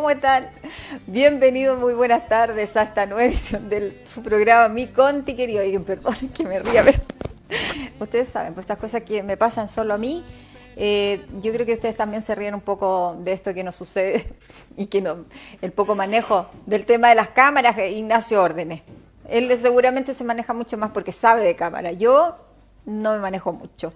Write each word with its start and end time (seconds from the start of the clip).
¿cómo 0.00 0.08
están? 0.08 0.48
Bienvenidos, 1.06 1.78
muy 1.78 1.92
buenas 1.92 2.26
tardes 2.26 2.74
a 2.74 2.84
esta 2.84 3.04
nueva 3.04 3.26
edición 3.26 3.68
de 3.68 4.00
su 4.06 4.22
programa 4.22 4.70
Mi 4.70 4.86
Conti, 4.86 5.36
querido. 5.36 5.60
Oigan, 5.60 5.84
perdón 5.84 6.14
que 6.34 6.42
me 6.44 6.58
ría, 6.58 6.82
pero 6.82 6.98
ustedes 8.00 8.30
saben, 8.30 8.54
pues 8.54 8.64
estas 8.64 8.78
cosas 8.78 9.02
que 9.02 9.22
me 9.22 9.36
pasan 9.36 9.68
solo 9.68 9.92
a 9.92 9.98
mí, 9.98 10.24
eh, 10.76 11.20
yo 11.42 11.52
creo 11.52 11.66
que 11.66 11.74
ustedes 11.74 11.98
también 11.98 12.22
se 12.22 12.34
ríen 12.34 12.54
un 12.54 12.62
poco 12.62 13.14
de 13.20 13.32
esto 13.32 13.52
que 13.52 13.62
nos 13.62 13.76
sucede 13.76 14.24
y 14.78 14.86
que 14.86 15.02
no, 15.02 15.26
el 15.60 15.70
poco 15.70 15.94
manejo 15.94 16.48
del 16.64 16.86
tema 16.86 17.10
de 17.10 17.16
las 17.16 17.28
cámaras, 17.28 17.76
Ignacio 17.76 18.42
Órdenes. 18.42 18.80
Él 19.28 19.54
seguramente 19.58 20.14
se 20.14 20.24
maneja 20.24 20.54
mucho 20.54 20.78
más 20.78 20.92
porque 20.92 21.12
sabe 21.12 21.44
de 21.44 21.56
cámara. 21.56 21.92
Yo 21.92 22.38
no 22.86 23.12
me 23.12 23.18
manejo 23.18 23.52
mucho, 23.52 23.92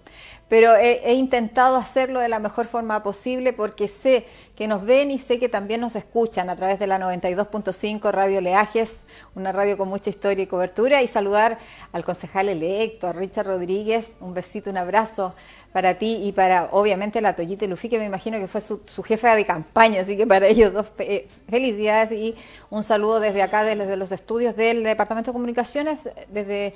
pero 0.49 0.77
he, 0.77 1.15
intentado 1.15 1.77
hacerlo 1.77 2.21
de 2.21 2.29
la 2.29 2.39
mejor 2.39 2.67
forma 2.67 3.03
posible 3.03 3.53
porque 3.53 3.89
sé 3.89 4.27
que 4.55 4.69
nos 4.69 4.85
ven 4.85 5.11
y 5.11 5.19
sé 5.19 5.39
que 5.39 5.49
también 5.49 5.81
nos 5.81 5.97
escuchan 5.97 6.51
a 6.51 6.57
través 6.57 6.79
de 6.79 6.87
la 6.87 6.99
92.5 6.99 8.13
Radio 8.13 8.41
Leajes, 8.41 9.01
una 9.35 9.53
radio 9.53 9.79
con 9.79 9.89
mucha 9.89 10.11
historia 10.11 10.45
y 10.45 10.47
cobertura, 10.47 11.03
y 11.03 11.09
saludar 11.09 11.59
al 11.93 12.05
concejal 12.05 12.49
electo, 12.49 13.09
a 13.09 13.13
Richard 13.13 13.47
Rodríguez, 13.47 14.15
un 14.21 14.35
besito, 14.35 14.71
un 14.71 14.77
abrazo 14.77 15.35
para 15.73 15.99
ti 15.99 16.21
y 16.23 16.33
para 16.33 16.69
obviamente 16.71 17.21
la 17.21 17.35
Toyita 17.35 17.67
Lufi, 17.67 17.89
que 17.89 17.99
me 17.99 18.05
imagino 18.05 18.39
que 18.39 18.47
fue 18.47 18.61
su, 18.61 18.81
jefa 19.03 19.35
de 19.35 19.45
campaña, 19.45 20.03
así 20.03 20.17
que 20.17 20.27
para 20.27 20.47
ellos 20.47 20.73
dos 20.73 20.93
eh, 20.99 21.27
felicidades 21.49 22.13
y 22.13 22.37
un 22.71 22.85
saludo 22.85 23.19
desde 23.19 23.43
acá, 23.43 23.65
desde 23.65 23.97
los 23.97 24.13
estudios 24.13 24.55
del 24.57 24.85
Departamento 24.85 25.31
de 25.31 25.33
Comunicaciones, 25.33 26.09
desde 26.29 26.75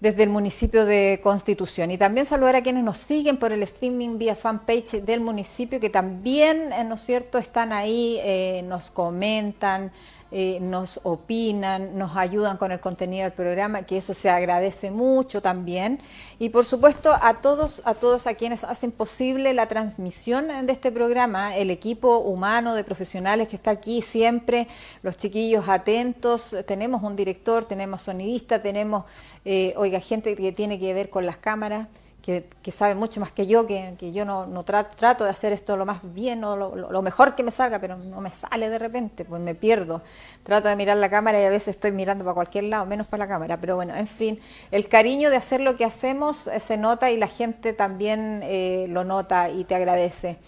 desde 0.00 0.22
el 0.22 0.30
municipio 0.30 0.86
de 0.86 1.20
Constitución. 1.22 1.90
Y 1.90 1.98
también 1.98 2.26
saludar 2.26 2.56
a 2.56 2.62
quienes 2.62 2.84
nos 2.84 2.98
siguen 2.98 3.36
por 3.36 3.52
el 3.52 3.62
streaming 3.62 4.18
vía 4.18 4.34
fanpage 4.34 5.02
del 5.02 5.20
municipio, 5.20 5.78
que 5.78 5.90
también, 5.90 6.72
eh, 6.72 6.84
¿no 6.84 6.94
es 6.94 7.02
cierto?, 7.02 7.38
están 7.38 7.72
ahí, 7.72 8.18
eh, 8.22 8.62
nos 8.66 8.90
comentan, 8.90 9.92
eh, 10.32 10.58
nos 10.60 11.00
opinan, 11.02 11.98
nos 11.98 12.16
ayudan 12.16 12.56
con 12.56 12.70
el 12.72 12.80
contenido 12.80 13.24
del 13.24 13.32
programa, 13.32 13.82
que 13.82 13.96
eso 13.96 14.14
se 14.14 14.30
agradece 14.30 14.90
mucho 14.90 15.42
también. 15.42 16.00
Y 16.38 16.50
por 16.50 16.64
supuesto 16.64 17.12
a 17.20 17.40
todos, 17.40 17.82
a 17.84 17.94
todos 17.94 18.26
a 18.26 18.34
quienes 18.34 18.62
hacen 18.64 18.92
posible 18.92 19.52
la 19.54 19.66
transmisión 19.66 20.48
de 20.66 20.72
este 20.72 20.92
programa, 20.92 21.56
el 21.56 21.70
equipo 21.70 22.18
humano 22.18 22.74
de 22.74 22.84
profesionales 22.84 23.48
que 23.48 23.56
está 23.56 23.72
aquí 23.72 24.02
siempre, 24.02 24.68
los 25.02 25.16
chiquillos 25.16 25.68
atentos, 25.68 26.54
tenemos 26.66 27.02
un 27.02 27.16
director, 27.16 27.64
tenemos 27.64 28.02
sonidista, 28.02 28.62
tenemos, 28.62 29.04
eh, 29.44 29.74
oiga, 29.76 30.00
gente 30.00 30.36
que 30.36 30.52
tiene 30.52 30.78
que 30.78 30.94
ver 30.94 31.10
con 31.10 31.26
las 31.26 31.36
cámaras 31.36 31.88
que, 32.22 32.72
sabe 32.72 32.94
mucho 32.94 33.20
más 33.20 33.30
que 33.30 33.46
yo, 33.46 33.66
que, 33.66 34.12
yo 34.12 34.24
no, 34.24 34.62
trato, 34.64 35.24
de 35.24 35.30
hacer 35.30 35.52
esto 35.52 35.76
lo 35.76 35.86
más 35.86 36.00
bien 36.02 36.44
o 36.44 36.56
lo, 36.56 37.02
mejor 37.02 37.34
que 37.34 37.42
me 37.42 37.50
salga, 37.50 37.78
pero 37.78 37.96
no 37.96 38.20
me 38.20 38.30
sale 38.30 38.68
de 38.68 38.78
repente, 38.78 39.24
pues 39.24 39.40
me 39.40 39.54
pierdo. 39.54 40.02
Trato 40.42 40.68
de 40.68 40.76
mirar 40.76 40.96
la 40.96 41.10
cámara 41.10 41.40
y 41.40 41.44
a 41.44 41.50
veces 41.50 41.68
estoy 41.68 41.92
mirando 41.92 42.24
para 42.24 42.34
cualquier 42.34 42.64
lado, 42.64 42.86
menos 42.86 43.06
para 43.06 43.24
la 43.24 43.28
cámara. 43.28 43.58
Pero 43.60 43.76
bueno, 43.76 43.94
en 43.94 44.06
fin, 44.06 44.40
el 44.70 44.88
cariño 44.88 45.30
de 45.30 45.36
hacer 45.36 45.60
lo 45.60 45.76
que 45.76 45.84
hacemos 45.84 46.46
eh, 46.46 46.60
se 46.60 46.76
nota 46.76 47.10
y 47.10 47.16
la 47.16 47.26
gente 47.26 47.72
también 47.72 48.40
eh, 48.44 48.86
lo 48.88 49.04
nota 49.04 49.48
y 49.50 49.64
te 49.64 49.74
agradece. 49.74 50.38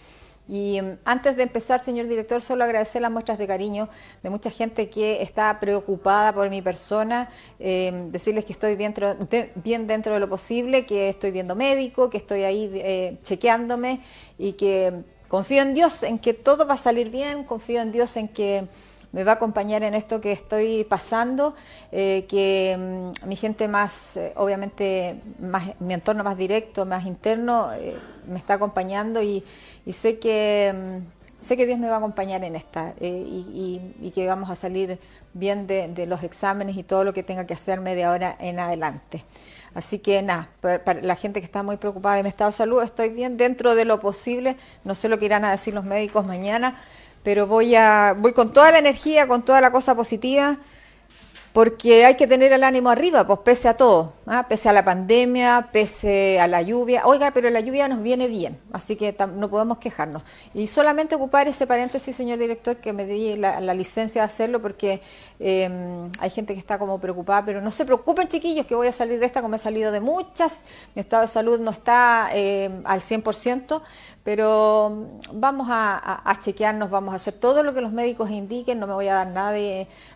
Y 0.47 0.81
mm, 0.81 0.97
antes 1.05 1.35
de 1.37 1.43
empezar, 1.43 1.83
señor 1.83 2.07
director, 2.07 2.41
solo 2.41 2.63
agradecer 2.63 3.01
las 3.01 3.11
muestras 3.11 3.37
de 3.37 3.47
cariño 3.47 3.89
de 4.21 4.29
mucha 4.29 4.49
gente 4.49 4.89
que 4.89 5.21
está 5.21 5.59
preocupada 5.59 6.33
por 6.33 6.49
mi 6.49 6.61
persona, 6.61 7.29
em, 7.59 8.11
decirles 8.11 8.45
que 8.45 8.53
estoy 8.53 8.75
bien, 8.75 8.93
bien, 9.55 9.87
dentro 9.87 10.13
de 10.13 10.19
lo 10.19 10.29
posible, 10.29 10.85
que 10.85 11.09
estoy 11.09 11.31
viendo 11.31 11.55
médico, 11.55 12.09
que 12.09 12.17
estoy 12.17 12.43
ahí 12.43 12.69
eh, 12.75 13.17
chequeándome 13.23 14.01
y 14.37 14.53
que 14.53 15.03
confío 15.27 15.61
en 15.61 15.73
Dios, 15.73 16.03
en 16.03 16.19
que 16.19 16.33
todo 16.33 16.67
va 16.67 16.75
a 16.75 16.77
salir 16.77 17.09
bien, 17.09 17.43
confío 17.43 17.81
en 17.81 17.91
Dios 17.91 18.17
en 18.17 18.27
que 18.27 18.67
me 19.13 19.23
va 19.23 19.33
a 19.33 19.35
acompañar 19.35 19.83
en 19.83 19.93
esto 19.93 20.19
que 20.19 20.31
estoy 20.31 20.83
pasando, 20.83 21.55
eh, 21.91 22.25
que 22.27 22.75
mm, 22.77 23.29
mi 23.29 23.35
gente 23.35 23.67
más, 23.67 24.17
eh, 24.17 24.33
obviamente, 24.35 25.21
más, 25.39 25.79
mi 25.79 25.93
entorno 25.93 26.23
más 26.23 26.35
directo, 26.35 26.85
más 26.85 27.05
interno, 27.05 27.71
eh, 27.73 27.97
me 28.27 28.39
está 28.39 28.55
acompañando 28.55 29.21
y, 29.21 29.43
sé 29.93 30.19
que 30.19 30.73
mm, 30.75 31.43
sé 31.43 31.57
que 31.57 31.67
Dios 31.67 31.77
me 31.77 31.87
va 31.89 31.95
a 31.95 31.97
acompañar 31.97 32.43
en 32.43 32.55
esta 32.55 32.95
y, 33.01 34.11
que 34.15 34.27
vamos 34.27 34.49
a 34.49 34.55
salir 34.55 34.97
bien 35.33 35.67
de, 35.67 36.05
los 36.07 36.23
exámenes 36.23 36.77
y 36.77 36.83
todo 36.83 37.03
lo 37.03 37.13
que 37.13 37.21
tenga 37.21 37.45
que 37.45 37.53
hacerme 37.53 37.95
de 37.95 38.05
ahora 38.05 38.35
en 38.39 38.59
adelante. 38.59 39.25
Así 39.75 39.99
que 39.99 40.21
nada, 40.21 40.49
para, 40.61 41.01
la 41.01 41.15
gente 41.15 41.41
que 41.41 41.45
está 41.45 41.61
muy 41.61 41.77
preocupada 41.77 42.15
de 42.15 42.23
mi 42.23 42.29
estado 42.29 42.51
de 42.51 42.57
salud, 42.57 42.81
estoy 42.81 43.09
bien 43.09 43.37
dentro 43.37 43.75
de 43.75 43.85
lo 43.85 43.99
posible. 43.99 44.55
No 44.85 44.95
sé 44.95 45.09
lo 45.09 45.19
que 45.19 45.25
irán 45.25 45.43
a 45.43 45.51
decir 45.51 45.73
los 45.73 45.83
médicos 45.83 46.25
mañana, 46.25 46.77
pero 47.23 47.47
voy 47.47 47.75
a 47.75 48.15
voy 48.17 48.33
con 48.33 48.53
toda 48.53 48.71
la 48.71 48.79
energía, 48.79 49.27
con 49.27 49.43
toda 49.43 49.61
la 49.61 49.71
cosa 49.71 49.95
positiva 49.95 50.59
porque 51.53 52.03
hay 52.03 52.15
que 52.15 52.25
tener 52.25 52.51
el 52.51 52.63
ánimo 52.63 52.89
arriba, 52.89 53.27
pues 53.27 53.39
pese 53.41 53.69
a 53.69 53.77
todo, 53.77 54.13
¿ah? 54.25 54.47
pese 54.49 54.69
a 54.69 54.73
la 54.73 54.83
pandemia, 54.83 55.69
pese 55.71 56.39
a 56.39 56.47
la 56.47 56.63
lluvia. 56.63 57.03
Oiga, 57.05 57.29
pero 57.29 57.47
la 57.51 57.59
lluvia 57.59 57.87
nos 57.87 58.01
viene 58.01 58.27
bien, 58.27 58.59
así 58.71 58.95
que 58.95 59.15
no 59.35 59.51
podemos 59.51 59.77
quejarnos. 59.77 60.23
Y 60.55 60.65
solamente 60.65 61.13
ocupar 61.13 61.47
ese 61.47 61.67
paréntesis, 61.67 62.15
señor 62.15 62.39
director, 62.39 62.77
que 62.77 62.91
me 62.91 63.05
di 63.05 63.35
la, 63.35 63.61
licencia 63.75 64.23
de 64.23 64.25
hacerlo, 64.25 64.63
porque 64.63 65.01
em, 65.39 66.11
hay 66.19 66.31
gente 66.31 66.55
que 66.55 66.59
está 66.59 66.79
como 66.79 66.99
preocupada, 66.99 67.45
pero 67.45 67.61
no 67.61 67.69
se 67.69 67.85
preocupen, 67.85 68.27
chiquillos, 68.27 68.65
que 68.65 68.73
voy 68.73 68.87
a 68.87 68.91
salir 68.91 69.19
de 69.19 69.27
esta 69.27 69.43
como 69.43 69.55
he 69.55 69.59
salido 69.59 69.91
de 69.91 69.99
muchas. 69.99 70.61
Mi 70.95 71.01
estado 71.01 71.21
de 71.21 71.27
salud 71.27 71.59
no 71.59 71.69
está 71.69 72.29
em, 72.33 72.81
al 72.83 73.01
100%, 73.01 73.79
pero 74.23 75.09
vamos 75.33 75.67
a, 75.69 76.37
chequearnos, 76.39 76.89
vamos 76.89 77.13
a 77.13 77.17
hacer 77.17 77.33
todo 77.33 77.61
lo 77.61 77.73
que 77.73 77.81
los 77.81 77.91
médicos 77.91 78.29
indiquen, 78.29 78.79
no 78.79 78.87
me 78.87 78.93
voy 78.93 79.07
a 79.09 79.15
dar 79.15 79.27
nada 79.27 79.57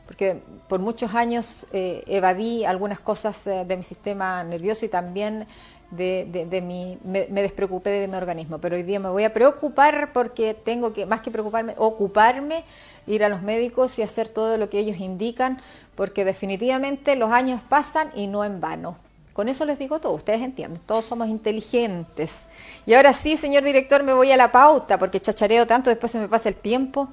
porque 0.05 0.41
por 0.67 0.79
muchos 0.79 1.13
años 1.13 1.67
eh, 1.73 2.03
evadí 2.07 2.63
algunas 2.63 2.99
cosas 2.99 3.45
eh, 3.47 3.65
de 3.67 3.75
mi 3.75 3.83
sistema 3.83 4.43
nervioso 4.43 4.85
y 4.85 4.89
también 4.89 5.45
de, 5.91 6.61
mi, 6.63 6.97
me, 7.03 7.41
despreocupé 7.41 7.89
de 7.89 8.07
mi 8.07 8.15
organismo, 8.15 8.59
pero 8.59 8.75
hoy 8.75 8.83
día 8.83 8.99
me 8.99 9.09
voy 9.09 9.23
a 9.23 9.33
preocupar 9.33 10.11
porque 10.13 10.53
tengo 10.53 10.93
que, 10.93 11.05
más 11.05 11.21
que 11.21 11.31
preocuparme, 11.31 11.75
ocuparme, 11.77 12.63
ir 13.05 13.23
a 13.23 13.29
los 13.29 13.41
médicos 13.41 13.97
y 13.99 14.01
hacer 14.01 14.27
todo 14.27 14.57
lo 14.57 14.69
que 14.69 14.79
ellos 14.79 14.99
indican, 14.99 15.61
porque 15.95 16.25
definitivamente 16.25 17.15
los 17.15 17.31
años 17.31 17.61
pasan 17.67 18.11
y 18.15 18.27
no 18.27 18.43
en 18.43 18.59
vano. 18.59 18.97
Con 19.37 19.49
eso 19.49 19.65
les 19.65 19.77
digo 19.77 19.99
todo, 19.99 20.13
ustedes 20.13 20.41
entienden, 20.41 20.81
todos 20.83 21.05
somos 21.05 21.27
inteligentes. 21.27 22.39
Y 22.87 22.95
ahora 22.95 23.13
sí, 23.13 23.37
señor 23.37 23.63
director, 23.63 24.01
me 24.01 24.11
voy 24.11 24.31
a 24.31 24.35
la 24.35 24.51
pauta 24.51 24.97
porque 24.97 25.19
chachareo 25.19 25.67
tanto, 25.67 25.91
después 25.91 26.11
se 26.11 26.17
me 26.17 26.27
pasa 26.27 26.49
el 26.49 26.55
tiempo. 26.55 27.09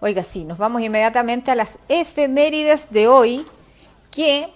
Oiga, 0.00 0.22
sí, 0.24 0.44
nos 0.44 0.58
vamos 0.58 0.82
inmediatamente 0.82 1.50
a 1.50 1.54
las 1.54 1.78
efemérides 1.88 2.90
de 2.90 3.08
hoy, 3.08 3.46
que, 4.10 4.52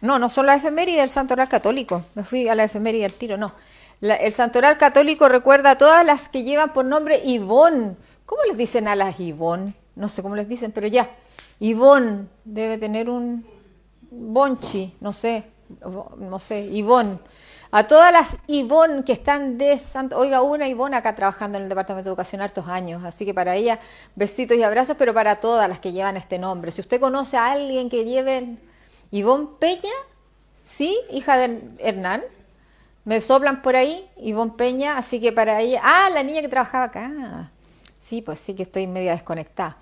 no, 0.00 0.20
no 0.20 0.30
son 0.30 0.46
las 0.46 0.60
efemérides 0.60 1.00
del 1.00 1.10
Santoral 1.10 1.48
Católico, 1.48 2.04
me 2.14 2.22
fui 2.22 2.48
a 2.48 2.54
la 2.54 2.62
efeméride 2.62 3.02
del 3.02 3.14
tiro, 3.14 3.36
no. 3.36 3.52
el 4.00 4.32
Santoral 4.32 4.78
Católico 4.78 5.28
recuerda 5.28 5.72
a 5.72 5.78
todas 5.78 6.06
las 6.06 6.28
que 6.28 6.44
llevan 6.44 6.72
por 6.72 6.84
nombre 6.84 7.22
Ivón. 7.24 7.96
¿Cómo 8.24 8.42
les 8.44 8.56
dicen 8.56 8.86
a 8.86 8.94
las 8.94 9.18
Ivón? 9.18 9.74
No 9.96 10.08
sé 10.08 10.22
cómo 10.22 10.36
les 10.36 10.48
dicen, 10.48 10.70
pero 10.70 10.86
ya. 10.86 11.10
Ivón 11.58 12.30
debe 12.44 12.78
tener 12.78 13.10
un 13.10 13.44
bonchi, 14.12 14.94
no 15.00 15.12
sé, 15.12 15.42
no 15.80 16.38
sé, 16.38 16.60
Ivonne, 16.60 17.18
a 17.70 17.86
todas 17.86 18.12
las 18.12 18.36
Ivonne 18.46 19.04
que 19.04 19.12
están 19.12 19.58
de 19.58 19.78
Santo, 19.78 20.18
oiga, 20.18 20.42
una 20.42 20.68
Ivonne 20.68 20.96
acá 20.96 21.14
trabajando 21.14 21.58
en 21.58 21.64
el 21.64 21.68
Departamento 21.68 22.08
de 22.08 22.12
Educación 22.12 22.40
hartos 22.40 22.68
años, 22.68 23.04
así 23.04 23.24
que 23.24 23.34
para 23.34 23.54
ella 23.56 23.78
besitos 24.14 24.56
y 24.56 24.62
abrazos, 24.62 24.96
pero 24.98 25.12
para 25.12 25.36
todas 25.36 25.68
las 25.68 25.78
que 25.78 25.92
llevan 25.92 26.16
este 26.16 26.38
nombre. 26.38 26.72
Si 26.72 26.80
usted 26.80 27.00
conoce 27.00 27.36
a 27.36 27.52
alguien 27.52 27.90
que 27.90 28.04
lleve 28.04 28.56
Ivonne 29.10 29.48
Peña, 29.58 29.92
sí, 30.64 30.96
hija 31.10 31.36
de 31.36 31.60
Hernán, 31.78 32.22
me 33.04 33.20
soplan 33.20 33.62
por 33.62 33.76
ahí, 33.76 34.08
Ivonne 34.16 34.52
Peña, 34.56 34.98
así 34.98 35.20
que 35.20 35.32
para 35.32 35.60
ella, 35.60 35.80
ah, 35.82 36.08
la 36.12 36.22
niña 36.22 36.40
que 36.42 36.48
trabajaba 36.48 36.84
acá, 36.84 37.50
sí, 38.00 38.22
pues 38.22 38.38
sí 38.38 38.54
que 38.54 38.62
estoy 38.62 38.86
media 38.86 39.12
desconectada. 39.12 39.76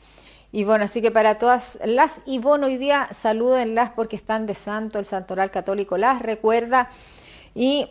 Y 0.54 0.62
bueno, 0.62 0.84
así 0.84 1.02
que 1.02 1.10
para 1.10 1.36
todas 1.36 1.80
las 1.84 2.20
y 2.26 2.38
bueno, 2.38 2.66
hoy 2.66 2.76
día 2.76 3.08
salúdenlas 3.10 3.90
porque 3.90 4.14
están 4.14 4.46
de 4.46 4.54
santo, 4.54 5.00
el 5.00 5.04
santoral 5.04 5.50
católico 5.50 5.98
las 5.98 6.22
recuerda. 6.22 6.88
Y 7.56 7.88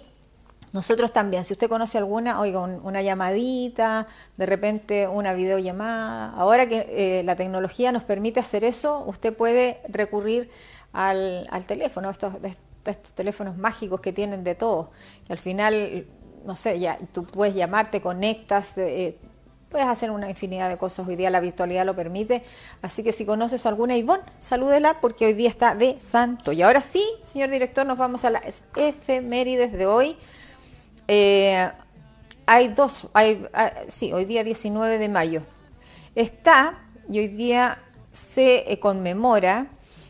nosotros 0.71 1.11
también, 1.11 1.43
si 1.43 1.51
usted 1.51 1.67
conoce 1.67 1.97
alguna, 1.97 2.39
oiga, 2.39 2.61
una 2.61 3.01
llamadita, 3.01 4.07
de 4.37 4.45
repente 4.45 5.09
una 5.09 5.33
videollamada. 5.33 6.29
Ahora 6.37 6.65
que 6.65 6.87
eh, 6.89 7.23
la 7.25 7.35
tecnología 7.35 7.91
nos 7.91 8.03
permite 8.03 8.39
hacer 8.39 8.63
eso, 8.63 9.03
usted 9.07 9.35
puede 9.35 9.81
recurrir 9.89 10.49
al, 10.93 11.49
teléfono, 11.67 12.09
estos, 12.09 12.35
estos 12.85 13.11
teléfonos 13.11 13.57
mágicos 13.57 13.99
que 13.99 14.13
tienen 14.13 14.45
de 14.45 14.55
todo, 14.55 14.91
que 15.27 15.33
al 15.33 15.39
final, 15.39 16.07
no 16.45 16.55
sé, 16.55 16.79
ya 16.79 16.97
tú 17.11 17.25
puedes 17.25 17.55
llamar, 17.55 17.91
te 17.91 17.99
conectas. 17.99 18.77
Eh, 18.77 19.17
Puedes 19.73 19.87
hacer 19.87 20.11
una 20.11 20.29
infinidad 20.29 20.69
de 20.69 20.77
cosas, 20.77 21.07
hoy 21.07 21.15
día 21.15 21.31
la 21.31 21.39
virtualidad 21.39 21.83
lo 21.83 21.95
permite. 21.95 22.43
Así 22.83 23.01
que 23.01 23.11
si 23.11 23.25
conoces 23.25 23.65
alguna 23.65 23.97
Ivonne, 23.97 24.21
salúdela 24.37 25.01
porque 25.01 25.25
hoy 25.25 25.33
día 25.33 25.49
está 25.49 25.73
de 25.73 25.99
santo. 25.99 26.51
Y 26.51 26.61
ahora 26.61 26.79
sí, 26.79 27.03
señor 27.23 27.49
director, 27.49 27.83
nos 27.83 27.97
vamos 27.97 28.23
a 28.23 28.29
las 28.29 28.61
efemérides 28.75 29.71
de 29.71 29.87
hoy. 29.87 30.15
Eh, 31.07 31.71
hay 32.45 32.67
dos, 32.67 33.07
hay, 33.13 33.47
ah, 33.51 33.71
sí, 33.87 34.13
hoy 34.13 34.25
día 34.25 34.43
19 34.43 34.99
de 34.99 35.09
mayo. 35.09 35.41
Está 36.13 36.77
y 37.09 37.17
hoy 37.17 37.29
día 37.29 37.79
se 38.11 38.71
eh, 38.71 38.79
conmemora 38.79 39.69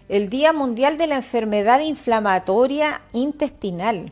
el 0.10 0.28
Día 0.28 0.52
Mundial 0.52 0.98
de 0.98 1.08
la 1.08 1.16
Enfermedad 1.16 1.80
Inflamatoria 1.80 3.02
Intestinal, 3.14 4.12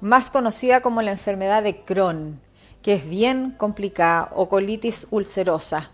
más 0.00 0.30
conocida 0.30 0.80
como 0.80 1.02
la 1.02 1.12
enfermedad 1.12 1.62
de 1.62 1.84
Crohn, 1.84 2.40
que 2.82 2.94
es 2.94 3.08
bien 3.08 3.52
complicada, 3.56 4.28
o 4.34 4.48
colitis 4.48 5.06
ulcerosa. 5.10 5.90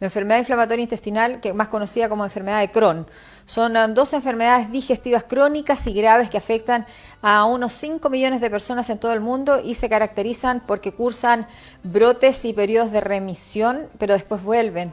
La 0.00 0.08
enfermedad 0.08 0.38
inflamatoria 0.38 0.82
intestinal, 0.82 1.40
que 1.40 1.52
más 1.52 1.68
conocida 1.68 2.08
como 2.08 2.24
enfermedad 2.24 2.60
de 2.60 2.70
Crohn, 2.70 3.06
son 3.44 3.76
ah, 3.76 3.86
dos 3.86 4.12
enfermedades 4.12 4.70
digestivas 4.72 5.24
crónicas 5.24 5.86
y 5.86 5.92
graves 5.92 6.28
que 6.28 6.36
afectan 6.36 6.86
a 7.22 7.44
unos 7.44 7.72
5 7.74 8.10
millones 8.10 8.40
de 8.40 8.50
personas 8.50 8.90
en 8.90 8.98
todo 8.98 9.12
el 9.12 9.20
mundo 9.20 9.60
y 9.64 9.74
se 9.74 9.88
caracterizan 9.88 10.62
porque 10.66 10.92
cursan 10.92 11.46
brotes 11.84 12.44
y 12.44 12.52
periodos 12.52 12.90
de 12.90 13.00
remisión, 13.00 13.88
pero 13.98 14.14
después 14.14 14.42
vuelven. 14.42 14.92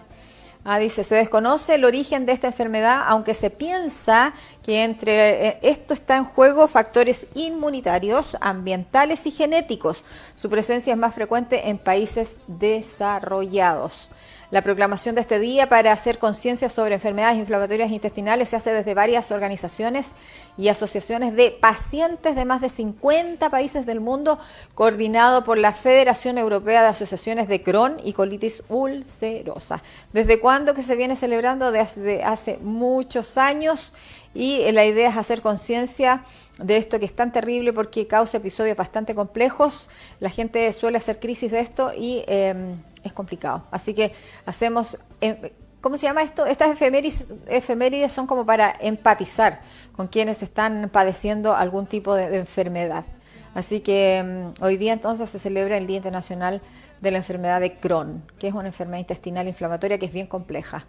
Ah, 0.63 0.77
dice, 0.77 1.03
se 1.03 1.15
desconoce 1.15 1.73
el 1.73 1.85
origen 1.85 2.27
de 2.27 2.33
esta 2.33 2.45
enfermedad, 2.45 3.01
aunque 3.07 3.33
se 3.33 3.49
piensa 3.49 4.31
que 4.61 4.83
entre 4.83 5.47
eh, 5.47 5.59
esto 5.63 5.95
está 5.95 6.17
en 6.17 6.25
juego 6.25 6.67
factores 6.67 7.25
inmunitarios, 7.33 8.37
ambientales 8.41 9.25
y 9.25 9.31
genéticos. 9.31 10.03
Su 10.35 10.51
presencia 10.51 10.93
es 10.93 10.99
más 10.99 11.15
frecuente 11.15 11.69
en 11.69 11.79
países 11.79 12.37
desarrollados. 12.45 14.11
La 14.51 14.63
proclamación 14.63 15.15
de 15.15 15.21
este 15.21 15.39
día 15.39 15.69
para 15.69 15.94
hacer 15.94 16.19
conciencia 16.19 16.68
sobre 16.68 16.95
enfermedades 16.95 17.38
inflamatorias 17.38 17.89
intestinales 17.89 18.50
se 18.50 18.57
hace 18.57 18.74
desde 18.74 18.94
varias 18.94 19.31
organizaciones 19.31 20.12
y 20.57 20.68
asociaciones 20.68 21.33
de 21.38 21.51
pacientes 21.51 22.36
de 22.36 22.44
más 22.44 22.59
de 22.59 22.68
50 22.68 23.50
países 23.50 23.86
del 23.86 24.01
mundo, 24.01 24.39
coordinado 24.75 25.45
por 25.45 25.57
la 25.57 25.71
Federación 25.71 26.38
Europea 26.38 26.81
de 26.81 26.89
Asociaciones 26.89 27.48
de 27.48 27.63
Crohn 27.63 27.95
y 28.03 28.12
Colitis 28.12 28.63
Ulcerosa. 28.68 29.81
¿Desde 30.12 30.42
cuándo 30.42 30.74
que 30.74 30.83
se 30.83 30.98
viene 30.98 31.15
celebrando? 31.15 31.71
Desde 31.71 32.25
hace 32.25 32.57
muchos 32.57 33.38
años 33.38 33.94
y 34.33 34.71
la 34.71 34.85
idea 34.85 35.09
es 35.09 35.17
hacer 35.17 35.41
conciencia 35.41 36.23
de 36.61 36.77
esto 36.77 36.99
que 36.99 37.05
es 37.05 37.15
tan 37.15 37.31
terrible 37.31 37.73
porque 37.73 38.07
causa 38.07 38.37
episodios 38.37 38.77
bastante 38.77 39.15
complejos. 39.15 39.89
La 40.19 40.29
gente 40.29 40.71
suele 40.73 40.97
hacer 40.97 41.19
crisis 41.19 41.51
de 41.51 41.59
esto 41.59 41.91
y... 41.95 42.23
Eh, 42.27 42.75
es 43.03 43.13
complicado. 43.13 43.65
Así 43.71 43.93
que 43.93 44.11
hacemos, 44.45 44.97
em, 45.21 45.37
¿cómo 45.81 45.97
se 45.97 46.07
llama 46.07 46.21
esto? 46.23 46.45
Estas 46.45 46.71
efemérides, 46.71 48.11
son 48.11 48.27
como 48.27 48.45
para 48.45 48.73
empatizar 48.79 49.61
con 49.95 50.07
quienes 50.07 50.43
están 50.43 50.89
padeciendo 50.91 51.55
algún 51.55 51.87
tipo 51.87 52.15
de, 52.15 52.37
enfermedad. 52.37 53.05
Así 53.53 53.81
que 53.81 54.17
em, 54.17 54.53
hoy 54.61 54.77
día 54.77 54.93
entonces 54.93 55.29
se 55.29 55.39
celebra 55.39 55.77
el 55.77 55.87
Día 55.87 55.97
Internacional 55.97 56.61
de 57.01 57.11
la 57.11 57.17
Enfermedad 57.17 57.59
de 57.59 57.77
Crohn, 57.79 58.23
que 58.39 58.47
es 58.47 58.53
una 58.53 58.67
enfermedad 58.67 58.99
intestinal 58.99 59.47
inflamatoria 59.47 59.97
que 59.97 60.05
es 60.05 60.13
bien 60.13 60.27
compleja. 60.27 60.85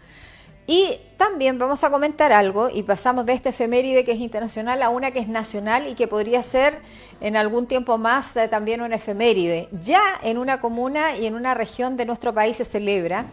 Y 0.65 0.97
también 1.17 1.57
vamos 1.57 1.83
a 1.83 1.89
comentar 1.89 2.31
algo 2.31 2.69
y 2.69 2.83
pasamos 2.83 3.25
de 3.25 3.33
este 3.33 3.49
efeméride 3.49 4.05
que 4.05 4.13
es 4.13 4.19
internacional 4.19 4.81
a 4.81 4.89
una 4.89 5.11
que 5.11 5.19
es 5.19 5.27
nacional 5.27 5.87
y 5.87 5.95
que 5.95 6.07
podría 6.07 6.41
ser 6.41 6.79
en 7.19 7.35
algún 7.35 7.67
tiempo 7.67 7.97
más 7.97 8.35
eh, 8.37 8.47
también 8.47 8.81
una 8.81 8.95
efeméride. 8.95 9.67
Ya 9.81 10.01
en 10.21 10.37
una 10.37 10.61
comuna 10.61 11.17
y 11.17 11.25
en 11.25 11.35
una 11.35 11.53
región 11.53 11.97
de 11.97 12.05
nuestro 12.05 12.33
país 12.33 12.57
se 12.57 12.65
celebra, 12.65 13.25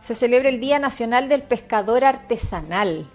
se 0.00 0.14
celebra 0.14 0.48
el 0.48 0.60
Día 0.60 0.78
Nacional 0.78 1.28
del 1.28 1.42
Pescador 1.42 2.04
Artesanal. 2.04 3.06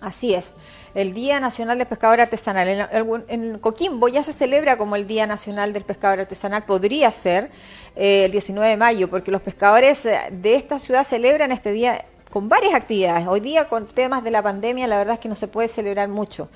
Así 0.00 0.34
es, 0.34 0.56
el 0.94 1.14
Día 1.14 1.38
Nacional 1.38 1.78
del 1.78 1.86
Pescador 1.86 2.20
Artesanal. 2.20 2.88
En, 3.28 3.58
Coquimbo 3.60 4.08
ya 4.08 4.24
se 4.24 4.32
celebra 4.32 4.76
como 4.76 4.96
el 4.96 5.06
Día 5.06 5.28
Nacional 5.28 5.72
del 5.72 5.84
Pescador 5.84 6.18
Artesanal, 6.18 6.64
podría 6.64 7.12
ser 7.12 7.50
eh, 7.94 8.24
el 8.24 8.32
19 8.32 8.68
de 8.68 8.76
mayo, 8.76 9.08
porque 9.08 9.30
los 9.30 9.42
pescadores 9.42 10.04
eh, 10.06 10.18
de 10.32 10.56
esta 10.56 10.80
ciudad 10.80 11.04
celebran 11.04 11.52
este 11.52 11.70
día 11.70 12.04
con 12.32 12.48
varias 12.48 12.74
actividades. 12.74 13.28
Hoy 13.28 13.40
día 13.40 13.68
con 13.68 13.86
temas 13.86 14.24
de 14.24 14.30
la 14.30 14.42
pandemia 14.42 14.88
la 14.88 14.96
verdad 14.96 15.14
es 15.14 15.20
que 15.20 15.28
no 15.28 15.36
se 15.36 15.48
puede 15.48 15.68
celebrar 15.68 16.08
mucho. 16.08 16.48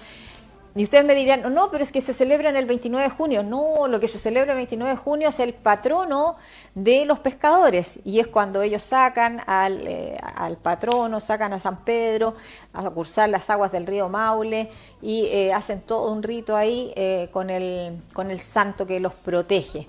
Y 0.75 0.84
ustedes 0.84 1.05
me 1.06 1.14
dirán, 1.14 1.55
no, 1.55 1.70
pero 1.70 1.82
es 1.82 1.93
que 1.93 2.02
se 2.02 2.12
celebra 2.12 2.50
en 2.50 2.56
el 2.56 2.67
29 2.67 3.08
de 3.08 3.14
junio. 3.14 3.43
No, 3.43 3.88
lo 3.88 3.99
que 3.99 4.08
se 4.08 4.19
celebra 4.19 4.52
el 4.52 4.56
29 4.56 4.93
de 4.93 4.96
junio 4.99 5.28
es 5.31 5.40
el 5.40 5.55
patrono 5.55 6.37
de 6.75 7.06
los 7.06 7.19
pescadores. 7.19 8.00
Y 8.05 8.20
es 8.20 8.26
cuando 8.26 8.61
ellos 8.61 8.82
sacan 8.82 9.40
al, 9.46 9.87
eh, 9.87 10.19
al 10.20 10.58
patrono, 10.58 11.20
sacan 11.20 11.55
a 11.55 11.61
San 11.61 11.82
Pedro 11.82 12.34
a 12.75 12.90
cursar 12.90 13.31
las 13.31 13.49
aguas 13.49 13.72
del 13.72 13.87
río 13.87 14.11
Maule 14.11 14.70
y 15.00 15.26
eh, 15.26 15.52
hacen 15.55 15.81
todo 15.81 16.12
un 16.12 16.22
rito 16.22 16.55
ahí 16.55 16.93
eh, 16.94 17.29
con, 17.32 17.49
el, 17.49 18.02
con 18.12 18.31
el 18.31 18.40
santo 18.40 18.87
que 18.87 19.00
los 19.00 19.14
protege. 19.14 19.88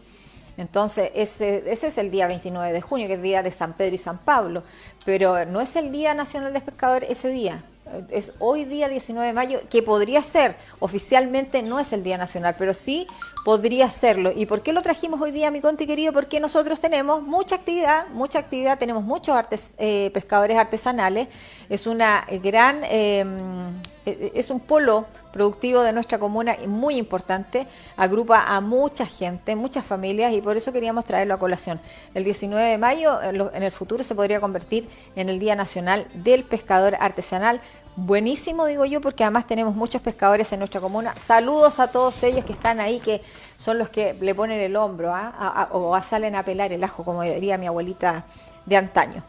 Entonces, 0.57 1.11
ese, 1.13 1.71
ese 1.71 1.87
es 1.87 1.97
el 1.97 2.11
día 2.11 2.27
29 2.27 2.73
de 2.73 2.81
junio, 2.81 3.07
que 3.07 3.13
es 3.13 3.17
el 3.17 3.23
día 3.23 3.43
de 3.43 3.51
San 3.51 3.73
Pedro 3.73 3.95
y 3.95 3.99
San 3.99 4.17
Pablo, 4.17 4.63
pero 5.05 5.45
no 5.45 5.61
es 5.61 5.75
el 5.75 5.91
Día 5.91 6.13
Nacional 6.13 6.51
del 6.51 6.63
Pescador 6.63 7.03
ese 7.03 7.29
día, 7.29 7.63
es 8.09 8.33
hoy 8.39 8.65
día 8.65 8.89
19 8.89 9.27
de 9.27 9.33
mayo, 9.33 9.59
que 9.69 9.81
podría 9.81 10.21
ser, 10.23 10.55
oficialmente 10.79 11.61
no 11.61 11.79
es 11.79 11.93
el 11.93 12.03
Día 12.03 12.17
Nacional, 12.17 12.55
pero 12.57 12.73
sí 12.73 13.07
podría 13.47 13.89
serlo. 13.89 14.33
¿Y 14.35 14.45
por 14.45 14.61
qué 14.61 14.73
lo 14.73 14.81
trajimos 14.81 15.21
hoy 15.21 15.31
día, 15.31 15.51
mi 15.51 15.61
conti 15.61 15.87
querido? 15.87 16.11
Porque 16.11 16.41
nosotros 16.41 16.81
tenemos 16.81 17.23
mucha 17.23 17.55
actividad, 17.55 18.09
mucha 18.09 18.39
actividad, 18.39 18.77
tenemos 18.77 19.05
muchos 19.05 19.39
eh, 19.77 20.11
pescadores 20.13 20.57
artesanales, 20.57 21.29
es 21.69 21.87
una 21.87 22.27
gran, 22.43 22.83
em, 22.83 23.69
e, 24.05 24.11
e, 24.11 24.31
es 24.35 24.49
un 24.49 24.59
polo 24.59 25.05
productivo 25.31 25.81
de 25.81 25.93
nuestra 25.93 26.19
comuna 26.19 26.57
muy 26.67 26.97
importante, 26.97 27.67
agrupa 27.95 28.43
a 28.43 28.59
mucha 28.59 29.05
gente, 29.05 29.55
muchas 29.55 29.85
familias 29.85 30.33
y 30.33 30.41
por 30.41 30.57
eso 30.57 30.73
queríamos 30.73 31.05
traerlo 31.05 31.35
a 31.35 31.39
colación. 31.39 31.79
El 32.15 32.25
19 32.25 32.71
de 32.71 32.77
mayo 32.77 33.21
en 33.21 33.63
el 33.63 33.71
futuro 33.71 34.03
se 34.03 34.13
podría 34.13 34.41
convertir 34.41 34.89
en 35.15 35.29
el 35.29 35.39
Día 35.39 35.55
Nacional 35.55 36.09
del 36.15 36.43
Pescador 36.43 36.97
Artesanal. 36.99 37.61
Buenísimo, 37.99 38.67
digo 38.67 38.85
yo, 38.85 39.01
porque 39.01 39.23
además 39.23 39.47
tenemos 39.47 39.73
muchos 39.75 40.03
pescadores 40.03 40.53
en 40.53 40.59
nuestra 40.59 40.79
comuna. 40.79 41.15
Saludos 41.17 41.79
a 41.79 41.91
todos 41.91 42.21
ellos 42.21 42.45
que 42.45 42.53
están 42.53 42.79
ahí, 42.79 42.99
que 42.99 43.23
son 43.55 43.79
los 43.79 43.89
que 43.89 44.13
le 44.21 44.35
ponen 44.35 44.59
el 44.59 44.75
hombro 44.75 45.15
¿ah? 45.15 45.67
o 45.71 45.99
salen 46.03 46.35
a 46.35 46.43
pelar 46.43 46.71
el 46.71 46.83
ajo, 46.83 47.03
como 47.03 47.23
diría 47.23 47.57
mi 47.57 47.65
abuelita 47.65 48.23
de 48.67 48.77
antaño. 48.77 49.23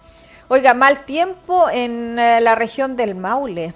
Oiga, 0.49 0.75
mal 0.75 1.07
tiempo 1.07 1.71
en 1.71 2.19
eh, 2.19 2.43
la 2.43 2.57
región 2.57 2.95
del 2.95 3.15
Maule. 3.15 3.73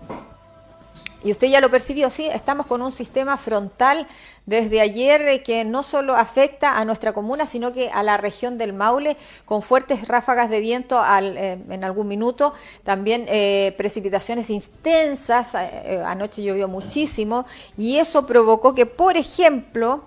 Y 1.25 1.31
usted 1.31 1.49
ya 1.49 1.61
lo 1.61 1.71
percibió, 1.71 2.11
sí, 2.11 2.27
estamos 2.27 2.67
con 2.67 2.83
un 2.83 2.91
sistema 2.91 3.37
frontal 3.37 4.09
desde 4.45 4.81
ayer 4.81 5.23
eh, 5.29 5.43
que 5.43 5.65
no 5.65 5.85
solo 5.85 6.17
afecta 6.17 6.79
a 6.79 6.85
nuestra 6.85 7.13
comuna, 7.13 7.47
sino 7.47 7.73
que 7.73 7.91
a 7.91 8.03
la 8.03 8.17
región 8.17 8.59
del 8.59 8.73
Maule, 8.73 9.17
con 9.45 9.63
fuertes 9.63 10.09
ráfagas 10.09 10.51
de 10.51 10.59
viento 10.59 11.01
eh, 11.01 11.63
en 11.69 11.85
algún 11.85 12.09
minuto, 12.09 12.55
también 12.83 13.27
eh, 13.29 13.73
precipitaciones 13.77 14.51
intensas, 14.51 15.55
anoche 15.55 16.43
llovió 16.43 16.67
muchísimo, 16.67 17.47
y 17.77 17.99
eso 17.99 18.27
provocó 18.27 18.75
que, 18.75 18.87
por 18.87 19.17
ejemplo, 19.17 20.05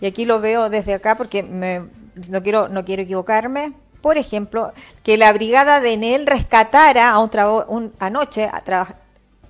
y 0.00 0.06
aquí 0.06 0.24
lo 0.24 0.40
veo 0.40 0.68
desde 0.68 0.94
acá 0.94 1.14
porque 1.16 1.44
no, 1.44 2.42
quiero, 2.42 2.68
no 2.68 2.84
quiero 2.84 3.02
equivocarme, 3.02 3.74
por 4.00 4.18
ejemplo, 4.18 4.72
que 5.04 5.16
la 5.16 5.32
brigada 5.32 5.80
de 5.80 5.92
Enel 5.92 6.26
rescatara 6.26 7.10
a 7.10 7.20
un, 7.20 7.92
anoche 8.00 8.50
a 8.52 8.60
trabajar 8.60 9.01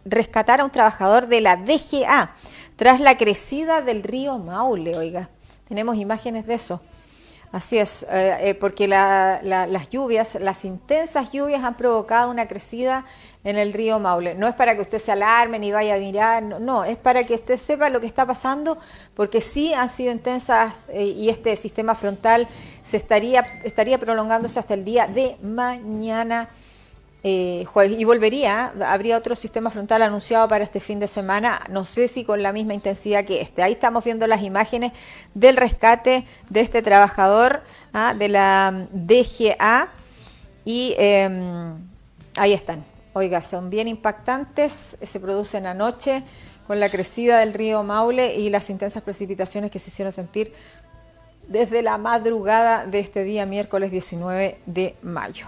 rescatar 0.04 0.60
a 0.60 0.64
un 0.64 0.70
trabajador 0.70 1.26
de 1.28 1.40
la 1.40 1.56
DGA 1.56 2.34
tras 2.76 3.00
la 3.00 3.16
crecida 3.16 3.82
del 3.82 4.02
río 4.02 4.38
Maule, 4.38 4.96
oiga. 4.96 5.30
Tenemos 5.68 5.96
imágenes 5.96 6.46
de 6.46 6.54
eso. 6.54 6.80
Así 7.52 7.76
es, 7.76 8.04
eh, 8.04 8.38
eh, 8.40 8.54
porque 8.54 8.88
las 8.88 9.90
lluvias, 9.90 10.38
las 10.40 10.64
intensas 10.64 11.32
lluvias 11.32 11.62
han 11.64 11.76
provocado 11.76 12.30
una 12.30 12.48
crecida 12.48 13.04
en 13.44 13.58
el 13.58 13.74
río 13.74 13.98
Maule. 13.98 14.34
No 14.34 14.48
es 14.48 14.54
para 14.54 14.74
que 14.74 14.80
usted 14.80 14.98
se 14.98 15.12
alarme 15.12 15.58
ni 15.58 15.70
vaya 15.70 15.96
a 15.96 15.98
mirar, 15.98 16.42
no, 16.42 16.84
es 16.84 16.96
para 16.96 17.22
que 17.24 17.34
usted 17.34 17.58
sepa 17.58 17.90
lo 17.90 18.00
que 18.00 18.06
está 18.06 18.24
pasando, 18.24 18.78
porque 19.14 19.42
sí 19.42 19.74
han 19.74 19.90
sido 19.90 20.12
intensas 20.12 20.86
eh, 20.88 21.04
y 21.04 21.28
este 21.28 21.54
sistema 21.56 21.94
frontal 21.94 22.48
se 22.82 22.96
estaría, 22.96 23.44
estaría 23.64 23.98
prolongándose 23.98 24.58
hasta 24.58 24.72
el 24.72 24.86
día 24.86 25.06
de 25.06 25.36
mañana 25.42 26.48
eh, 27.24 27.66
y 27.96 28.04
volvería, 28.04 28.72
habría 28.84 29.16
otro 29.16 29.36
sistema 29.36 29.70
frontal 29.70 30.02
anunciado 30.02 30.48
para 30.48 30.64
este 30.64 30.80
fin 30.80 30.98
de 30.98 31.06
semana, 31.06 31.62
no 31.70 31.84
sé 31.84 32.08
si 32.08 32.24
con 32.24 32.42
la 32.42 32.52
misma 32.52 32.74
intensidad 32.74 33.24
que 33.24 33.40
este. 33.40 33.62
Ahí 33.62 33.72
estamos 33.72 34.02
viendo 34.02 34.26
las 34.26 34.42
imágenes 34.42 34.92
del 35.32 35.56
rescate 35.56 36.24
de 36.50 36.60
este 36.60 36.82
trabajador 36.82 37.62
¿ah? 37.92 38.14
de 38.14 38.28
la 38.28 38.88
DGA 38.90 39.88
y 40.64 40.94
em, 40.98 41.76
ahí 42.36 42.52
están. 42.52 42.84
Oiga, 43.12 43.44
son 43.44 43.70
bien 43.70 43.86
impactantes, 43.86 44.96
se 45.00 45.20
producen 45.20 45.66
anoche 45.66 46.24
con 46.66 46.80
la 46.80 46.88
crecida 46.88 47.38
del 47.38 47.54
río 47.54 47.84
Maule 47.84 48.34
y 48.34 48.50
las 48.50 48.68
intensas 48.68 49.02
precipitaciones 49.02 49.70
que 49.70 49.78
se 49.78 49.90
hicieron 49.90 50.12
sentir 50.12 50.52
desde 51.46 51.82
la 51.82 51.98
madrugada 51.98 52.84
de 52.86 52.98
este 52.98 53.22
día 53.22 53.46
miércoles 53.46 53.92
19 53.92 54.58
de 54.66 54.96
mayo. 55.02 55.46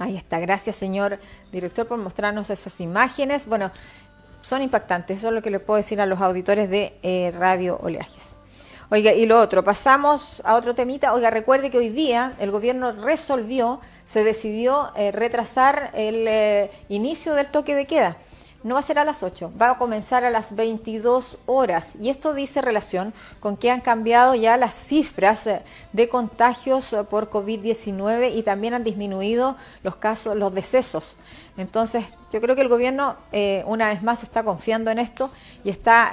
Ahí 0.00 0.16
está, 0.16 0.40
gracias 0.40 0.76
señor 0.76 1.18
director 1.52 1.86
por 1.86 1.98
mostrarnos 1.98 2.48
esas 2.48 2.80
imágenes. 2.80 3.46
Bueno, 3.46 3.70
son 4.40 4.62
impactantes, 4.62 5.18
eso 5.18 5.28
es 5.28 5.34
lo 5.34 5.42
que 5.42 5.50
le 5.50 5.60
puedo 5.60 5.76
decir 5.76 6.00
a 6.00 6.06
los 6.06 6.22
auditores 6.22 6.70
de 6.70 6.98
eh, 7.02 7.34
Radio 7.38 7.78
Oleajes. 7.82 8.34
Oiga, 8.88 9.12
y 9.12 9.26
lo 9.26 9.38
otro, 9.38 9.62
pasamos 9.62 10.40
a 10.46 10.54
otro 10.54 10.74
temita. 10.74 11.12
Oiga, 11.12 11.28
recuerde 11.28 11.68
que 11.68 11.76
hoy 11.76 11.90
día 11.90 12.32
el 12.40 12.50
gobierno 12.50 12.92
resolvió, 12.92 13.82
se 14.06 14.24
decidió 14.24 14.90
eh, 14.96 15.12
retrasar 15.12 15.90
el 15.92 16.26
eh, 16.26 16.70
inicio 16.88 17.34
del 17.34 17.50
toque 17.50 17.74
de 17.74 17.86
queda 17.86 18.16
no 18.62 18.74
va 18.74 18.80
a 18.80 18.82
ser 18.84 18.98
a 18.98 19.04
las 19.04 19.22
8, 19.22 19.52
va 19.60 19.70
a 19.70 19.78
comenzar 19.78 20.24
a 20.24 20.30
las 20.30 20.54
22 20.54 21.38
horas. 21.46 21.96
Y 21.96 22.10
esto 22.10 22.34
dice 22.34 22.60
relación 22.60 23.14
con 23.40 23.56
que 23.56 23.70
han 23.70 23.80
cambiado 23.80 24.34
ya 24.34 24.56
las 24.56 24.74
cifras 24.74 25.46
eh, 25.46 25.62
de 25.92 26.08
contagios 26.08 26.92
eh, 26.92 27.04
por 27.04 27.30
COVID-19 27.30 28.34
y 28.34 28.42
también 28.42 28.74
han 28.74 28.84
disminuido 28.84 29.56
los 29.82 29.96
casos, 29.96 30.36
los 30.36 30.54
decesos. 30.54 31.16
Entonces, 31.56 32.06
yo 32.32 32.40
creo 32.40 32.54
que 32.54 32.62
el 32.62 32.68
gobierno 32.68 33.16
eh, 33.32 33.64
una 33.66 33.88
vez 33.88 34.02
más 34.02 34.22
está 34.22 34.42
confiando 34.42 34.90
en 34.90 34.98
esto 34.98 35.30
y 35.64 35.70
está 35.70 36.12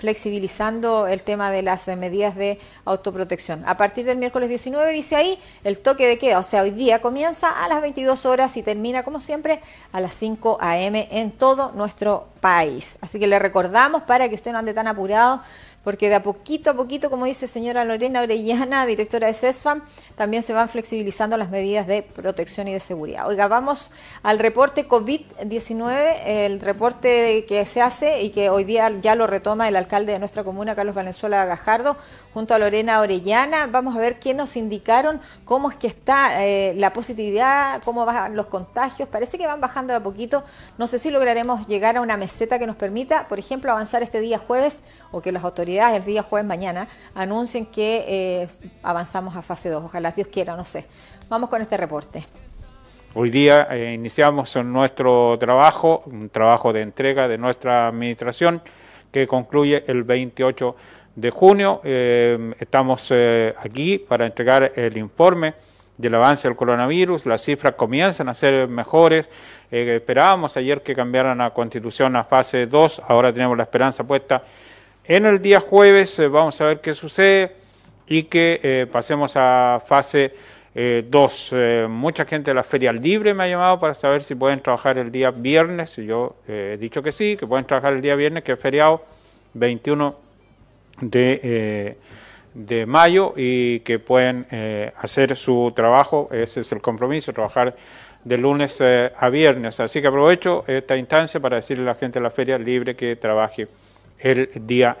flexibilizando 0.00 1.06
el 1.06 1.22
tema 1.22 1.50
de 1.50 1.62
las 1.62 1.86
medidas 1.88 2.34
de 2.34 2.58
autoprotección. 2.84 3.62
A 3.66 3.76
partir 3.76 4.06
del 4.06 4.16
miércoles 4.16 4.48
19, 4.48 4.92
dice 4.92 5.16
ahí, 5.16 5.38
el 5.62 5.78
toque 5.78 6.06
de 6.06 6.18
queda, 6.18 6.38
o 6.38 6.42
sea, 6.42 6.62
hoy 6.62 6.70
día 6.70 7.00
comienza 7.00 7.50
a 7.50 7.68
las 7.68 7.82
22 7.82 8.24
horas 8.26 8.56
y 8.56 8.62
termina, 8.62 9.02
como 9.02 9.20
siempre, 9.20 9.60
a 9.92 10.00
las 10.00 10.14
5 10.14 10.58
a.m. 10.60 11.06
en 11.10 11.30
todo 11.30 11.72
nuestro 11.72 12.28
país. 12.40 12.98
Así 13.02 13.18
que 13.18 13.26
le 13.26 13.38
recordamos 13.38 14.02
para 14.02 14.28
que 14.28 14.34
usted 14.34 14.52
no 14.52 14.58
ande 14.58 14.72
tan 14.74 14.88
apurado 14.88 15.42
porque 15.82 16.08
de 16.08 16.16
a 16.16 16.22
poquito 16.22 16.70
a 16.70 16.74
poquito, 16.74 17.10
como 17.10 17.24
dice 17.24 17.46
señora 17.46 17.84
Lorena 17.84 18.22
Orellana, 18.22 18.84
directora 18.86 19.28
de 19.28 19.34
CESFAM, 19.34 19.82
también 20.16 20.42
se 20.42 20.52
van 20.52 20.68
flexibilizando 20.68 21.36
las 21.36 21.50
medidas 21.50 21.86
de 21.86 22.02
protección 22.02 22.68
y 22.68 22.72
de 22.72 22.80
seguridad. 22.80 23.26
Oiga, 23.26 23.48
vamos 23.48 23.90
al 24.22 24.38
reporte 24.38 24.86
COVID-19, 24.86 26.20
el 26.24 26.60
reporte 26.60 27.44
que 27.48 27.64
se 27.64 27.80
hace 27.80 28.22
y 28.22 28.30
que 28.30 28.50
hoy 28.50 28.64
día 28.64 28.90
ya 29.00 29.14
lo 29.14 29.26
retoma 29.26 29.68
el 29.68 29.76
alcalde 29.76 30.12
de 30.12 30.18
nuestra 30.18 30.44
comuna, 30.44 30.74
Carlos 30.74 30.94
Valenzuela 30.94 31.44
Gajardo, 31.46 31.96
junto 32.34 32.54
a 32.54 32.58
Lorena 32.58 33.00
Orellana. 33.00 33.66
Vamos 33.66 33.96
a 33.96 34.00
ver 34.00 34.18
qué 34.18 34.34
nos 34.34 34.56
indicaron, 34.56 35.20
cómo 35.44 35.70
es 35.70 35.76
que 35.76 35.86
está 35.86 36.44
eh, 36.44 36.74
la 36.76 36.92
positividad, 36.92 37.80
cómo 37.84 38.04
van 38.04 38.36
los 38.36 38.46
contagios. 38.46 39.08
Parece 39.08 39.38
que 39.38 39.46
van 39.46 39.60
bajando 39.60 39.92
de 39.92 39.98
a 39.98 40.02
poquito. 40.02 40.44
No 40.76 40.86
sé 40.86 40.98
si 40.98 41.10
lograremos 41.10 41.66
llegar 41.66 41.96
a 41.96 42.00
una 42.00 42.16
meseta 42.16 42.58
que 42.58 42.66
nos 42.66 42.76
permita, 42.76 43.28
por 43.28 43.38
ejemplo, 43.38 43.72
avanzar 43.72 44.02
este 44.02 44.20
día 44.20 44.38
jueves 44.38 44.80
o 45.10 45.22
que 45.22 45.32
las 45.32 45.42
autoridades 45.44 45.69
el 45.78 46.04
día 46.04 46.22
jueves 46.22 46.46
mañana 46.46 46.88
anuncien 47.14 47.66
que 47.66 48.04
eh, 48.08 48.48
avanzamos 48.82 49.36
a 49.36 49.42
fase 49.42 49.68
2. 49.68 49.84
Ojalá 49.84 50.10
Dios 50.10 50.28
quiera, 50.28 50.56
no 50.56 50.64
sé. 50.64 50.86
Vamos 51.28 51.48
con 51.48 51.62
este 51.62 51.76
reporte. 51.76 52.24
Hoy 53.14 53.30
día 53.30 53.68
eh, 53.70 53.92
iniciamos 53.92 54.54
nuestro 54.56 55.36
trabajo, 55.38 56.02
un 56.06 56.28
trabajo 56.28 56.72
de 56.72 56.82
entrega 56.82 57.28
de 57.28 57.38
nuestra 57.38 57.88
administración 57.88 58.62
que 59.12 59.26
concluye 59.26 59.84
el 59.86 60.02
28 60.04 60.76
de 61.16 61.30
junio. 61.30 61.80
Eh, 61.84 62.54
estamos 62.58 63.12
aquí 63.62 63.98
para 63.98 64.26
entregar 64.26 64.72
el 64.74 64.96
informe 64.96 65.54
del 65.96 66.14
avance 66.14 66.48
del 66.48 66.56
coronavirus. 66.56 67.26
Las 67.26 67.42
cifras 67.42 67.74
comienzan 67.74 68.28
a 68.28 68.34
ser 68.34 68.68
mejores. 68.68 69.28
esperábamos 69.70 70.56
ayer 70.56 70.82
que 70.82 70.94
cambiaran 70.94 71.38
la 71.38 71.50
constitución 71.50 72.16
a 72.16 72.24
fase 72.24 72.66
2. 72.66 73.02
Ahora 73.06 73.32
tenemos 73.32 73.56
la 73.56 73.64
esperanza 73.64 74.04
puesta 74.04 74.42
en 75.10 75.26
el 75.26 75.42
día 75.42 75.58
jueves 75.58 76.16
eh, 76.20 76.28
vamos 76.28 76.60
a 76.60 76.66
ver 76.66 76.80
qué 76.80 76.94
sucede 76.94 77.50
y 78.06 78.22
que 78.22 78.60
eh, 78.62 78.86
pasemos 78.90 79.32
a 79.34 79.82
fase 79.84 80.32
2. 80.72 81.50
Eh, 81.52 81.86
mucha 81.90 82.24
gente 82.24 82.52
de 82.52 82.54
la 82.54 82.62
Feria 82.62 82.92
Libre 82.92 83.34
me 83.34 83.42
ha 83.42 83.48
llamado 83.48 83.80
para 83.80 83.92
saber 83.92 84.22
si 84.22 84.36
pueden 84.36 84.60
trabajar 84.60 84.98
el 84.98 85.10
día 85.10 85.32
viernes. 85.32 85.96
Yo 85.96 86.36
he 86.46 86.76
dicho 86.78 87.02
que 87.02 87.10
sí, 87.10 87.36
que 87.36 87.44
pueden 87.44 87.66
trabajar 87.66 87.94
el 87.94 88.00
día 88.00 88.14
viernes, 88.14 88.44
que 88.44 88.52
es 88.52 88.60
feriado 88.60 89.04
21 89.54 90.14
de, 91.00 91.96
de 92.54 92.86
mayo 92.86 93.34
y 93.36 93.80
que 93.80 93.98
pueden 93.98 94.46
hacer 94.96 95.34
su 95.34 95.72
trabajo. 95.74 96.28
Ese 96.30 96.60
es 96.60 96.70
el 96.70 96.80
compromiso, 96.80 97.32
trabajar 97.32 97.74
de 98.24 98.38
lunes 98.38 98.80
a 98.80 99.28
viernes. 99.28 99.80
Así 99.80 100.00
que 100.00 100.06
aprovecho 100.06 100.62
esta 100.68 100.96
instancia 100.96 101.40
para 101.40 101.56
decirle 101.56 101.82
a 101.82 101.86
la 101.86 101.94
gente 101.96 102.20
de 102.20 102.22
la 102.22 102.30
Feria 102.30 102.56
Libre 102.58 102.94
que 102.94 103.16
trabaje 103.16 103.66
el 104.20 104.50
día 104.66 104.96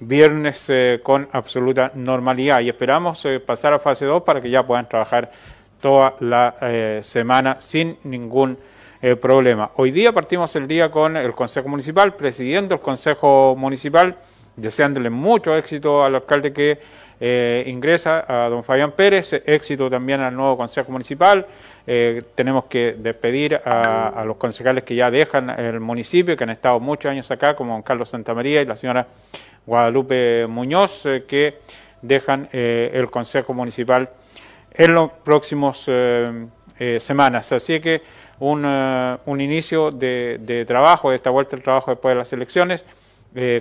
viernes 0.00 0.66
eh, 0.68 1.00
con 1.02 1.28
absoluta 1.32 1.90
normalidad 1.94 2.60
y 2.60 2.68
esperamos 2.68 3.24
eh, 3.24 3.40
pasar 3.40 3.74
a 3.74 3.78
fase 3.78 4.06
2 4.06 4.22
para 4.22 4.40
que 4.40 4.50
ya 4.50 4.66
puedan 4.66 4.88
trabajar 4.88 5.30
toda 5.80 6.14
la 6.20 6.56
eh, 6.60 7.00
semana 7.02 7.60
sin 7.60 7.96
ningún 8.04 8.58
problema. 9.20 9.70
Hoy 9.76 9.92
día 9.92 10.12
partimos 10.12 10.56
el 10.56 10.66
día 10.66 10.90
con 10.90 11.16
el 11.16 11.32
Consejo 11.32 11.68
Municipal, 11.68 12.16
presidiendo 12.16 12.74
el 12.74 12.80
Consejo 12.80 13.54
Municipal, 13.56 14.16
deseándole 14.56 15.08
mucho 15.08 15.56
éxito 15.56 16.02
al 16.02 16.16
alcalde 16.16 16.52
que 16.52 16.80
ingresa, 17.70 18.24
a 18.26 18.48
don 18.48 18.64
Fabián 18.64 18.90
Pérez, 18.90 19.34
éxito 19.46 19.88
también 19.88 20.20
al 20.20 20.34
nuevo 20.34 20.56
Consejo 20.56 20.90
Municipal, 20.90 21.46
eh, 21.90 22.22
tenemos 22.34 22.66
que 22.66 22.96
despedir 22.98 23.62
a, 23.64 24.22
los 24.26 24.36
concejales 24.36 24.84
que 24.84 24.94
ya 24.94 25.10
dejan 25.10 25.48
el 25.48 25.80
municipio, 25.80 26.36
que 26.36 26.44
han 26.44 26.50
estado 26.50 26.78
muchos 26.80 27.10
años 27.10 27.30
acá, 27.30 27.56
como 27.56 27.72
don 27.72 27.80
Carlos 27.80 28.10
Santamaría 28.10 28.60
y 28.60 28.66
la 28.66 28.76
señora 28.76 29.06
Guadalupe 29.64 30.46
Muñoz, 30.48 31.06
eh, 31.06 31.24
que 31.26 31.54
dejan 32.02 32.46
eh, 32.52 32.90
el 32.92 33.10
Consejo 33.10 33.54
Municipal 33.54 34.10
en 34.70 34.92
los 34.92 35.12
próximos 35.24 35.90
semanas. 36.98 37.52
Así 37.52 37.80
que 37.80 38.02
un, 38.38 38.66
un 38.66 39.40
inicio 39.40 39.90
de, 39.90 40.36
de, 40.42 40.66
trabajo, 40.66 41.08
de 41.08 41.16
esta 41.16 41.30
vuelta 41.30 41.56
al 41.56 41.62
trabajo 41.62 41.90
después 41.90 42.12
de 42.12 42.18
las 42.18 42.32
elecciones, 42.34 42.84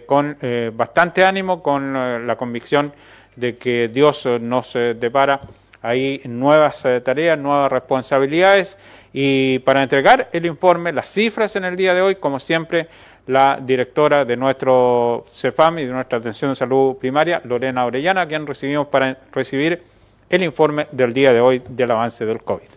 con 0.05 0.37
bastante 0.73 1.23
ánimo, 1.23 1.63
con 1.63 2.27
la 2.27 2.35
convicción 2.35 2.91
de 3.37 3.57
que 3.57 3.87
Dios 3.87 4.27
nos 4.41 4.73
depara 4.73 5.39
hay 5.87 6.21
nuevas 6.25 6.83
eh, 6.83 6.99
tareas, 6.99 7.39
nuevas 7.39 7.71
responsabilidades 7.71 8.77
y 9.13 9.59
para 9.59 9.81
entregar 9.81 10.27
el 10.33 10.45
informe, 10.45 10.91
las 10.91 11.09
cifras 11.09 11.55
en 11.55 11.63
el 11.63 11.77
día 11.77 11.93
de 11.93 12.01
hoy, 12.01 12.15
como 12.15 12.39
siempre, 12.39 12.87
la 13.25 13.57
directora 13.61 14.25
de 14.25 14.35
nuestro 14.35 15.25
CEFAM 15.29 15.79
y 15.79 15.85
de 15.85 15.93
nuestra 15.93 16.19
atención 16.19 16.51
de 16.51 16.55
salud 16.55 16.97
primaria, 16.97 17.41
Lorena 17.45 17.85
Orellana, 17.85 18.27
quien 18.27 18.45
recibimos 18.45 18.87
para 18.87 19.17
recibir 19.31 19.81
el 20.29 20.43
informe 20.43 20.87
del 20.91 21.13
día 21.13 21.31
de 21.31 21.39
hoy 21.39 21.61
del 21.69 21.91
avance 21.91 22.25
del 22.25 22.41
COVID. 22.41 22.67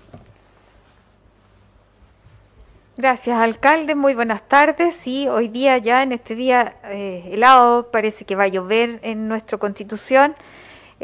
Gracias, 2.97 3.37
alcalde. 3.37 3.97
Muy 3.97 4.15
buenas 4.15 4.43
tardes. 4.47 4.95
Sí, 4.95 5.27
hoy 5.27 5.49
día 5.49 5.79
ya 5.79 6.05
en 6.05 6.13
este 6.13 6.37
día 6.37 6.77
eh, 6.85 7.31
helado 7.33 7.91
parece 7.91 8.25
que 8.25 8.37
va 8.37 8.45
a 8.45 8.49
llover 8.49 9.01
en 9.03 9.27
nuestra 9.27 9.59
constitución. 9.59 10.37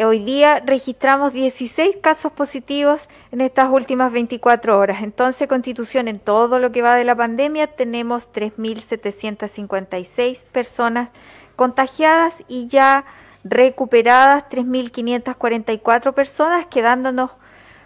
Hoy 0.04 0.18
día 0.18 0.60
registramos 0.60 1.32
16 1.32 1.96
casos 2.02 2.30
positivos 2.30 3.08
en 3.32 3.40
estas 3.40 3.70
últimas 3.70 4.12
24 4.12 4.78
horas. 4.78 5.02
Entonces, 5.02 5.48
Constitución, 5.48 6.06
en 6.06 6.18
todo 6.18 6.58
lo 6.58 6.70
que 6.70 6.82
va 6.82 6.96
de 6.96 7.04
la 7.04 7.14
pandemia, 7.14 7.66
tenemos 7.66 8.30
3.756 8.30 10.40
personas 10.52 11.08
contagiadas 11.56 12.34
y 12.46 12.68
ya 12.68 13.06
recuperadas 13.42 14.44
3.544 14.50 16.12
personas, 16.12 16.66
quedándonos 16.66 17.30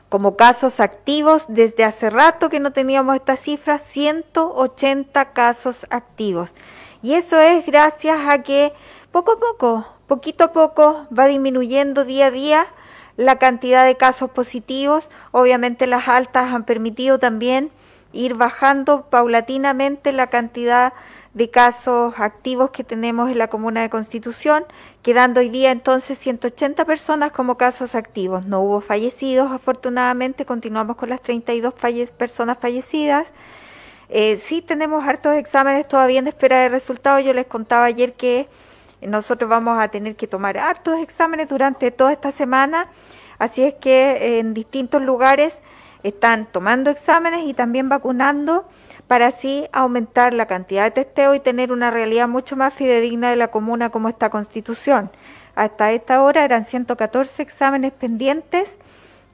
como 0.09 0.37
casos 0.37 0.81
activos 0.81 1.45
desde 1.47 1.85
hace 1.85 2.11
rato 2.11 2.49
que 2.49 2.59
no 2.59 2.73
teníamos 2.73 3.15
esta 3.15 3.37
cifra, 3.37 3.79
180 3.79 5.33
casos 5.33 5.87
activos. 5.91 6.55
Y 7.03 7.15
eso 7.15 7.39
es 7.39 7.65
gracias 7.65 8.19
a 8.29 8.43
que 8.43 8.73
poco 9.11 9.33
a 9.33 9.39
poco 9.39 9.87
poquito 10.11 10.43
a 10.43 10.53
poco 10.53 11.07
va 11.17 11.29
disminuyendo 11.29 12.05
día 12.05 12.27
a 12.27 12.31
día 12.33 12.67
la 13.17 13.39
cantidad 13.39 13.87
de 13.87 13.97
casos 13.97 14.29
positivos. 14.33 15.09
Obviamente 15.31 15.87
las 15.87 16.09
altas 16.09 16.53
han 16.53 16.65
permitido 16.65 17.21
también 17.21 17.71
ir 18.13 18.35
bajando 18.35 19.07
paulatinamente 19.09 20.11
la 20.11 20.27
cantidad 20.27 20.93
de 21.33 21.49
casos 21.49 22.19
activos 22.19 22.71
que 22.71 22.83
tenemos 22.83 23.31
en 23.31 23.39
la 23.39 23.47
comuna 23.47 23.83
de 23.83 23.89
Constitución, 23.89 24.65
quedando 25.03 25.39
hoy 25.39 25.49
día 25.49 25.71
entonces 25.71 26.19
180 26.19 26.85
personas 26.85 27.31
como 27.31 27.57
casos 27.57 27.95
activos. 27.95 28.47
No 28.47 28.63
hubo 28.63 28.81
fallecidos, 28.81 29.53
afortunadamente, 29.53 30.45
continuamos 30.45 30.97
con 30.97 31.09
las 31.09 31.23
32 31.23 31.73
personas 32.19 32.59
fallecidas. 32.59 33.29
Eh, 34.09 34.39
sí 34.45 34.61
tenemos 34.61 35.07
hartos 35.07 35.37
exámenes 35.37 35.87
todavía 35.87 36.19
en 36.19 36.27
espera 36.27 36.63
de 36.63 36.69
resultados. 36.69 37.25
Yo 37.25 37.33
les 37.33 37.47
contaba 37.47 37.85
ayer 37.85 38.15
que 38.15 38.49
nosotros 39.03 39.49
vamos 39.49 39.79
a 39.79 39.89
tener 39.89 40.17
que 40.17 40.27
tomar 40.27 40.59
hartos 40.59 40.99
exámenes 40.99 41.49
durante 41.49 41.91
toda 41.91 42.13
esta 42.13 42.33
semana, 42.33 42.89
así 43.39 43.63
es 43.63 43.75
que 43.75 44.39
en 44.39 44.55
distintos 44.55 45.03
lugares 45.03 45.59
están 46.03 46.47
tomando 46.47 46.91
exámenes 46.91 47.47
y 47.47 47.55
también 47.55 47.89
vacunando 47.89 48.67
para 49.07 49.29
así 49.29 49.67
aumentar 49.73 50.33
la 50.33 50.47
cantidad 50.47 50.85
de 50.85 50.91
testeo 50.93 51.35
y 51.35 51.41
tener 51.41 51.73
una 51.73 51.91
realidad 51.91 52.29
mucho 52.29 52.57
más 52.57 52.73
fidedigna 52.73 53.31
de 53.31 53.37
la 53.37 53.49
comuna 53.49 53.91
como 53.91 54.09
esta 54.09 54.31
constitución. 54.31 55.11
Hasta 55.55 55.93
esta 55.93 56.23
hora 56.23 56.45
eran 56.45 56.65
114 56.65 57.43
exámenes 57.43 57.93
pendientes, 57.93 58.79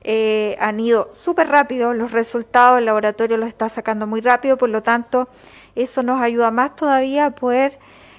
eh, 0.02 0.56
han 0.61 0.80
ido 0.80 1.11
súper 1.12 1.49
rápido, 1.49 1.92
los 1.92 2.12
resultados 2.12 2.78
el 2.78 2.87
laboratorio 2.87 3.37
los 3.37 3.49
está 3.49 3.68
sacando 3.68 4.06
muy 4.06 4.20
rápido, 4.20 4.56
por 4.56 4.68
lo 4.68 4.82
tanto 4.82 5.28
eso 5.75 6.02
nos 6.02 6.23
ayuda 6.23 6.50
más 6.50 6.75
todavía 6.76 7.26
a 7.26 7.30
poder 7.32 7.78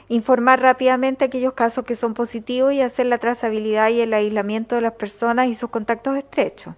informar 0.09 0.61
rápidamente 0.61 1.25
aquellos 1.25 1.53
casos 1.53 1.85
que 1.85 1.95
son 1.95 2.13
positivos 2.13 2.73
y 2.73 2.81
hacer 2.81 3.07
la 3.07 3.17
trazabilidad 3.17 3.89
y 3.89 4.01
el 4.01 4.13
aislamiento 4.13 4.75
de 4.75 4.81
las 4.81 4.93
personas 4.93 5.47
y 5.47 5.55
sus 5.55 5.69
contactos 5.69 6.17
estrechos. 6.17 6.75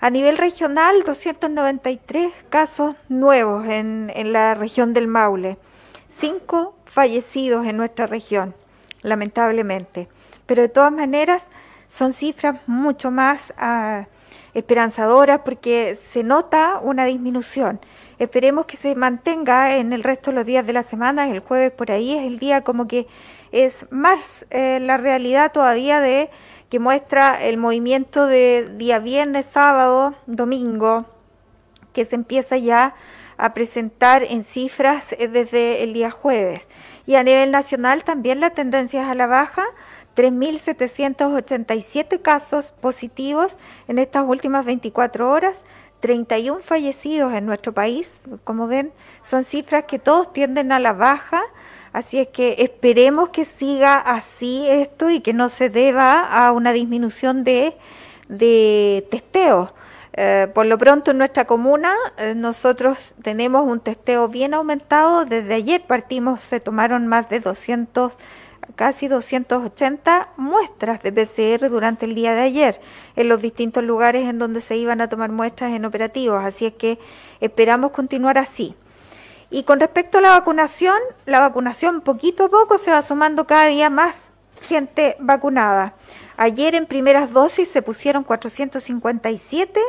A 0.00 0.08
nivel 0.08 0.38
regional, 0.38 1.02
293 1.04 2.32
casos 2.48 2.96
nuevos 3.08 3.66
en, 3.68 4.10
la 4.32 4.54
región 4.54 4.94
del 4.94 5.06
Maule, 5.06 5.58
cinco 6.18 6.74
fallecidos 6.86 7.66
en 7.66 7.76
nuestra 7.76 8.06
región, 8.06 8.54
lamentablemente. 9.02 10.08
Pero 10.46 10.62
de 10.62 10.68
todas 10.68 10.92
maneras, 10.92 11.48
son 11.88 12.14
cifras 12.14 12.66
mucho 12.66 13.10
más 13.10 13.52
ah, 13.58 14.06
esperanzadoras 14.54 15.40
porque 15.44 15.96
se 15.96 16.22
nota 16.22 16.80
una 16.82 17.04
disminución. 17.04 17.78
Esperemos 18.20 18.66
que 18.66 18.76
se 18.76 18.94
mantenga 18.94 19.74
en 19.76 19.92
el 19.94 20.04
resto 20.04 20.30
de 20.30 20.36
los 20.36 20.44
días 20.44 20.66
de 20.66 20.74
la 20.74 20.82
semana, 20.82 21.30
el 21.30 21.40
jueves 21.40 21.72
por 21.72 21.90
ahí 21.90 22.12
es 22.12 22.26
el 22.26 22.38
día 22.38 22.60
como 22.60 22.86
que 22.86 23.06
es 23.50 23.86
más 23.90 24.44
eh, 24.50 24.78
la 24.78 24.98
realidad 24.98 25.52
todavía 25.52 26.00
de 26.00 26.28
que 26.68 26.78
muestra 26.78 27.42
el 27.42 27.56
movimiento 27.56 28.26
de 28.26 28.68
día 28.76 28.98
viernes, 28.98 29.46
sábado, 29.46 30.14
domingo, 30.26 31.06
que 31.94 32.04
se 32.04 32.14
empieza 32.14 32.58
ya 32.58 32.94
a 33.38 33.54
presentar 33.54 34.22
en 34.22 34.44
cifras 34.44 35.12
eh, 35.12 35.26
desde 35.26 35.82
el 35.82 35.94
día 35.94 36.10
jueves. 36.10 36.68
Y 37.06 37.14
a 37.14 37.22
nivel 37.22 37.50
nacional 37.50 38.04
también 38.04 38.40
la 38.40 38.50
tendencia 38.50 39.02
es 39.02 39.08
a 39.08 39.14
la 39.14 39.28
baja, 39.28 39.64
3.787 40.14 42.20
casos 42.20 42.72
positivos 42.72 43.56
en 43.88 43.98
estas 43.98 44.28
últimas 44.28 44.66
24 44.66 45.30
horas, 45.30 45.62
31 46.00 46.60
fallecidos 46.60 47.32
en 47.34 47.46
nuestro 47.46 47.72
país. 47.72 48.10
Como 48.44 48.66
ven, 48.66 48.92
son 49.22 49.44
cifras 49.44 49.84
que 49.84 49.98
todos 49.98 50.32
tienden 50.32 50.72
a 50.72 50.78
la 50.78 50.92
baja, 50.92 51.42
así 51.92 52.18
es 52.18 52.28
que 52.28 52.56
esperemos 52.58 53.30
que 53.30 53.44
siga 53.44 53.96
así 53.96 54.66
esto 54.68 55.10
y 55.10 55.20
que 55.20 55.32
no 55.32 55.48
se 55.48 55.70
deba 55.70 56.20
a 56.20 56.52
una 56.52 56.72
disminución 56.72 57.44
de, 57.44 57.76
de 58.28 59.06
testeos. 59.10 59.72
Eh, 60.12 60.48
por 60.52 60.66
lo 60.66 60.76
pronto 60.76 61.12
en 61.12 61.18
nuestra 61.18 61.44
comuna 61.44 61.94
eh, 62.16 62.34
nosotros 62.34 63.14
tenemos 63.22 63.62
un 63.66 63.80
testeo 63.80 64.28
bien 64.28 64.54
aumentado. 64.54 65.24
Desde 65.24 65.54
ayer 65.54 65.82
partimos, 65.82 66.40
se 66.40 66.58
tomaron 66.60 67.06
más 67.06 67.28
de 67.28 67.40
200 67.40 68.18
casi 68.74 69.08
280 69.08 70.28
muestras 70.36 71.02
de 71.02 71.12
PCR 71.12 71.68
durante 71.68 72.06
el 72.06 72.14
día 72.14 72.34
de 72.34 72.42
ayer 72.42 72.80
en 73.16 73.28
los 73.28 73.42
distintos 73.42 73.84
lugares 73.84 74.28
en 74.28 74.38
donde 74.38 74.60
se 74.60 74.76
iban 74.76 75.00
a 75.00 75.08
tomar 75.08 75.30
muestras 75.30 75.72
en 75.72 75.84
operativos, 75.84 76.44
así 76.44 76.66
es 76.66 76.74
que 76.74 76.98
esperamos 77.40 77.92
continuar 77.92 78.38
así. 78.38 78.74
Y 79.50 79.64
con 79.64 79.80
respecto 79.80 80.18
a 80.18 80.20
la 80.20 80.30
vacunación, 80.30 80.98
la 81.26 81.40
vacunación 81.40 82.02
poquito 82.02 82.44
a 82.44 82.48
poco 82.48 82.78
se 82.78 82.90
va 82.90 83.02
sumando 83.02 83.46
cada 83.46 83.66
día 83.66 83.90
más 83.90 84.30
gente 84.62 85.16
vacunada. 85.18 85.94
Ayer 86.36 86.74
en 86.74 86.86
primeras 86.86 87.32
dosis 87.32 87.68
se 87.68 87.82
pusieron 87.82 88.24
457 88.24 89.80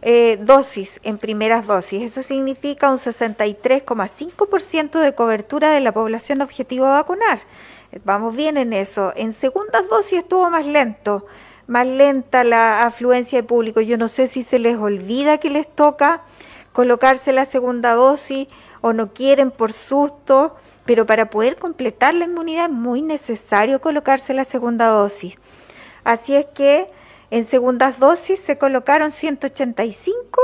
eh, 0.00 0.38
dosis 0.40 1.00
en 1.02 1.18
primeras 1.18 1.66
dosis. 1.66 2.02
Eso 2.02 2.22
significa 2.22 2.88
un 2.90 2.98
63,5% 2.98 5.00
de 5.00 5.14
cobertura 5.14 5.70
de 5.70 5.80
la 5.80 5.90
población 5.92 6.40
objetivo 6.40 6.86
a 6.86 6.90
vacunar. 6.90 7.40
Vamos 8.04 8.36
bien 8.36 8.58
en 8.58 8.72
eso. 8.72 9.12
En 9.16 9.32
segundas 9.32 9.88
dosis 9.88 10.20
estuvo 10.20 10.48
más 10.50 10.66
lento, 10.66 11.26
más 11.66 11.86
lenta 11.86 12.44
la 12.44 12.84
afluencia 12.84 13.38
de 13.38 13.48
público. 13.48 13.80
Yo 13.80 13.96
no 13.96 14.08
sé 14.08 14.28
si 14.28 14.42
se 14.42 14.58
les 14.58 14.76
olvida 14.76 15.38
que 15.38 15.48
les 15.48 15.66
toca 15.66 16.20
colocarse 16.72 17.32
la 17.32 17.46
segunda 17.46 17.94
dosis 17.94 18.46
o 18.82 18.92
no 18.92 19.12
quieren 19.12 19.50
por 19.50 19.72
susto, 19.72 20.54
pero 20.84 21.06
para 21.06 21.30
poder 21.30 21.56
completar 21.56 22.14
la 22.14 22.26
inmunidad 22.26 22.66
es 22.66 22.72
muy 22.72 23.02
necesario 23.02 23.80
colocarse 23.80 24.34
la 24.34 24.44
segunda 24.44 24.88
dosis. 24.88 25.36
Así 26.04 26.36
es 26.36 26.44
que 26.54 26.86
en 27.30 27.46
segundas 27.46 27.98
dosis 27.98 28.38
se 28.40 28.58
colocaron 28.58 29.10
185 29.10 30.40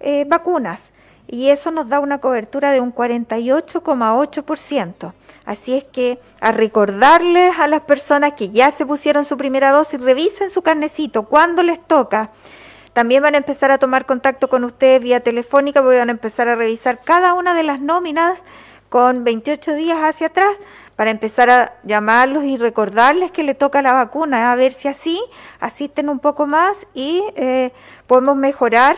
eh, 0.00 0.24
vacunas 0.26 0.82
y 1.28 1.48
eso 1.48 1.72
nos 1.72 1.88
da 1.88 2.00
una 2.00 2.18
cobertura 2.18 2.70
de 2.70 2.80
un 2.80 2.94
48,8%. 2.94 5.12
Así 5.46 5.74
es 5.74 5.84
que 5.84 6.18
a 6.40 6.50
recordarles 6.50 7.58
a 7.58 7.68
las 7.68 7.82
personas 7.82 8.32
que 8.32 8.50
ya 8.50 8.72
se 8.72 8.84
pusieron 8.84 9.24
su 9.24 9.38
primera 9.38 9.70
dosis, 9.70 10.00
revisen 10.00 10.50
su 10.50 10.60
carnecito 10.60 11.22
cuando 11.22 11.62
les 11.62 11.80
toca. 11.86 12.30
También 12.92 13.22
van 13.22 13.34
a 13.34 13.38
empezar 13.38 13.70
a 13.70 13.78
tomar 13.78 14.06
contacto 14.06 14.48
con 14.48 14.64
ustedes 14.64 15.00
vía 15.00 15.20
telefónica, 15.20 15.82
porque 15.82 15.98
van 15.98 16.08
a 16.08 16.12
empezar 16.12 16.48
a 16.48 16.56
revisar 16.56 17.00
cada 17.04 17.34
una 17.34 17.54
de 17.54 17.62
las 17.62 17.80
nóminas 17.80 18.40
con 18.88 19.22
28 19.22 19.74
días 19.74 19.98
hacia 20.00 20.28
atrás 20.28 20.56
para 20.96 21.10
empezar 21.10 21.50
a 21.50 21.74
llamarlos 21.84 22.44
y 22.44 22.56
recordarles 22.56 23.30
que 23.30 23.42
le 23.42 23.54
toca 23.54 23.82
la 23.82 23.92
vacuna, 23.92 24.50
a 24.50 24.56
ver 24.56 24.72
si 24.72 24.88
así 24.88 25.20
asisten 25.60 26.08
un 26.08 26.18
poco 26.18 26.46
más 26.46 26.76
y 26.94 27.22
eh, 27.36 27.72
podemos 28.06 28.36
mejorar 28.36 28.96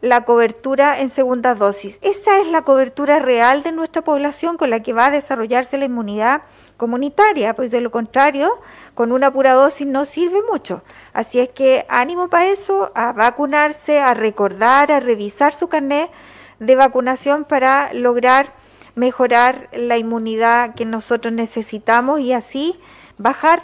la 0.00 0.24
cobertura 0.24 1.00
en 1.00 1.10
segunda 1.10 1.54
dosis. 1.54 1.98
Esa 2.00 2.40
es 2.40 2.48
la 2.48 2.62
cobertura 2.62 3.18
real 3.18 3.62
de 3.62 3.72
nuestra 3.72 4.02
población 4.02 4.56
con 4.56 4.70
la 4.70 4.80
que 4.80 4.92
va 4.92 5.06
a 5.06 5.10
desarrollarse 5.10 5.76
la 5.76 5.84
inmunidad 5.84 6.42
comunitaria, 6.76 7.54
pues 7.54 7.70
de 7.70 7.82
lo 7.82 7.90
contrario, 7.90 8.58
con 8.94 9.12
una 9.12 9.30
pura 9.30 9.52
dosis 9.52 9.86
no 9.86 10.06
sirve 10.06 10.38
mucho. 10.50 10.82
Así 11.12 11.40
es 11.40 11.50
que 11.50 11.84
ánimo 11.88 12.28
para 12.28 12.46
eso, 12.46 12.90
a 12.94 13.12
vacunarse, 13.12 14.00
a 14.00 14.14
recordar, 14.14 14.90
a 14.90 15.00
revisar 15.00 15.52
su 15.52 15.68
carnet 15.68 16.10
de 16.58 16.76
vacunación 16.76 17.44
para 17.44 17.92
lograr 17.92 18.52
mejorar 18.94 19.68
la 19.72 19.98
inmunidad 19.98 20.74
que 20.74 20.84
nosotros 20.84 21.32
necesitamos 21.32 22.20
y 22.20 22.32
así 22.32 22.78
bajar 23.18 23.62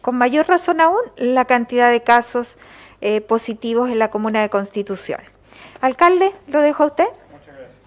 con 0.00 0.16
mayor 0.16 0.48
razón 0.48 0.80
aún 0.80 1.00
la 1.16 1.44
cantidad 1.44 1.90
de 1.90 2.02
casos 2.02 2.56
eh, 3.00 3.20
positivos 3.20 3.90
en 3.90 3.98
la 3.98 4.10
comuna 4.10 4.42
de 4.42 4.48
Constitución. 4.48 5.20
Alcalde, 5.82 6.32
lo 6.46 6.60
dejo 6.62 6.84
a 6.84 6.86
usted. 6.86 7.08
Muchas 7.32 7.56
gracias. 7.56 7.80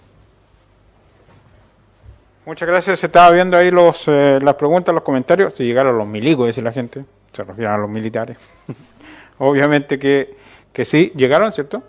Muchas 2.45 2.67
gracias. 2.67 2.99
Se 2.99 3.05
estaba 3.05 3.31
viendo 3.31 3.55
ahí 3.55 3.71
los, 3.71 4.03
eh, 4.07 4.37
las 4.41 4.55
preguntas, 4.55 4.93
los 4.93 5.03
comentarios. 5.03 5.53
Si 5.53 5.63
llegaron 5.63 5.97
los 5.97 6.05
milicos, 6.05 6.45
dice 6.45 6.61
la 6.61 6.73
gente. 6.73 7.05
Se 7.31 7.43
refieren 7.45 7.73
a 7.73 7.77
los 7.77 7.89
militares. 7.89 8.37
Obviamente 9.37 9.97
que, 9.97 10.35
que 10.73 10.83
sí, 10.83 11.13
llegaron, 11.15 11.53
¿cierto? 11.53 11.83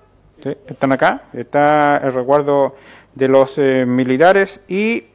¿Sí? 0.45 0.57
Están 0.69 0.93
acá. 0.93 1.25
Está 1.33 1.97
el 1.99 2.15
recuerdo 2.15 2.77
de 3.17 3.27
los 3.27 3.59
eh, 3.59 3.85
militares 3.85 4.61
y 4.69 5.07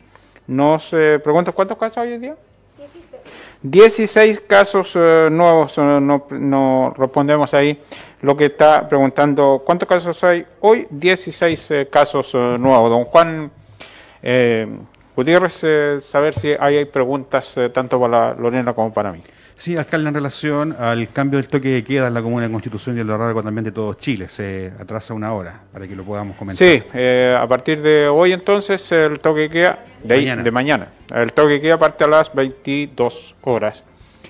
nos 0.45 0.91
eh, 0.91 1.19
preguntan 1.23 1.53
cuántos 1.53 1.77
casos 1.77 1.99
hay 1.99 2.11
hoy 2.11 2.19
día. 2.19 2.35
16 3.63 4.41
casos 4.41 4.93
eh, 4.95 5.29
nuevos, 5.31 5.77
eh, 5.77 5.81
no, 5.81 6.25
no, 6.31 6.93
respondemos 6.97 7.53
ahí 7.53 7.79
lo 8.21 8.37
que 8.37 8.45
está 8.45 8.87
preguntando. 8.87 9.61
¿Cuántos 9.65 9.87
casos 9.87 10.23
hay 10.23 10.45
hoy? 10.61 10.87
16 10.89 11.71
eh, 11.71 11.87
casos 11.91 12.33
nuevos. 12.33 12.89
Don 12.89 13.05
Juan 13.05 13.51
Gutiérrez, 15.15 15.65
saber 16.03 16.33
si 16.33 16.53
hay 16.59 16.85
preguntas 16.85 17.59
tanto 17.73 17.99
para 17.99 18.33
Lorena 18.35 18.73
como 18.73 18.93
para 18.93 19.11
mí. 19.11 19.21
Sí, 19.61 19.77
alcalde, 19.77 20.07
en 20.07 20.15
relación 20.15 20.75
al 20.79 21.09
cambio 21.09 21.37
del 21.37 21.47
toque 21.47 21.69
de 21.69 21.83
queda 21.83 22.07
en 22.07 22.15
la 22.15 22.23
Comuna 22.23 22.47
de 22.47 22.51
Constitución 22.51 22.97
y 22.97 23.01
el 23.01 23.09
horario 23.11 23.43
también 23.43 23.63
de 23.63 23.71
todo 23.71 23.93
Chile, 23.93 24.27
se 24.27 24.73
atrasa 24.79 25.13
una 25.13 25.35
hora 25.35 25.61
para 25.71 25.87
que 25.87 25.95
lo 25.95 26.03
podamos 26.03 26.35
comentar. 26.35 26.67
Sí, 26.67 26.81
eh, 26.95 27.37
a 27.39 27.45
partir 27.45 27.79
de 27.79 28.07
hoy 28.07 28.33
entonces 28.33 28.91
el 28.91 29.19
toque 29.19 29.41
de 29.41 29.49
queda 29.51 29.85
de 30.03 30.15
mañana. 30.15 30.41
de 30.41 30.51
mañana. 30.51 30.87
El 31.13 31.31
toque 31.33 31.53
de 31.53 31.61
queda 31.61 31.77
parte 31.77 32.05
a 32.05 32.07
las 32.07 32.33
22 32.33 33.35
horas 33.43 33.83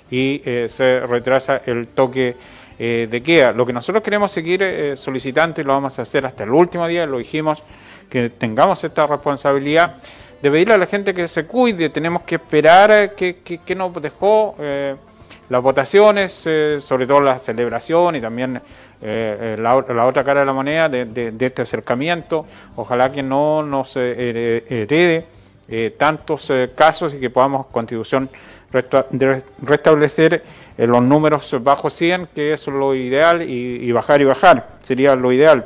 y 0.10 0.42
eh, 0.44 0.68
se 0.70 1.00
retrasa 1.00 1.62
el 1.66 1.88
toque 1.88 2.36
eh, 2.84 3.08
de 3.10 3.22
queda. 3.22 3.52
Lo 3.52 3.66
que 3.66 3.74
nosotros 3.74 4.04
queremos 4.04 4.32
seguir 4.32 4.94
solicitando 4.96 5.62
y 5.62 5.64
lo 5.64 5.74
vamos 5.74 6.00
a 6.00 6.02
hacer 6.02 6.26
hasta 6.26 6.44
el 6.44 6.50
último 6.50 6.88
día, 6.88 7.06
lo 7.06 7.20
dijimos, 7.20 7.62
que 8.10 8.30
tengamos 8.30 8.84
esta 8.84 9.06
responsabilidad 9.06 9.98
de 10.42 10.50
pedirle 10.50 10.74
a 10.74 10.78
la 10.78 10.88
gente 10.88 11.14
que 11.14 11.28
se 11.28 11.46
cuide, 11.46 11.90
tenemos 11.90 12.24
que 12.24 12.36
esperar 12.36 13.14
que, 13.16 13.38
que, 13.38 13.60
que 13.60 13.76
nos 13.76 13.94
dejó 14.02 14.56
las 15.52 15.62
votaciones, 15.62 16.44
eh, 16.48 16.78
sobre 16.80 17.06
todo 17.06 17.20
la 17.20 17.38
celebración 17.38 18.16
y 18.16 18.22
también 18.22 18.56
eh, 18.56 18.62
eh, 19.02 19.58
la, 19.60 20.06
otra 20.06 20.24
cara 20.24 20.40
de 20.40 20.46
la 20.46 20.54
moneda 20.54 20.88
de, 20.88 21.36
este 21.42 21.64
acercamiento. 21.64 22.46
Ojalá 22.78 23.12
que 23.12 23.22
no 23.22 23.62
nos 23.62 23.98
herede 23.98 25.26
tantos 25.98 26.52
casos 26.74 27.14
y 27.14 27.20
que 27.20 27.30
podamos, 27.30 27.66
Constitución, 27.68 28.30
restablecer 29.62 30.42
los 30.78 31.02
números 31.04 31.56
bajo 31.62 31.90
100, 31.90 32.30
que 32.34 32.54
es 32.54 32.68
lo 32.68 32.96
ideal, 32.96 33.42
y, 33.42 33.92
bajar 33.92 34.22
y 34.22 34.26
bajar, 34.26 34.68
sería 34.84 35.16
lo 35.16 35.32
ideal. 35.32 35.66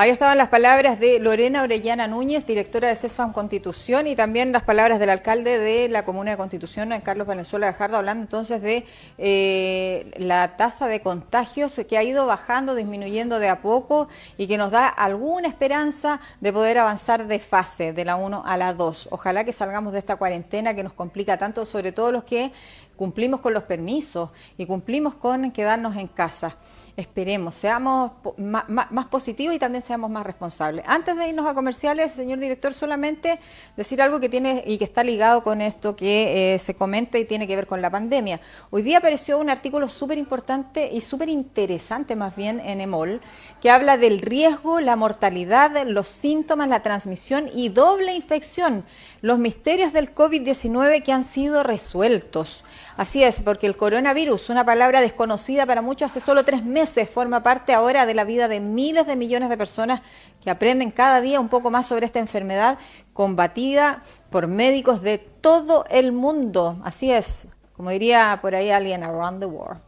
Ahí 0.00 0.10
estaban 0.10 0.38
las 0.38 0.46
palabras 0.46 1.00
de 1.00 1.18
Lorena 1.18 1.64
Orellana 1.64 2.06
Núñez, 2.06 2.46
directora 2.46 2.86
de 2.86 2.94
CESFAM 2.94 3.32
Constitución, 3.32 4.06
y 4.06 4.14
también 4.14 4.52
las 4.52 4.62
palabras 4.62 5.00
del 5.00 5.10
alcalde 5.10 5.58
de 5.58 5.88
la 5.88 6.04
Comuna 6.04 6.30
de 6.30 6.36
Constitución, 6.36 6.94
Carlos 7.02 7.26
Valenzuela 7.26 7.66
Gajardo, 7.66 7.96
hablando 7.96 8.22
entonces 8.22 8.62
de 8.62 8.86
eh, 9.18 10.08
la 10.16 10.56
tasa 10.56 10.86
de 10.86 11.00
contagios 11.00 11.80
que 11.88 11.98
ha 11.98 12.04
ido 12.04 12.26
bajando, 12.26 12.76
disminuyendo 12.76 13.40
de 13.40 13.48
a 13.48 13.60
poco 13.60 14.06
y 14.36 14.46
que 14.46 14.56
nos 14.56 14.70
da 14.70 14.86
alguna 14.86 15.48
esperanza 15.48 16.20
de 16.40 16.52
poder 16.52 16.78
avanzar 16.78 17.26
de 17.26 17.40
fase, 17.40 17.92
de 17.92 18.04
la 18.04 18.14
1 18.14 18.44
a 18.46 18.56
la 18.56 18.74
2. 18.74 19.08
Ojalá 19.10 19.42
que 19.42 19.52
salgamos 19.52 19.92
de 19.92 19.98
esta 19.98 20.14
cuarentena 20.14 20.74
que 20.74 20.84
nos 20.84 20.92
complica 20.92 21.38
tanto, 21.38 21.66
sobre 21.66 21.90
todo 21.90 22.12
los 22.12 22.22
que 22.22 22.52
cumplimos 22.94 23.40
con 23.40 23.52
los 23.52 23.64
permisos 23.64 24.30
y 24.56 24.66
cumplimos 24.66 25.16
con 25.16 25.50
quedarnos 25.50 25.96
en 25.96 26.06
casa 26.06 26.56
esperemos, 26.98 27.54
seamos 27.54 28.10
más, 28.36 29.06
positivos 29.06 29.54
y 29.54 29.58
también 29.60 29.82
seamos 29.82 30.10
más 30.10 30.26
responsables. 30.26 30.84
Antes 30.88 31.16
de 31.16 31.28
irnos 31.28 31.46
a 31.46 31.54
comerciales, 31.54 32.10
señor 32.10 32.40
director, 32.40 32.74
solamente 32.74 33.38
decir 33.76 34.02
algo 34.02 34.18
que 34.18 34.28
tiene 34.28 34.64
y 34.66 34.78
que 34.78 34.84
está 34.84 35.04
ligado 35.04 35.44
con 35.44 35.60
esto 35.60 35.94
que 35.94 36.54
eh, 36.54 36.58
se 36.58 36.74
comenta 36.74 37.16
y 37.16 37.24
tiene 37.24 37.46
que 37.46 37.54
ver 37.54 37.68
con 37.68 37.80
la 37.80 37.88
pandemia. 37.88 38.40
Hoy 38.70 38.82
día 38.82 38.98
apareció 38.98 39.38
un 39.38 39.48
artículo 39.48 39.88
súper 39.88 40.18
importante 40.18 40.90
y 40.92 41.00
súper 41.00 41.28
interesante 41.28 42.16
más 42.16 42.34
bien 42.34 42.58
en 42.58 42.80
EMOL, 42.80 43.20
que 43.62 43.70
habla 43.70 43.96
del 43.96 44.20
riesgo, 44.20 44.80
la 44.80 44.96
mortalidad, 44.96 45.86
los 45.86 46.08
síntomas, 46.08 46.66
la 46.66 46.82
transmisión 46.82 47.48
y 47.54 47.68
doble 47.68 48.12
infección, 48.14 48.84
los 49.22 49.38
misterios 49.38 49.92
del 49.92 50.12
COVID-19 50.12 51.04
que 51.04 51.12
han 51.12 51.22
sido 51.22 51.62
resueltos. 51.62 52.64
Así 52.96 53.22
es, 53.22 53.40
porque 53.40 53.68
el 53.68 53.76
coronavirus, 53.76 54.50
una 54.50 54.64
palabra 54.64 55.00
desconocida 55.00 55.64
para 55.64 55.80
muchos 55.80 56.10
hace 56.10 56.18
solo 56.20 56.44
tres 56.44 56.64
meses, 56.64 56.87
forma 57.06 57.42
parte 57.42 57.72
ahora 57.72 58.06
de 58.06 58.14
la 58.14 58.24
vida 58.24 58.48
de 58.48 58.60
miles 58.60 59.06
de 59.06 59.16
millones 59.16 59.48
de 59.48 59.56
personas 59.56 60.00
que 60.42 60.50
aprenden 60.50 60.90
cada 60.90 61.20
día 61.20 61.40
un 61.40 61.48
poco 61.48 61.70
más 61.70 61.86
sobre 61.86 62.06
esta 62.06 62.18
enfermedad 62.18 62.78
combatida 63.12 64.02
por 64.30 64.46
médicos 64.46 65.02
de 65.02 65.18
todo 65.18 65.84
el 65.90 66.12
mundo. 66.12 66.78
Así 66.84 67.12
es, 67.12 67.48
como 67.76 67.90
diría 67.90 68.38
por 68.40 68.54
ahí 68.54 68.70
alguien, 68.70 69.02
around 69.02 69.40
the 69.40 69.46
world. 69.46 69.80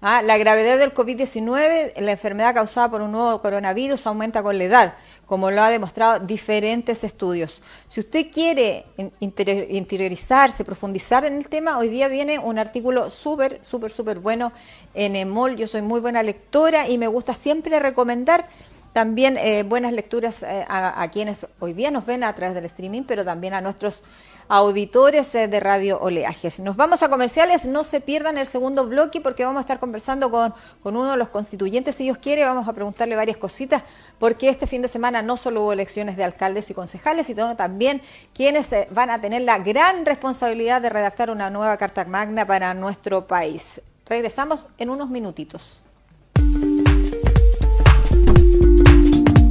Ah, 0.00 0.22
la 0.22 0.38
gravedad 0.38 0.78
del 0.78 0.94
COVID-19, 0.94 1.98
la 1.98 2.12
enfermedad 2.12 2.54
causada 2.54 2.88
por 2.88 3.02
un 3.02 3.10
nuevo 3.10 3.40
coronavirus, 3.40 4.06
aumenta 4.06 4.44
con 4.44 4.56
la 4.56 4.62
edad, 4.62 4.94
como 5.26 5.50
lo 5.50 5.60
ha 5.60 5.70
demostrado 5.70 6.20
diferentes 6.20 7.02
estudios. 7.02 7.64
Si 7.88 7.98
usted 7.98 8.30
quiere 8.30 8.84
interiorizarse, 9.18 10.64
profundizar 10.64 11.24
en 11.24 11.34
el 11.34 11.48
tema, 11.48 11.78
hoy 11.78 11.88
día 11.88 12.06
viene 12.06 12.38
un 12.38 12.60
artículo 12.60 13.10
súper, 13.10 13.58
súper, 13.64 13.90
súper 13.90 14.20
bueno 14.20 14.52
en 14.94 15.16
EMOL. 15.16 15.56
Yo 15.56 15.66
soy 15.66 15.82
muy 15.82 15.98
buena 15.98 16.22
lectora 16.22 16.88
y 16.88 16.96
me 16.96 17.08
gusta 17.08 17.34
siempre 17.34 17.80
recomendar 17.80 18.48
también 18.92 19.36
eh, 19.38 19.62
buenas 19.62 19.92
lecturas 19.92 20.42
eh, 20.42 20.64
a, 20.68 21.08
quienes 21.12 21.46
hoy 21.60 21.72
día 21.72 21.90
nos 21.90 22.06
ven 22.06 22.24
a 22.24 22.32
través 22.34 22.54
del 22.54 22.64
streaming, 22.64 23.02
pero 23.02 23.24
también 23.24 23.54
a 23.54 23.60
nuestros 23.60 24.02
auditores 24.48 25.34
eh, 25.34 25.46
de 25.46 25.60
Radio 25.60 26.00
Oleajes. 26.00 26.60
Nos 26.60 26.76
vamos 26.76 27.02
a 27.02 27.10
comerciales, 27.10 27.66
no 27.66 27.84
se 27.84 28.00
pierdan 28.00 28.38
el 28.38 28.46
segundo 28.46 28.86
bloque 28.86 29.20
porque 29.20 29.44
vamos 29.44 29.58
a 29.58 29.60
estar 29.60 29.78
conversando 29.78 30.30
con, 30.30 30.54
con 30.82 30.96
uno 30.96 31.12
de 31.12 31.16
los 31.16 31.28
constituyentes, 31.28 31.96
si 31.96 32.04
Dios 32.04 32.18
quiere, 32.18 32.44
vamos 32.44 32.66
a 32.66 32.72
preguntarle 32.72 33.14
varias 33.14 33.36
cositas, 33.36 33.84
porque 34.18 34.48
este 34.48 34.66
fin 34.66 34.82
de 34.82 34.88
semana 34.88 35.22
no 35.22 35.36
solo 35.36 35.62
hubo 35.62 35.72
elecciones 35.72 36.16
de 36.16 36.24
alcaldes 36.24 36.70
y 36.70 36.74
concejales, 36.74 37.26
sino 37.26 37.54
también 37.56 38.02
quienes 38.32 38.68
van 38.90 39.10
a 39.10 39.20
tener 39.20 39.42
la 39.42 39.58
gran 39.58 40.06
responsabilidad 40.06 40.80
de 40.80 40.88
redactar 40.88 41.30
una 41.30 41.50
nueva 41.50 41.76
Carta 41.76 42.04
Magna 42.04 42.46
para 42.46 42.72
nuestro 42.74 43.26
país. 43.26 43.82
Regresamos 44.06 44.66
en 44.78 44.88
unos 44.88 45.10
minutitos. 45.10 45.82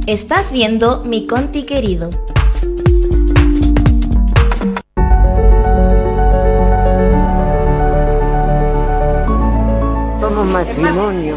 Estás 0.08 0.52
viendo 0.52 1.02
mi 1.04 1.26
Conti 1.26 1.64
querido. 1.64 2.08
Somos 10.18 10.46
matrimonio 10.46 11.36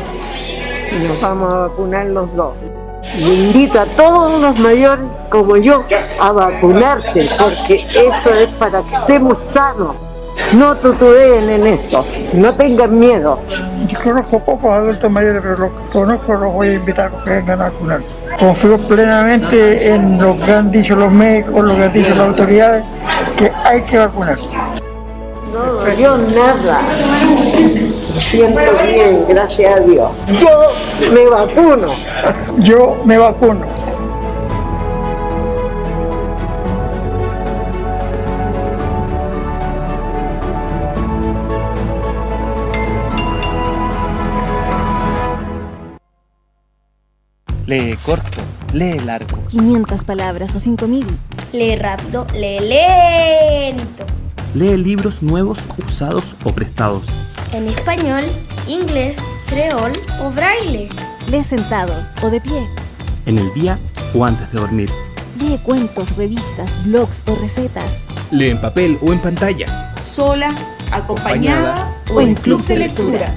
y 0.90 1.06
nos 1.06 1.20
vamos 1.20 1.54
a 1.54 1.58
vacunar 1.58 2.06
los 2.06 2.34
dos. 2.34 2.54
Y 3.18 3.48
invito 3.48 3.78
a 3.78 3.86
todos 3.98 4.40
los 4.40 4.58
mayores 4.58 5.12
como 5.30 5.58
yo 5.58 5.84
a 6.22 6.32
vacunarse 6.32 7.30
porque 7.38 7.82
eso 7.82 8.34
es 8.34 8.48
para 8.58 8.82
que 8.84 8.96
estemos 8.96 9.38
sanos. 9.54 9.98
No 10.54 10.76
tutudeen 10.76 11.50
en 11.50 11.68
eso, 11.68 12.06
no 12.34 12.54
tengan 12.56 13.00
miedo. 13.00 13.40
Yo 13.88 14.00
conozco 14.04 14.40
pocos 14.40 14.70
adultos 14.70 15.10
mayores, 15.10 15.42
pero 15.42 15.58
los 15.58 15.82
que 15.82 15.88
conozco 15.92 16.34
los 16.34 16.54
voy 16.54 16.68
a 16.70 16.74
invitar 16.74 17.12
a 17.16 17.24
que 17.24 17.30
vengan 17.30 17.62
a 17.62 17.70
vacunarse. 17.70 18.10
Confío 18.38 18.78
plenamente 18.88 19.94
en 19.94 20.22
lo 20.22 20.38
que 20.38 20.52
han 20.52 20.70
dicho 20.72 20.96
los 20.96 21.12
médicos, 21.12 21.64
lo 21.64 21.76
que 21.76 21.84
han 21.84 21.94
dicho 21.94 22.16
las 22.16 22.28
autoridades, 22.28 22.84
que 23.38 23.52
hay 23.64 23.82
que 23.82 23.98
vacunarse. 23.98 24.58
No 25.52 25.94
yo 25.98 26.18
nada. 26.18 26.80
Me 28.14 28.20
siento 28.20 28.62
bien, 28.84 29.26
gracias 29.28 29.78
a 29.78 29.80
Dios. 29.82 30.12
Yo 30.40 31.12
me 31.14 31.26
vacuno. 31.30 31.88
Yo 32.58 32.98
me 33.06 33.18
vacuno. 33.18 33.66
Lee 47.72 47.98
corto, 48.04 48.42
lee 48.74 49.00
largo. 49.00 49.48
500 49.48 50.04
palabras 50.04 50.54
o 50.54 50.60
5000. 50.60 51.08
Lee 51.54 51.78
rápido, 51.78 52.28
lee 52.34 52.60
lento. 52.60 54.06
Lee 54.54 54.76
libros 54.76 55.24
nuevos, 55.24 55.58
usados 55.88 56.36
o 56.44 56.52
prestados. 56.52 57.06
En 57.54 57.70
español, 57.70 58.26
inglés, 58.68 59.20
creol 59.48 59.94
o 60.22 60.30
braille. 60.32 60.90
Lee 61.30 61.46
sentado 61.46 61.94
o 62.22 62.30
de 62.30 62.42
pie. 62.42 62.68
En 63.26 63.38
el 63.38 63.54
día 63.54 63.80
o 64.14 64.26
antes 64.26 64.52
de 64.52 64.60
dormir. 64.60 64.90
Lee 65.40 65.58
cuentos, 65.64 66.18
revistas, 66.18 66.76
blogs 66.86 67.24
o 67.26 67.36
recetas. 67.36 68.02
Lee 68.32 68.50
en 68.50 68.60
papel 68.60 69.00
o 69.02 69.14
en 69.14 69.20
pantalla. 69.20 69.96
Sola, 70.04 70.54
acompañada, 70.92 71.96
o 72.14 72.20
en 72.20 72.36
clubs 72.36 72.68
de 72.68 72.80
lectura. 72.80 73.34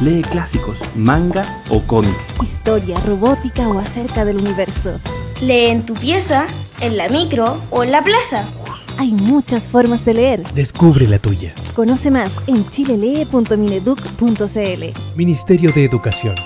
Lee 0.00 0.22
clásicos, 0.22 0.80
manga 0.94 1.44
o 1.70 1.82
cómics. 1.82 2.32
Historia, 2.40 3.00
robótica 3.00 3.68
o 3.68 3.80
acerca 3.80 4.24
del 4.24 4.36
universo. 4.36 5.00
Lee 5.40 5.66
en 5.66 5.84
tu 5.84 5.94
pieza, 5.94 6.46
en 6.80 6.96
la 6.96 7.08
micro 7.08 7.60
o 7.70 7.82
en 7.82 7.90
la 7.90 8.00
plaza. 8.02 8.48
Hay 8.96 9.10
muchas 9.10 9.68
formas 9.68 10.04
de 10.04 10.14
leer. 10.14 10.44
Descubre 10.54 11.08
la 11.08 11.18
tuya. 11.18 11.52
Conoce 11.74 12.12
más 12.12 12.40
en 12.46 12.68
chilelee.mineduc.cl. 12.68 15.16
Ministerio 15.16 15.72
de 15.72 15.84
Educación. 15.84 16.36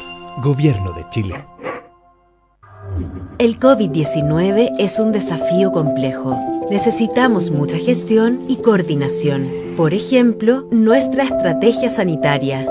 Gobierno 0.42 0.94
de 0.94 1.04
Chile. 1.10 1.44
El 3.38 3.60
COVID-19 3.60 4.76
es 4.78 4.98
un 4.98 5.12
desafío 5.12 5.72
complejo. 5.72 6.38
Necesitamos 6.70 7.50
mucha 7.50 7.76
gestión 7.76 8.40
y 8.48 8.62
coordinación. 8.62 9.46
Por 9.76 9.92
ejemplo, 9.92 10.66
nuestra 10.70 11.24
estrategia 11.24 11.90
sanitaria 11.90 12.66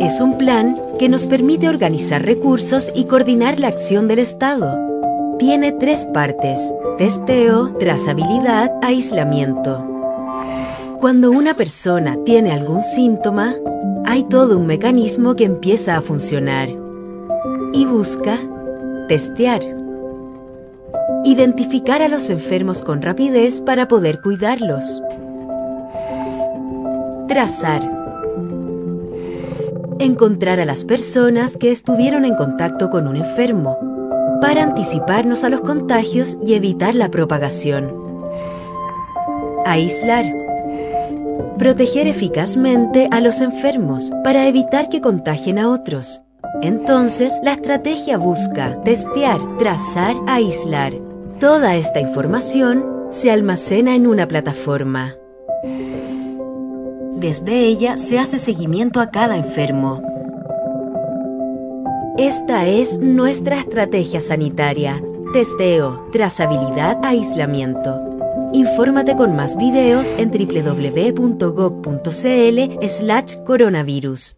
es 0.00 0.20
un 0.20 0.36
plan 0.36 0.76
que 0.98 1.08
nos 1.08 1.26
permite 1.26 1.68
organizar 1.68 2.22
recursos 2.22 2.92
y 2.94 3.04
coordinar 3.04 3.58
la 3.58 3.68
acción 3.68 4.08
del 4.08 4.18
Estado. 4.18 4.78
Tiene 5.38 5.72
tres 5.72 6.06
partes, 6.06 6.72
testeo, 6.98 7.74
trazabilidad, 7.78 8.72
aislamiento. 8.82 9.84
Cuando 11.00 11.30
una 11.30 11.54
persona 11.54 12.18
tiene 12.24 12.52
algún 12.52 12.82
síntoma, 12.82 13.54
hay 14.04 14.24
todo 14.24 14.58
un 14.58 14.66
mecanismo 14.66 15.34
que 15.34 15.44
empieza 15.44 15.96
a 15.96 16.02
funcionar 16.02 16.68
y 17.72 17.86
busca 17.86 18.38
testear. 19.08 19.62
Identificar 21.24 22.02
a 22.02 22.08
los 22.08 22.30
enfermos 22.30 22.82
con 22.82 23.02
rapidez 23.02 23.60
para 23.60 23.88
poder 23.88 24.20
cuidarlos. 24.20 25.02
Trazar 27.28 27.95
encontrar 29.98 30.60
a 30.60 30.64
las 30.64 30.84
personas 30.84 31.56
que 31.56 31.70
estuvieron 31.70 32.24
en 32.24 32.34
contacto 32.34 32.90
con 32.90 33.06
un 33.06 33.16
enfermo, 33.16 33.78
para 34.40 34.62
anticiparnos 34.62 35.44
a 35.44 35.48
los 35.48 35.60
contagios 35.60 36.36
y 36.44 36.54
evitar 36.54 36.94
la 36.94 37.10
propagación. 37.10 37.92
Aislar. 39.64 40.26
Proteger 41.58 42.06
eficazmente 42.06 43.08
a 43.10 43.20
los 43.20 43.40
enfermos 43.40 44.12
para 44.22 44.46
evitar 44.46 44.88
que 44.88 45.00
contagien 45.00 45.58
a 45.58 45.70
otros. 45.70 46.22
Entonces, 46.62 47.40
la 47.42 47.52
estrategia 47.52 48.18
busca 48.18 48.80
testear, 48.82 49.40
trazar, 49.58 50.16
aislar. 50.26 50.94
Toda 51.40 51.76
esta 51.76 52.00
información 52.00 52.84
se 53.10 53.30
almacena 53.30 53.94
en 53.94 54.06
una 54.06 54.28
plataforma. 54.28 55.14
Desde 57.16 57.60
ella 57.60 57.96
se 57.96 58.18
hace 58.18 58.38
seguimiento 58.38 59.00
a 59.00 59.10
cada 59.10 59.38
enfermo. 59.38 60.02
Esta 62.18 62.66
es 62.66 62.98
nuestra 62.98 63.58
estrategia 63.58 64.20
sanitaria. 64.20 65.02
Testeo, 65.32 66.08
trazabilidad, 66.12 67.02
aislamiento. 67.02 68.02
Infórmate 68.52 69.16
con 69.16 69.34
más 69.34 69.56
videos 69.56 70.14
en 70.18 70.30
www.gov.cl 70.30 71.38
slash 72.86 73.36
coronavirus. 73.44 74.35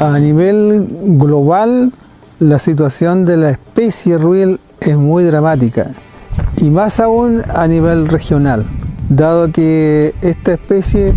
A 0.00 0.16
nivel 0.20 0.86
global, 1.18 1.90
la 2.38 2.60
situación 2.60 3.24
de 3.24 3.36
la 3.36 3.50
especie 3.50 4.16
ruil 4.16 4.60
es 4.80 4.96
muy 4.96 5.24
dramática 5.24 5.88
y 6.56 6.70
más 6.70 7.00
aún 7.00 7.42
a 7.52 7.66
nivel 7.66 8.06
regional, 8.06 8.64
dado 9.08 9.50
que 9.50 10.14
esta 10.22 10.52
especie, 10.52 11.14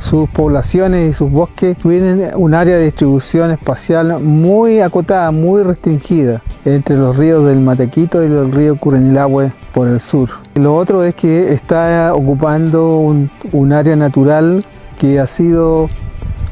sus 0.00 0.26
poblaciones 0.30 1.10
y 1.10 1.12
sus 1.12 1.30
bosques 1.30 1.76
tienen 1.76 2.30
un 2.34 2.54
área 2.54 2.78
de 2.78 2.86
distribución 2.86 3.50
espacial 3.50 4.18
muy 4.22 4.80
acotada, 4.80 5.30
muy 5.30 5.62
restringida 5.62 6.40
entre 6.64 6.96
los 6.96 7.18
ríos 7.18 7.46
del 7.46 7.60
Matequito 7.60 8.22
y 8.22 8.26
el 8.26 8.50
río 8.50 8.76
Curenilahue 8.76 9.52
por 9.74 9.86
el 9.86 10.00
sur. 10.00 10.30
Lo 10.54 10.74
otro 10.74 11.04
es 11.04 11.14
que 11.14 11.52
está 11.52 12.14
ocupando 12.14 12.96
un, 13.00 13.28
un 13.52 13.72
área 13.74 13.96
natural 13.96 14.64
que 14.98 15.20
ha 15.20 15.26
sido 15.26 15.90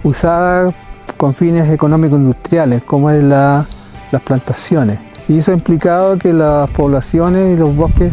usada 0.02 0.74
con 1.22 1.37
fines 1.37 1.70
económicos 1.70 2.18
industriales, 2.18 2.82
como 2.82 3.08
es 3.08 3.22
la, 3.22 3.64
las 4.11 4.22
plantaciones. 4.22 4.98
Y 5.28 5.38
eso 5.38 5.52
ha 5.52 5.54
implicado 5.54 6.18
que 6.18 6.32
las 6.32 6.68
poblaciones 6.70 7.54
y 7.54 7.56
los 7.56 7.76
bosques 7.76 8.12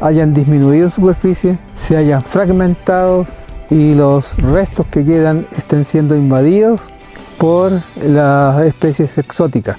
hayan 0.00 0.32
disminuido 0.32 0.84
en 0.84 0.92
superficie, 0.92 1.58
se 1.74 1.96
hayan 1.96 2.22
fragmentado 2.22 3.26
y 3.70 3.96
los 3.96 4.36
restos 4.36 4.86
que 4.86 5.04
quedan 5.04 5.48
estén 5.58 5.84
siendo 5.84 6.14
invadidos 6.14 6.80
por 7.38 7.72
las 8.00 8.64
especies 8.64 9.18
exóticas, 9.18 9.78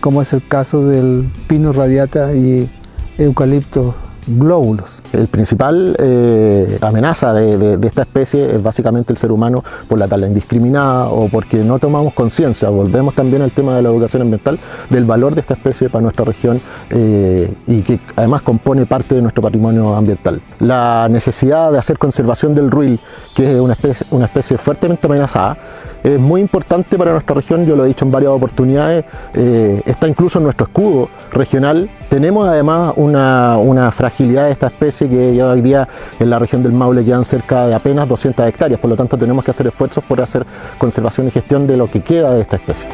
como 0.00 0.20
es 0.20 0.32
el 0.32 0.44
caso 0.44 0.88
del 0.88 1.30
pino 1.46 1.72
radiata 1.72 2.34
y 2.34 2.68
eucalipto 3.16 3.94
glóbulos. 4.28 5.00
El 5.12 5.26
principal 5.28 5.96
eh, 5.98 6.78
amenaza 6.80 7.32
de, 7.32 7.78
esta 7.86 8.02
especie 8.02 8.56
es 8.56 8.62
básicamente 8.62 9.12
el 9.12 9.18
ser 9.18 9.32
humano 9.32 9.64
por 9.88 9.98
la 9.98 10.06
tala 10.06 10.26
indiscriminada 10.26 11.06
o 11.08 11.28
porque 11.28 11.58
no 11.58 11.78
tomamos 11.78 12.14
conciencia. 12.14 12.68
Volvemos 12.68 13.14
también 13.14 13.42
al 13.42 13.52
tema 13.52 13.74
de 13.74 13.82
la 13.82 13.88
educación 13.88 14.22
ambiental, 14.22 14.58
del 14.90 15.04
valor 15.04 15.34
de 15.34 15.40
esta 15.40 15.54
especie 15.54 15.88
para 15.88 16.02
nuestra 16.02 16.24
región 16.24 16.60
eh, 16.90 17.52
y 17.66 17.82
que 17.82 18.00
además 18.16 18.42
compone 18.42 18.86
parte 18.86 19.14
de 19.14 19.22
nuestro 19.22 19.42
patrimonio 19.42 19.94
ambiental. 19.94 20.40
La 20.60 21.08
necesidad 21.10 21.72
de 21.72 21.78
hacer 21.78 21.98
conservación 21.98 22.54
del 22.54 22.70
ruil, 22.70 23.00
que 23.34 23.54
es 23.54 23.60
una 23.60 23.74
especie, 23.74 24.06
una 24.10 24.26
especie 24.26 24.58
fuertemente 24.58 25.06
amenazada, 25.06 25.56
es 26.02 26.18
muy 26.18 26.40
importante 26.40 26.96
para 26.96 27.12
nuestra 27.12 27.34
región, 27.34 27.66
yo 27.66 27.76
lo 27.76 27.84
he 27.84 27.88
dicho 27.88 28.04
en 28.04 28.10
varias 28.10 28.32
oportunidades, 28.32 29.04
eh, 29.34 29.82
está 29.84 30.08
incluso 30.08 30.38
en 30.38 30.44
nuestro 30.44 30.66
escudo 30.66 31.08
regional. 31.32 31.90
Tenemos 32.08 32.48
además 32.48 32.92
una, 32.96 33.90
fragilidad 33.92 34.46
de 34.46 34.52
esta 34.52 34.66
especie 34.66 35.08
que 35.08 35.34
ya 35.34 35.48
hoy 35.48 35.60
día 35.60 35.88
en 36.18 36.30
la 36.30 36.38
región 36.38 36.62
del 36.62 36.72
Maule 36.72 37.04
quedan 37.04 37.24
cerca 37.24 37.66
de 37.66 37.74
apenas 37.74 38.08
200 38.08 38.46
hectáreas, 38.46 38.80
por 38.80 38.90
lo 38.90 38.96
tanto 38.96 39.16
tenemos 39.16 39.44
que 39.44 39.50
hacer 39.50 39.66
esfuerzos 39.66 40.04
por 40.04 40.20
hacer 40.20 40.46
conservación 40.78 41.28
y 41.28 41.30
gestión 41.30 41.66
de 41.66 41.76
lo 41.76 41.86
que 41.86 42.00
queda 42.00 42.34
de 42.34 42.42
esta 42.42 42.56
especie. 42.56 42.88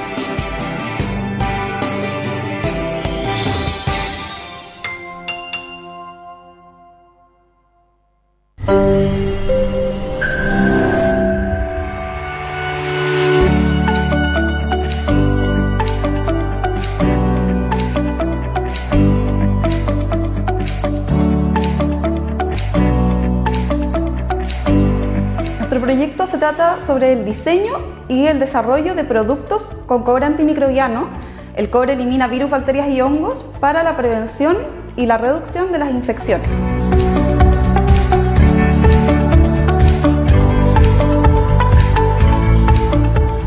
Trata 26.30 26.76
sobre 26.86 27.12
el 27.12 27.24
diseño 27.24 27.74
y 28.08 28.26
el 28.26 28.40
desarrollo 28.40 28.94
de 28.94 29.04
productos 29.04 29.62
con 29.86 30.02
cobre 30.02 30.26
antimicrobiano. 30.26 31.08
El 31.54 31.70
cobre 31.70 31.92
elimina 31.92 32.26
virus, 32.26 32.50
bacterias 32.50 32.88
y 32.88 33.00
hongos 33.00 33.44
para 33.60 33.82
la 33.82 33.96
prevención 33.96 34.56
y 34.96 35.06
la 35.06 35.18
reducción 35.18 35.70
de 35.72 35.78
las 35.78 35.90
infecciones. 35.90 36.48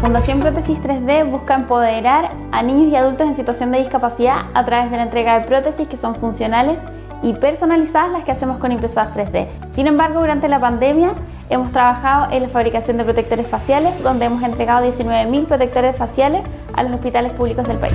Fundación 0.02 0.40
Prótesis 0.40 0.78
3D 0.80 1.30
busca 1.30 1.56
empoderar 1.56 2.32
a 2.52 2.64
niños 2.64 2.92
y 2.92 2.96
adultos 2.96 3.28
en 3.28 3.36
situación 3.36 3.72
de 3.72 3.80
discapacidad 3.80 4.46
a 4.54 4.66
través 4.66 4.90
de 4.90 4.98
la 4.98 5.04
entrega 5.04 5.40
de 5.40 5.46
prótesis 5.46 5.88
que 5.88 5.98
son 5.98 6.16
funcionales 6.16 6.78
y 7.24 7.34
personalizadas 7.34 8.12
las 8.12 8.24
que 8.24 8.32
hacemos 8.32 8.58
con 8.58 8.72
impresoras 8.72 9.14
3D. 9.14 9.48
Sin 9.74 9.88
embargo, 9.88 10.22
durante 10.22 10.48
la 10.48 10.60
pandemia 10.60 11.14
Hemos 11.50 11.72
trabajado 11.72 12.30
en 12.32 12.44
la 12.44 12.50
fabricación 12.50 12.98
de 12.98 13.06
protectores 13.06 13.48
faciales, 13.48 14.04
donde 14.04 14.26
hemos 14.26 14.44
entregado 14.44 14.86
19.000 14.86 15.46
protectores 15.46 15.96
faciales 15.96 16.44
a 16.74 16.84
los 16.84 16.94
hospitales 16.94 17.32
públicos 17.34 17.66
del 17.66 17.78
país. 17.78 17.94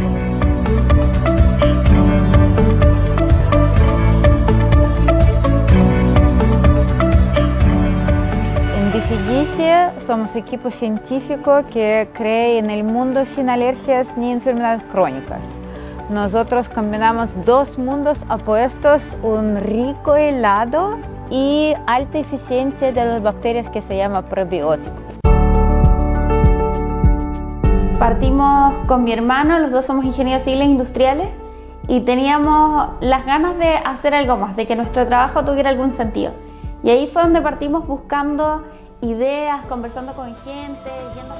En 8.74 8.92
Bifigicia 8.92 9.92
somos 10.00 10.34
equipo 10.34 10.70
científico 10.70 11.62
que 11.70 12.08
cree 12.14 12.58
en 12.58 12.70
el 12.70 12.84
mundo 12.84 13.26
sin 13.34 13.50
alergias 13.50 14.16
ni 14.16 14.32
enfermedades 14.32 14.82
crónicas. 14.90 15.40
Nosotros 16.08 16.70
combinamos 16.70 17.28
dos 17.44 17.78
mundos 17.78 18.18
opuestos, 18.30 19.02
un 19.22 19.56
rico 19.56 20.16
helado 20.16 20.96
y 21.32 21.74
alta 21.86 22.18
eficiencia 22.18 22.92
de 22.92 23.04
las 23.06 23.22
bacterias 23.22 23.66
que 23.70 23.80
se 23.80 23.96
llama 23.96 24.20
probiótico. 24.20 24.92
Partimos 27.98 28.74
con 28.86 29.02
mi 29.02 29.14
hermano, 29.14 29.58
los 29.58 29.70
dos 29.70 29.86
somos 29.86 30.04
ingenieros 30.04 30.42
civiles 30.42 30.68
industriales 30.68 31.28
y 31.88 32.00
teníamos 32.00 32.90
las 33.00 33.24
ganas 33.24 33.56
de 33.56 33.68
hacer 33.76 34.12
algo 34.12 34.36
más, 34.36 34.56
de 34.56 34.66
que 34.66 34.76
nuestro 34.76 35.06
trabajo 35.06 35.42
tuviera 35.42 35.70
algún 35.70 35.94
sentido. 35.94 36.32
Y 36.82 36.90
ahí 36.90 37.08
fue 37.10 37.22
donde 37.22 37.40
partimos 37.40 37.86
buscando 37.86 38.64
ideas, 39.00 39.64
conversando 39.70 40.12
con 40.12 40.36
gente, 40.36 40.90
yendo 41.14 41.32
a 41.32 41.38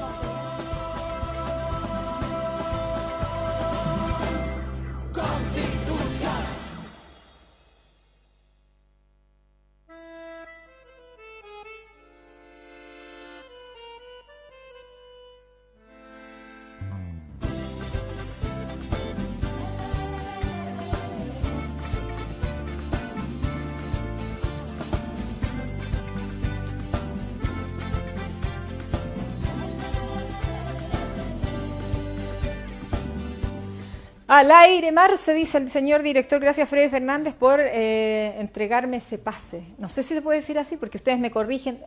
Al 34.35 34.49
aire, 34.49 34.91
Marce, 34.91 35.31
dice 35.35 35.59
el 35.59 35.69
señor 35.69 36.01
director, 36.01 36.41
gracias 36.41 36.67
Freddy 36.67 36.89
Fernández 36.89 37.35
por 37.35 37.59
eh, 37.59 38.33
entregarme 38.39 38.97
ese 38.97 39.19
pase. 39.19 39.63
No 39.77 39.87
sé 39.89 40.01
si 40.01 40.15
se 40.15 40.23
puede 40.23 40.39
decir 40.39 40.57
así, 40.57 40.75
porque 40.75 40.97
ustedes 40.97 41.19
me 41.19 41.29
corrigen, 41.29 41.79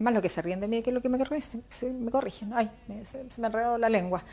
más 0.00 0.12
lo 0.12 0.20
que 0.20 0.28
se 0.28 0.42
ríen 0.42 0.58
de 0.58 0.66
mí 0.66 0.82
que 0.82 0.90
lo 0.90 1.00
que 1.00 1.08
me 1.08 1.16
corrigen, 1.16 1.62
me 2.00 2.10
corrigen. 2.10 2.52
Ay, 2.54 2.72
se, 3.04 3.40
me 3.40 3.46
ha 3.46 3.50
enredado 3.50 3.78
la 3.78 3.88
lengua. 3.88 4.24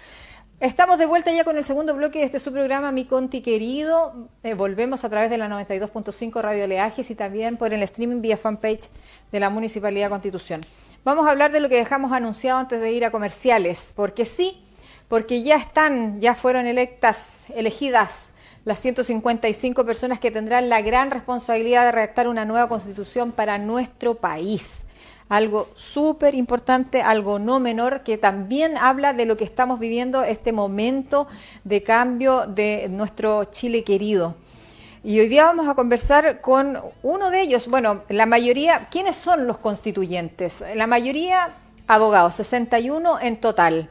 Estamos 0.60 0.98
de 0.98 1.06
vuelta 1.06 1.32
ya 1.32 1.44
con 1.44 1.58
el 1.58 1.64
segundo 1.64 1.96
bloque 1.96 2.18
de 2.18 2.26
este 2.26 2.40
su 2.40 2.52
programa, 2.52 2.92
Mi 2.92 3.06
Conti 3.06 3.42
Querido. 3.42 4.30
Eh, 4.42 4.56
volvemos 4.56 5.04
a 5.04 5.10
través 5.12 5.30
de 5.30 5.38
la 5.38 5.48
92.5 5.48 6.42
Radio 6.42 6.66
Leajes 6.66 7.12
y 7.12 7.14
también 7.14 7.56
por 7.56 7.72
el 7.72 7.84
streaming 7.84 8.22
vía 8.22 8.38
fanpage 8.38 8.90
de 9.32 9.40
la 9.40 9.52
Municipalidad 9.52 10.10
Constitución. 10.10 10.62
Vamos 11.04 11.28
a 11.28 11.30
hablar 11.30 11.52
de 11.52 11.60
lo 11.60 11.70
que 11.70 11.76
dejamos 11.76 12.14
anunciado 12.14 12.58
antes 12.58 12.82
de 12.82 12.92
ir 12.92 13.06
a 13.06 13.12
comerciales, 13.12 13.94
porque 13.96 14.26
sí, 14.26 14.66
porque 15.10 15.44
ya 15.44 15.58
están, 15.58 16.22
ya 16.22 16.36
fueron 16.36 16.66
electas, 16.66 17.46
elegidas 17.54 18.32
las 18.66 18.80
155 18.80 19.86
personas 19.86 20.20
que 20.20 20.32
tendrán 20.32 20.70
la 20.70 20.82
gran 20.82 21.12
responsabilidad 21.12 21.86
de 21.86 21.92
redactar 21.92 22.28
una 22.28 22.46
nueva 22.46 22.70
constitución 22.70 23.32
para 23.32 23.58
nuestro 23.58 24.16
país. 24.16 24.84
Algo 25.28 25.68
súper 25.76 26.36
importante, 26.36 27.02
algo 27.02 27.40
no 27.40 27.60
menor, 27.60 28.04
que 28.04 28.18
también 28.18 28.78
habla 28.78 29.14
de 29.14 29.26
lo 29.26 29.38
que 29.38 29.44
estamos 29.44 29.80
viviendo, 29.80 30.24
este 30.24 30.52
momento 30.52 31.28
de 31.64 31.84
cambio 31.84 32.46
de 32.48 32.88
nuestro 32.90 33.46
Chile 33.46 33.84
querido. 33.84 34.36
Y 35.04 35.20
hoy 35.20 35.30
día 35.30 35.46
vamos 35.46 35.68
a 35.68 35.76
conversar 35.76 36.42
con 36.42 36.78
uno 37.04 37.32
de 37.32 37.42
ellos. 37.42 37.68
Bueno, 37.68 38.04
la 38.10 38.26
mayoría, 38.26 38.88
¿quiénes 38.92 39.16
son 39.16 39.48
los 39.48 39.58
constituyentes? 39.58 40.64
La 40.76 40.88
mayoría 40.88 41.56
abogados, 41.88 42.36
61 42.36 43.20
en 43.22 43.40
total. 43.40 43.90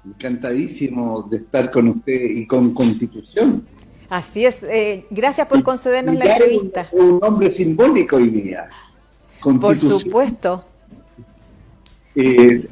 Encantadísimo 0.04 1.22
de 1.22 1.38
estar 1.38 1.70
con 1.70 1.88
usted 1.88 2.22
y 2.22 2.46
con 2.46 2.74
Constitución. 2.74 3.66
Así 4.08 4.44
es. 4.44 4.62
Eh, 4.64 5.06
gracias 5.10 5.48
por 5.48 5.62
concedernos 5.62 6.14
la 6.14 6.36
entrevista. 6.36 6.88
Un, 6.92 7.12
un 7.12 7.18
nombre 7.18 7.50
simbólico 7.50 8.16
hoy 8.16 8.28
día. 8.28 8.68
Por 9.40 9.76
supuesto. 9.76 10.64
Eh, 12.14 12.68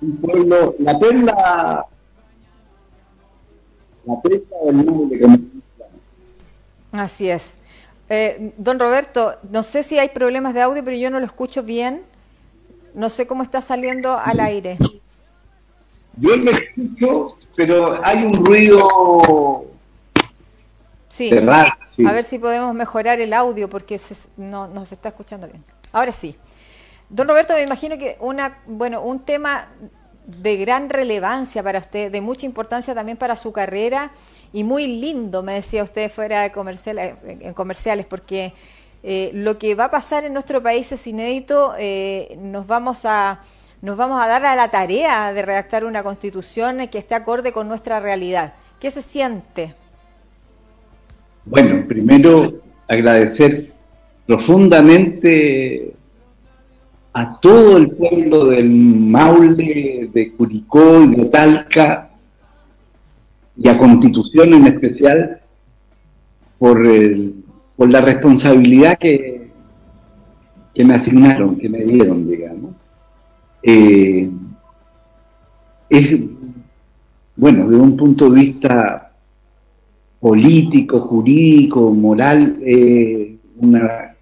un 0.00 0.16
pueblo, 0.20 0.74
la 0.78 0.98
perla 0.98 1.86
la 4.06 4.20
del 4.72 5.50
Así 6.92 7.28
es. 7.28 7.56
Eh, 8.08 8.52
don 8.58 8.78
Roberto, 8.78 9.34
no 9.50 9.62
sé 9.62 9.82
si 9.82 9.98
hay 9.98 10.10
problemas 10.10 10.54
de 10.54 10.62
audio, 10.62 10.84
pero 10.84 10.96
yo 10.96 11.10
no 11.10 11.18
lo 11.18 11.26
escucho 11.26 11.62
bien. 11.62 12.02
No 12.94 13.10
sé 13.10 13.26
cómo 13.26 13.42
está 13.42 13.60
saliendo 13.60 14.16
al 14.16 14.40
aire. 14.40 14.78
Yo 16.16 16.36
lo 16.36 16.50
escucho, 16.50 17.36
pero 17.56 18.04
hay 18.04 18.24
un 18.24 18.44
ruido 18.44 19.66
sí. 21.08 21.30
A 22.06 22.12
ver 22.12 22.24
si 22.24 22.38
podemos 22.38 22.74
mejorar 22.74 23.20
el 23.20 23.32
audio 23.32 23.68
porque 23.68 24.00
no, 24.36 24.68
no 24.68 24.84
se 24.84 24.96
está 24.96 25.08
escuchando 25.10 25.46
bien. 25.46 25.64
Ahora 25.92 26.12
sí. 26.12 26.36
Don 27.08 27.28
Roberto, 27.28 27.54
me 27.54 27.62
imagino 27.62 27.96
que 27.98 28.16
una, 28.20 28.58
bueno, 28.66 29.00
un 29.02 29.20
tema 29.20 29.68
de 30.26 30.56
gran 30.56 30.88
relevancia 30.88 31.62
para 31.62 31.78
usted, 31.78 32.10
de 32.10 32.20
mucha 32.20 32.46
importancia 32.46 32.94
también 32.94 33.18
para 33.18 33.36
su 33.36 33.52
carrera 33.52 34.12
y 34.52 34.64
muy 34.64 34.86
lindo, 34.86 35.42
me 35.42 35.54
decía 35.54 35.82
usted 35.82 36.10
fuera 36.10 36.42
de 36.42 36.52
comerciales, 36.52 37.14
en 37.24 37.52
comerciales, 37.54 38.06
porque 38.06 38.54
eh, 39.02 39.30
lo 39.34 39.58
que 39.58 39.74
va 39.74 39.84
a 39.84 39.90
pasar 39.90 40.24
en 40.24 40.32
nuestro 40.32 40.62
país 40.62 40.90
es 40.92 41.06
inédito, 41.06 41.74
eh, 41.78 42.38
nos 42.40 42.66
vamos 42.66 43.04
a 43.04 43.40
nos 43.82 43.98
vamos 43.98 44.18
a 44.22 44.26
dar 44.26 44.46
a 44.46 44.56
la 44.56 44.70
tarea 44.70 45.30
de 45.34 45.42
redactar 45.42 45.84
una 45.84 46.02
constitución 46.02 46.88
que 46.88 46.96
esté 46.96 47.14
acorde 47.14 47.52
con 47.52 47.68
nuestra 47.68 48.00
realidad. 48.00 48.54
¿Qué 48.80 48.90
se 48.90 49.02
siente? 49.02 49.74
Bueno, 51.44 51.86
primero 51.86 52.62
agradecer 52.88 53.74
profundamente 54.26 55.92
a 57.16 57.38
todo 57.38 57.76
el 57.76 57.90
pueblo 57.92 58.46
del 58.46 58.68
Maule, 58.68 60.10
de 60.12 60.32
Curicó 60.32 61.04
y 61.04 61.14
de 61.14 61.24
Talca, 61.26 62.10
y 63.56 63.68
a 63.68 63.78
Constitución 63.78 64.52
en 64.52 64.66
especial, 64.66 65.40
por, 66.58 66.82
por 67.76 67.88
la 67.88 68.00
responsabilidad 68.00 68.98
que, 68.98 69.48
que 70.74 70.84
me 70.84 70.94
asignaron, 70.94 71.56
que 71.56 71.68
me 71.68 71.84
dieron, 71.84 72.28
digamos. 72.28 72.74
Eh, 73.62 74.28
es, 75.88 76.20
bueno, 77.36 77.68
de 77.68 77.76
un 77.76 77.96
punto 77.96 78.28
de 78.28 78.40
vista 78.40 79.12
político, 80.18 81.00
jurídico, 81.02 81.92
moral, 81.92 82.58
eh, 82.60 83.36
una 83.58 84.16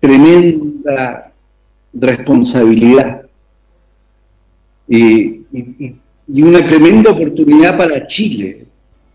tremenda 0.00 1.29
responsabilidad 1.92 3.22
y, 4.88 5.40
una 6.28 6.66
tremenda 6.68 7.10
oportunidad 7.10 7.76
para 7.76 8.06
Chile, 8.06 8.66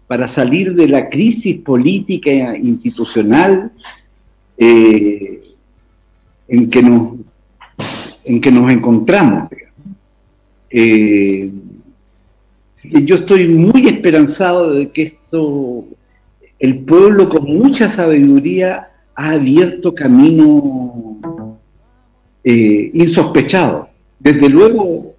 para 0.07 0.27
salir 0.27 0.73
de 0.75 0.87
la 0.87 1.09
crisis 1.09 1.57
política 1.61 2.29
e 2.29 2.59
institucional 2.59 3.71
eh, 4.57 5.41
en, 6.47 6.69
que 6.69 6.83
nos, 6.83 7.13
en 8.25 8.41
que 8.41 8.51
nos 8.51 8.71
encontramos. 8.71 9.49
Eh, 10.69 11.49
yo 12.83 13.15
estoy 13.15 13.47
muy 13.47 13.87
esperanzado 13.87 14.73
de 14.73 14.91
que 14.91 15.03
esto, 15.03 15.85
el 16.59 16.79
pueblo 16.79 17.29
con 17.29 17.45
mucha 17.45 17.89
sabiduría 17.89 18.89
ha 19.15 19.31
abierto 19.31 19.95
camino 19.95 21.17
eh, 22.47 22.91
insospechado. 22.93 23.89
Desde 24.19 24.49
luego, 24.49 25.15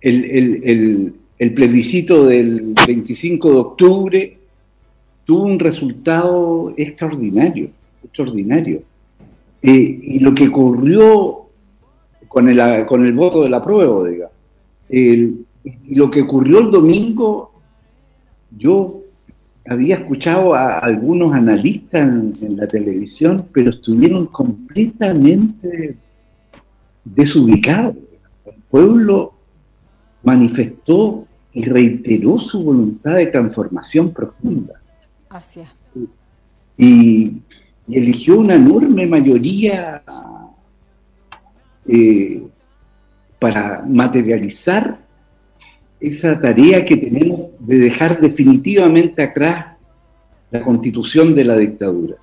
el, 0.00 1.14
plebiscito 1.54 2.26
del 2.26 2.74
25 2.84 3.50
de 3.50 3.56
octubre 3.56 4.36
tuvo 5.24 5.44
un 5.44 5.60
resultado 5.60 6.74
extraordinario, 6.76 7.70
extraordinario. 8.02 8.82
Eh, 9.62 10.00
y 10.02 10.18
lo 10.18 10.34
que 10.34 10.48
ocurrió 10.48 11.46
con 12.26 12.48
el, 12.48 12.86
con 12.86 13.06
el 13.06 13.12
voto 13.12 13.44
de 13.44 13.50
la 13.50 13.62
prueba, 13.62 14.08
diga, 14.08 14.30
y 14.88 15.94
lo 15.94 16.10
que 16.10 16.22
ocurrió 16.22 16.58
el 16.58 16.72
domingo, 16.72 17.52
yo 18.58 18.99
había 19.70 19.98
escuchado 19.98 20.54
a 20.54 20.78
algunos 20.78 21.32
analistas 21.32 22.00
en, 22.00 22.56
la 22.56 22.66
televisión, 22.66 23.46
pero 23.52 23.70
estuvieron 23.70 24.26
completamente 24.26 25.96
desubicados. 27.04 27.94
El 28.44 28.54
pueblo 28.68 29.32
manifestó 30.24 31.24
y 31.52 31.64
reiteró 31.64 32.40
su 32.40 32.62
voluntad 32.64 33.14
de 33.14 33.26
transformación 33.26 34.12
profunda. 34.12 34.74
Así 35.28 35.60
y, 36.76 37.42
eligió 37.88 38.38
una 38.38 38.54
enorme 38.54 39.04
mayoría 39.06 40.02
eh, 41.86 42.42
para 43.40 43.82
materializar 43.84 44.96
esa 45.98 46.40
tarea 46.40 46.84
que 46.84 46.96
tenemos 46.96 47.39
de 47.70 47.78
dejar 47.78 48.20
definitivamente 48.20 49.22
atrás 49.22 49.76
la 50.50 50.60
constitución 50.60 51.36
de 51.36 51.44
la 51.44 51.56
dictadura, 51.56 52.16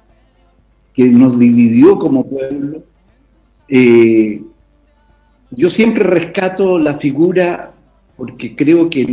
que 0.94 1.06
nos 1.06 1.40
dividió 1.40 1.98
como 1.98 2.28
pueblo. 2.28 2.84
Eh, 3.70 4.42
yo 5.52 5.70
siempre 5.70 6.04
rescato 6.04 6.78
la 6.78 6.98
figura 6.98 7.72
porque 8.18 8.58
creo 8.58 8.90
que 8.90 9.04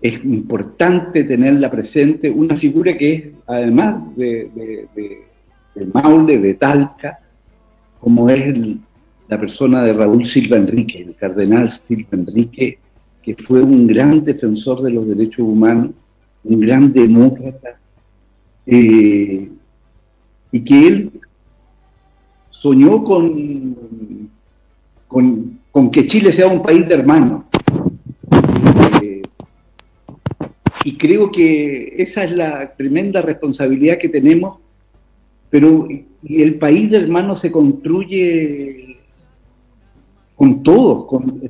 es 0.00 0.24
importante 0.24 1.24
tenerla 1.24 1.68
presente, 1.68 2.30
una 2.30 2.56
figura 2.56 2.96
que 2.96 3.12
es, 3.12 3.24
además 3.48 4.04
de, 4.14 4.86
de, 4.94 5.86
Maule, 5.92 6.38
de 6.38 6.54
Talca, 6.54 7.18
como 7.98 8.30
es 8.30 8.56
la 9.26 9.40
persona 9.40 9.82
de 9.82 9.94
Raúl 9.94 10.26
Silva 10.26 10.58
Enrique, 10.58 11.02
el 11.02 11.16
cardenal 11.16 11.72
Silva 11.72 12.10
Enrique, 12.12 12.78
que 13.24 13.34
fue 13.36 13.62
un 13.62 13.86
gran 13.86 14.22
defensor 14.22 14.82
de 14.82 14.90
los 14.90 15.08
derechos 15.08 15.46
humanos, 15.46 15.92
un 16.44 16.60
gran 16.60 16.92
demócrata, 16.92 17.78
eh, 18.66 19.48
y 20.52 20.60
que 20.60 20.86
él 20.86 21.10
soñó 22.50 23.02
con, 23.02 24.28
con, 25.08 25.90
que 25.90 26.06
Chile 26.06 26.32
sea 26.34 26.48
un 26.48 26.62
país 26.62 26.86
de 26.86 26.94
hermanos. 26.94 27.44
Eh, 29.02 29.22
y 30.84 30.96
creo 30.98 31.30
que 31.30 31.94
esa 31.96 32.24
es 32.24 32.32
la 32.32 32.74
tremenda 32.76 33.22
responsabilidad 33.22 33.98
que 33.98 34.10
tenemos, 34.10 34.58
pero 35.48 35.88
el 36.28 36.54
país 36.56 36.90
de 36.90 36.98
hermanos 36.98 37.40
se 37.40 37.50
construye 37.50 38.98
con 40.36 40.62
todos, 40.62 41.06
con, 41.06 41.40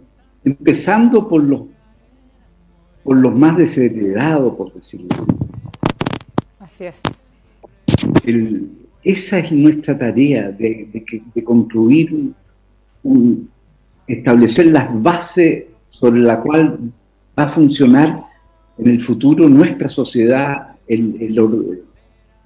empezando 0.44 1.28
por 1.28 1.42
los, 1.42 1.62
por 3.02 3.16
los 3.16 3.34
más 3.36 3.56
desheredados, 3.56 4.54
por 4.56 4.72
decirlo 4.72 5.08
así. 6.60 6.84
es. 6.84 7.02
esa 9.02 9.38
es 9.38 9.52
nuestra 9.52 9.98
tarea, 9.98 10.50
de, 10.50 10.88
de, 11.34 11.44
construir, 11.44 12.32
un, 13.02 13.48
establecer 14.06 14.66
las 14.66 15.02
bases 15.02 15.64
sobre 15.86 16.20
la 16.20 16.40
cual 16.40 16.78
va 17.38 17.44
a 17.44 17.48
funcionar 17.48 18.24
en 18.78 18.88
el 18.88 19.02
futuro 19.02 19.48
nuestra 19.48 19.88
sociedad, 19.88 20.76
el, 20.86 21.16
el, 21.20 21.82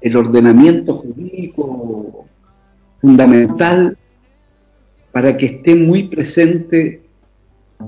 el 0.01 0.17
ordenamiento 0.17 0.95
jurídico 0.99 2.27
fundamental 3.01 3.97
para 5.13 5.37
que 5.37 5.47
esté 5.47 5.75
muy 5.75 6.05
presente 6.05 7.08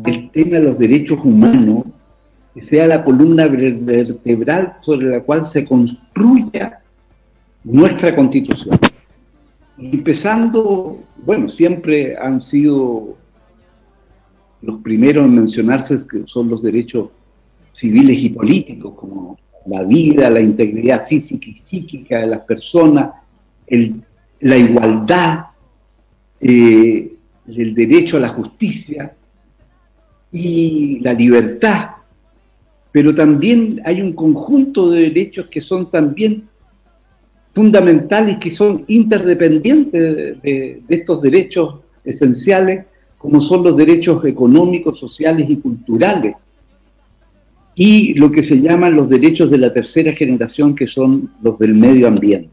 el 0.04 0.30
tema 0.30 0.58
de 0.58 0.64
los 0.64 0.78
derechos 0.78 1.18
humanos, 1.22 1.84
sea 2.62 2.86
la 2.86 3.04
columna 3.04 3.46
vertebral 3.46 4.76
sobre 4.80 5.06
la 5.06 5.20
cual 5.20 5.48
se 5.50 5.64
construya 5.64 6.80
nuestra 7.64 8.14
constitución. 8.14 8.78
Empezando, 9.78 10.98
bueno, 11.24 11.48
siempre 11.48 12.16
han 12.18 12.42
sido 12.42 13.16
los 14.62 14.80
primeros 14.82 15.24
en 15.24 15.34
mencionarse 15.36 16.00
que 16.06 16.26
son 16.26 16.48
los 16.48 16.62
derechos 16.62 17.08
civiles 17.72 18.18
y 18.18 18.30
políticos, 18.30 18.94
como 18.94 19.38
la 19.66 19.82
vida, 19.84 20.28
la 20.28 20.40
integridad 20.40 21.06
física 21.06 21.48
y 21.48 21.56
psíquica 21.56 22.18
de 22.18 22.26
las 22.26 22.40
personas, 22.40 23.10
la 24.40 24.56
igualdad, 24.56 25.46
eh, 26.40 27.12
el 27.46 27.74
derecho 27.74 28.16
a 28.16 28.20
la 28.20 28.28
justicia, 28.30 29.14
y 30.30 31.00
la 31.00 31.12
libertad, 31.12 31.90
pero 32.92 33.14
también 33.14 33.80
hay 33.84 34.00
un 34.00 34.12
conjunto 34.12 34.90
de 34.90 35.02
derechos 35.02 35.46
que 35.50 35.60
son 35.60 35.90
también 35.90 36.48
fundamentales, 37.54 38.38
que 38.38 38.50
son 38.50 38.84
interdependientes 38.88 40.42
de, 40.42 40.82
estos 40.88 41.20
derechos 41.22 41.76
esenciales, 42.04 42.86
como 43.18 43.40
son 43.40 43.64
los 43.64 43.76
derechos 43.76 44.24
económicos, 44.24 44.98
sociales 44.98 45.48
y 45.48 45.56
culturales, 45.56 46.34
y 47.74 48.14
lo 48.14 48.30
que 48.30 48.42
se 48.42 48.60
llaman 48.60 48.94
los 48.94 49.08
derechos 49.08 49.50
de 49.50 49.58
la 49.58 49.72
tercera 49.72 50.12
generación, 50.12 50.74
que 50.74 50.86
son 50.86 51.30
los 51.42 51.58
del 51.58 51.74
medio 51.74 52.08
ambiente. 52.08 52.50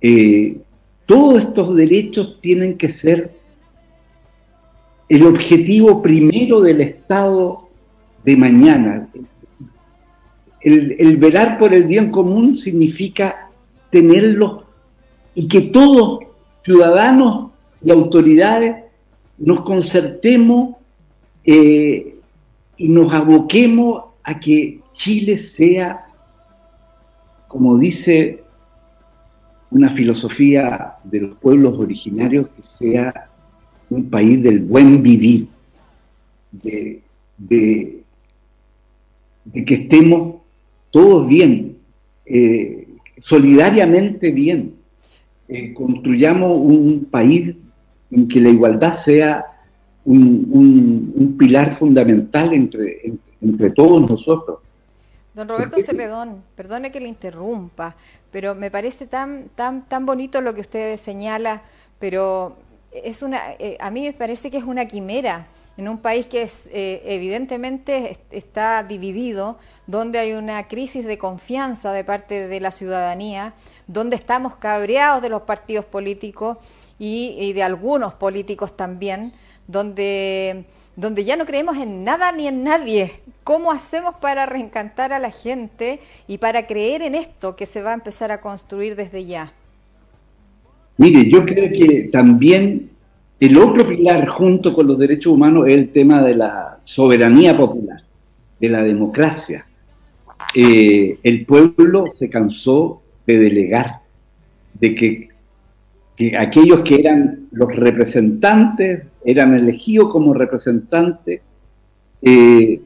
Eh, 0.00 0.58
todos 1.06 1.42
estos 1.42 1.74
derechos 1.74 2.38
tienen 2.40 2.76
que 2.76 2.88
ser 2.88 3.32
el 5.08 5.26
objetivo 5.26 6.02
primero 6.02 6.60
del 6.60 6.80
Estado 6.80 7.68
de 8.24 8.36
mañana. 8.36 9.08
El, 10.60 11.18
velar 11.18 11.58
por 11.58 11.74
el 11.74 11.84
bien 11.84 12.10
común 12.10 12.56
significa 12.56 13.50
tenerlo 13.90 14.64
y 15.34 15.46
que 15.46 15.60
todos, 15.60 16.20
ciudadanos 16.64 17.50
y 17.82 17.90
autoridades, 17.90 18.76
nos 19.36 19.62
concertemos 19.64 20.76
eh, 21.44 22.16
y 22.78 22.88
nos 22.88 23.12
aboquemos 23.12 24.04
a 24.22 24.40
que 24.40 24.80
Chile 24.94 25.36
sea, 25.36 26.06
como 27.46 27.76
dice 27.76 28.42
una 29.70 29.90
filosofía 29.90 30.94
de 31.04 31.20
los 31.20 31.36
pueblos 31.36 31.78
originarios, 31.78 32.46
que 32.56 32.62
sea 32.62 33.23
un 33.94 34.10
país 34.10 34.42
del 34.42 34.60
buen 34.60 35.02
vivir, 35.02 35.46
de, 36.52 37.00
que 39.52 39.74
estemos 39.74 40.36
todos 40.90 41.26
bien, 41.26 41.76
eh, 42.26 42.88
solidariamente 43.18 44.30
bien, 44.30 44.74
eh, 45.48 45.72
construyamos 45.74 46.58
un 46.58 47.06
país 47.10 47.54
en 48.10 48.28
que 48.28 48.40
la 48.40 48.50
igualdad 48.50 48.94
sea 48.94 49.44
un, 50.04 51.36
pilar 51.38 51.78
fundamental 51.78 52.52
entre, 52.52 53.12
entre, 53.40 53.70
todos 53.70 54.08
nosotros. 54.08 54.58
Don 55.34 55.48
Roberto 55.48 55.80
Celedón, 55.80 56.42
perdone 56.54 56.92
que 56.92 57.00
le 57.00 57.08
interrumpa, 57.08 57.96
pero 58.30 58.54
me 58.54 58.70
parece 58.70 59.06
tan, 59.06 59.46
tan, 59.54 59.86
tan 59.88 60.06
bonito 60.06 60.40
lo 60.40 60.54
que 60.54 60.60
usted 60.60 60.96
señala, 60.96 61.62
pero 61.98 62.56
es 63.02 63.22
una, 63.22 63.52
eh, 63.58 63.76
a 63.80 63.90
mí 63.90 64.02
me 64.02 64.12
parece 64.12 64.50
que 64.50 64.56
es 64.56 64.64
una 64.64 64.86
quimera 64.86 65.48
en 65.76 65.88
un 65.88 65.98
país 65.98 66.28
que 66.28 66.42
es, 66.42 66.68
eh, 66.72 67.02
evidentemente 67.04 68.18
está 68.30 68.84
dividido, 68.84 69.58
donde 69.88 70.20
hay 70.20 70.32
una 70.34 70.68
crisis 70.68 71.04
de 71.04 71.18
confianza 71.18 71.92
de 71.92 72.04
parte 72.04 72.46
de 72.46 72.60
la 72.60 72.70
ciudadanía, 72.70 73.54
donde 73.88 74.14
estamos 74.14 74.54
cabreados 74.56 75.20
de 75.20 75.30
los 75.30 75.42
partidos 75.42 75.84
políticos 75.84 76.58
y, 76.98 77.52
de 77.52 77.62
algunos 77.64 78.14
políticos 78.14 78.76
también, 78.76 79.32
donde, 79.66 80.64
donde 80.94 81.24
ya 81.24 81.36
no 81.36 81.44
creemos 81.44 81.76
en 81.76 82.04
nada 82.04 82.30
ni 82.30 82.46
en 82.46 82.62
nadie. 82.62 83.20
¿Cómo 83.42 83.72
hacemos 83.72 84.14
para 84.14 84.46
reencantar 84.46 85.12
a 85.12 85.18
la 85.18 85.32
gente 85.32 86.00
y 86.28 86.38
para 86.38 86.68
creer 86.68 87.02
en 87.02 87.16
esto 87.16 87.56
que 87.56 87.66
se 87.66 87.82
va 87.82 87.90
a 87.90 87.94
empezar 87.94 88.30
a 88.30 88.40
construir 88.40 88.94
desde 88.94 89.24
ya? 89.24 89.52
Mire, 90.96 91.28
yo 91.28 91.44
creo 91.44 91.70
que 91.70 92.08
también 92.12 92.90
el 93.40 93.58
otro 93.58 93.86
pilar 93.86 94.28
junto 94.28 94.72
con 94.72 94.86
los 94.86 94.98
derechos 94.98 95.32
humanos 95.32 95.66
es 95.66 95.74
el 95.74 95.88
tema 95.90 96.22
de 96.22 96.36
la 96.36 96.78
soberanía 96.84 97.56
popular, 97.56 98.02
de 98.60 98.68
la 98.68 98.82
democracia. 98.82 99.66
Eh, 100.54 101.18
el 101.22 101.44
pueblo 101.44 102.06
se 102.16 102.30
cansó 102.30 103.02
de 103.26 103.38
delegar, 103.38 104.00
de 104.74 104.94
que, 104.94 105.28
aquellos 106.38 106.80
que 106.80 106.94
eran 106.94 107.48
los 107.50 107.74
representantes, 107.74 109.02
eran 109.24 109.54
elegidos 109.54 110.10
como 110.12 110.32
representantes, 110.32 111.40
eh, 112.22 112.80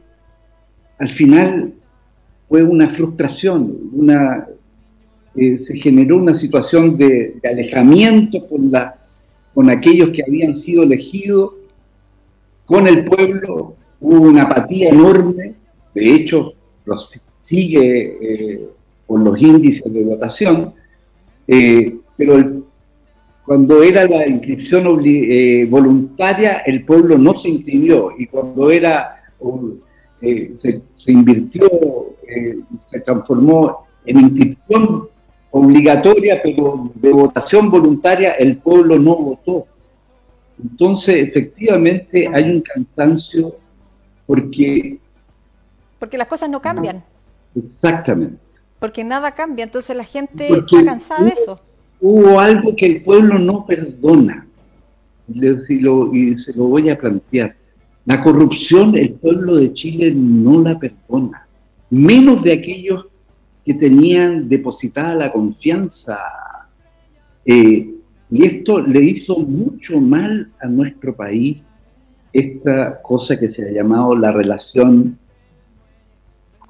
al 0.99 1.11
final 1.11 1.75
fue 2.49 2.63
una 2.63 2.89
frustración, 2.95 3.91
una, 3.93 4.47
eh, 5.37 5.59
se 5.59 5.77
generó 5.77 6.17
una 6.17 6.35
situación 6.35 6.97
de, 6.97 7.37
alejamiento 7.49 8.41
con, 8.49 8.71
la, 8.71 8.95
con 9.55 9.71
aquellos 9.71 10.11
que 10.11 10.23
habían 10.27 10.57
sido 10.57 10.83
elegidos, 10.83 11.53
con 12.65 12.87
el 12.89 13.05
pueblo, 13.05 13.75
hubo 14.01 14.21
una 14.21 14.43
apatía 14.43 14.91
enorme, 14.91 15.55
de 15.95 16.15
hecho, 16.15 16.55
los 16.85 17.21
sigue 17.43 18.19
eh, 18.21 18.69
con 19.07 19.25
los 19.25 19.41
índices 19.41 19.93
de 19.93 20.05
votación, 20.05 20.75
eh, 21.47 21.97
pero 22.17 22.63
cuando 23.45 23.83
era 23.83 24.07
la 24.07 24.29
inscripción 24.29 24.85
voluntaria, 25.71 26.59
el 26.67 26.85
pueblo 26.85 27.17
no 27.17 27.35
se 27.35 27.49
inscribió, 27.49 28.11
y 28.19 28.27
cuando 28.27 28.71
era 28.71 29.23
se, 30.21 30.83
se, 30.97 31.13
invirtió, 31.13 31.71
se 32.91 33.01
transformó 33.01 33.87
en 34.05 34.21
inscripción 34.21 35.09
obligatoria, 35.51 36.41
pero 36.43 36.91
de 36.95 37.11
votación 37.11 37.71
voluntaria, 37.71 38.33
el 38.33 38.59
pueblo 38.59 38.99
no 38.99 39.17
votó. 39.17 39.67
Entonces, 40.63 41.29
efectivamente, 41.29 42.29
hay 42.33 42.51
un 42.51 42.61
cansancio 42.61 43.57
porque... 44.27 44.99
Porque 45.99 46.19
las 46.19 46.27
cosas 46.27 46.51
no 46.51 46.61
cambian. 46.61 47.03
Exactamente. 47.55 48.37
Porque 48.79 49.03
nada 49.03 49.33
cambia, 49.33 49.65
entonces 49.65 49.97
la 49.97 50.05
gente 50.05 50.53
está 50.53 50.85
cansada 50.85 51.25
de 51.25 51.31
eso. 51.31 51.61
Hubo 52.01 52.39
algo 52.39 52.77
que 52.77 52.87
el 52.87 53.03
pueblo 53.03 53.39
no 53.39 53.67
perdona, 53.67 54.47
y 55.29 55.41
se 56.37 56.53
lo 56.55 56.65
voy 56.65 56.89
a 56.89 56.97
plantear. 56.99 57.57
La 58.05 58.23
corrupción 58.23 58.97
el 58.97 59.15
pueblo 59.15 59.57
de 59.57 59.75
Chile 59.75 60.13
no 60.15 60.61
la 60.61 60.79
perdona, 60.79 61.49
menos 61.91 62.43
de 62.45 62.53
aquellos 62.53 63.07
que 63.69 63.75
tenían 63.75 64.49
depositada 64.49 65.15
la 65.15 65.31
confianza. 65.31 66.17
Eh, 67.45 67.87
y 68.31 68.47
esto 68.47 68.81
le 68.81 69.05
hizo 69.05 69.37
mucho 69.41 70.01
mal 70.01 70.51
a 70.59 70.67
nuestro 70.67 71.15
país, 71.15 71.59
esta 72.33 73.03
cosa 73.03 73.39
que 73.39 73.51
se 73.51 73.69
ha 73.69 73.71
llamado 73.71 74.17
la 74.17 74.33
relación 74.33 75.19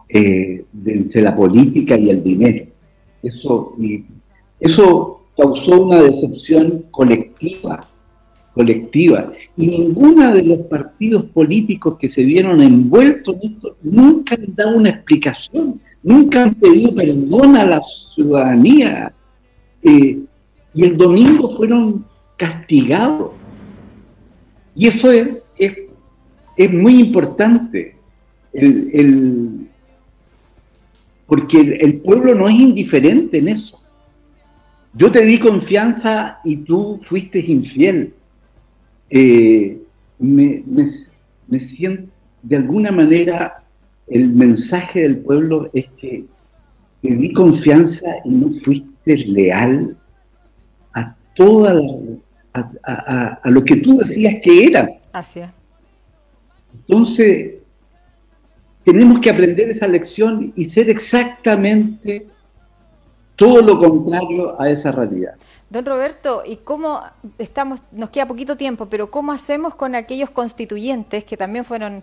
eh, 0.09 0.64
entre 0.86 1.22
la 1.22 1.36
política 1.36 1.96
y 1.96 2.11
el 2.11 2.24
dinero. 2.24 2.66
Eso, 3.22 3.76
eso 4.59 5.20
causó 5.36 5.84
una 5.84 6.03
decepción 6.03 6.86
colectiva, 6.90 7.78
colectiva. 8.55 9.32
Y 9.57 9.68
ninguno 9.68 10.34
de 10.34 10.42
los 10.42 10.59
partidos 10.66 11.26
políticos 11.26 11.96
que 12.01 12.09
se 12.09 12.24
vieron 12.24 12.61
envueltos 12.61 13.36
en 13.40 13.53
esto 13.53 13.76
nunca 13.84 14.34
han 14.34 14.53
dado 14.57 14.76
una 14.76 14.88
explicación, 14.88 15.80
nunca 16.03 16.44
han 16.44 16.55
pedido 16.55 16.94
perdón 16.94 17.57
a 17.57 17.66
la 17.66 17.82
ciudadanía. 18.14 19.12
Eh, 19.82 20.18
y 20.74 20.84
el 20.84 20.96
domingo 20.96 21.57
fueron 21.57 22.05
castigados. 22.36 23.32
Y 24.74 24.86
eso 24.86 25.11
es, 25.11 25.38
es, 25.57 26.72
muy 26.72 27.01
importante. 27.01 27.96
Porque 31.26 31.61
el, 31.61 32.01
pueblo 32.01 32.34
no 32.34 32.49
es 32.49 32.55
indiferente 32.55 33.38
en 33.38 33.49
eso. 33.49 33.80
Yo 34.94 35.11
te 35.11 35.24
di 35.24 35.38
confianza 35.38 36.38
y 36.44 36.59
tú 36.59 37.01
fuiste 37.07 37.40
infiel. 37.40 38.14
Eh, 39.11 39.78
me, 40.18 40.62
me 41.46 41.61
siento, 41.61 42.11
de 42.42 42.57
alguna 42.57 42.90
manera, 42.90 43.58
el 44.11 44.31
mensaje 44.31 45.03
del 45.03 45.19
pueblo 45.19 45.71
es 45.73 45.87
que 46.01 46.25
te 47.03 47.15
di 47.15 47.33
confianza 47.33 48.07
y 48.25 48.31
no 48.31 48.61
fuiste 48.65 49.17
leal 49.17 49.97
a 50.95 51.15
toda 51.37 51.81
a, 52.53 53.41
lo 53.45 53.65
que 53.65 53.77
tú 53.77 53.99
decías 53.99 54.35
que 54.43 54.65
era. 54.65 54.89
Así 55.13 55.41
Entonces, 56.87 57.55
tenemos 58.85 59.21
que 59.21 59.31
aprender 59.31 59.71
esa 59.71 59.87
lección 59.87 60.53
y 60.57 60.65
ser 60.65 60.91
exactamente 60.91 62.27
todo 63.37 63.63
lo 63.63 63.79
contrario 63.79 64.61
a 64.61 64.69
esa 64.69 64.91
realidad. 64.91 65.35
Don 65.71 65.87
Roberto, 65.87 66.43
¿y 66.45 66.57
cómo 66.57 67.03
estamos, 67.39 67.81
nos 67.93 68.11
queda 68.11 68.27
poquito 68.27 68.57
tiempo, 68.57 68.87
pero 68.87 69.11
cómo 69.13 69.31
hacemos 69.31 69.77
con 69.77 69.95
aquellos 69.95 70.31
constituyentes 70.31 71.23
que 71.23 71.37
también 71.37 71.65
fueron 71.65 72.03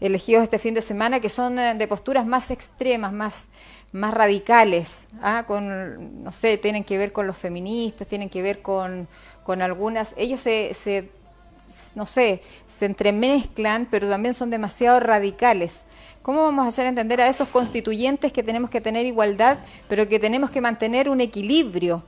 elegidos 0.00 0.44
este 0.44 0.58
fin 0.58 0.74
de 0.74 0.80
semana, 0.80 1.20
que 1.20 1.28
son 1.28 1.58
eh, 1.58 1.74
de 1.74 1.86
posturas 1.86 2.26
más 2.26 2.50
extremas, 2.50 3.12
más, 3.12 3.48
más 3.92 4.14
radicales, 4.14 5.06
¿ah? 5.22 5.44
con, 5.46 6.24
no 6.24 6.32
sé, 6.32 6.56
tienen 6.58 6.84
que 6.84 6.98
ver 6.98 7.12
con 7.12 7.26
los 7.26 7.36
feministas, 7.36 8.08
tienen 8.08 8.28
que 8.28 8.42
ver 8.42 8.62
con, 8.62 9.08
con 9.44 9.62
algunas, 9.62 10.14
ellos 10.16 10.40
se, 10.40 10.72
se, 10.74 11.10
no 11.94 12.06
sé, 12.06 12.42
se 12.66 12.86
entremezclan, 12.86 13.86
pero 13.90 14.08
también 14.08 14.34
son 14.34 14.50
demasiado 14.50 15.00
radicales. 15.00 15.84
¿Cómo 16.22 16.42
vamos 16.42 16.64
a 16.64 16.68
hacer 16.68 16.86
entender 16.86 17.20
a 17.20 17.28
esos 17.28 17.48
constituyentes 17.48 18.32
que 18.32 18.42
tenemos 18.42 18.70
que 18.70 18.80
tener 18.80 19.06
igualdad, 19.06 19.58
pero 19.88 20.08
que 20.08 20.18
tenemos 20.18 20.50
que 20.50 20.60
mantener 20.60 21.08
un 21.08 21.20
equilibrio? 21.20 22.04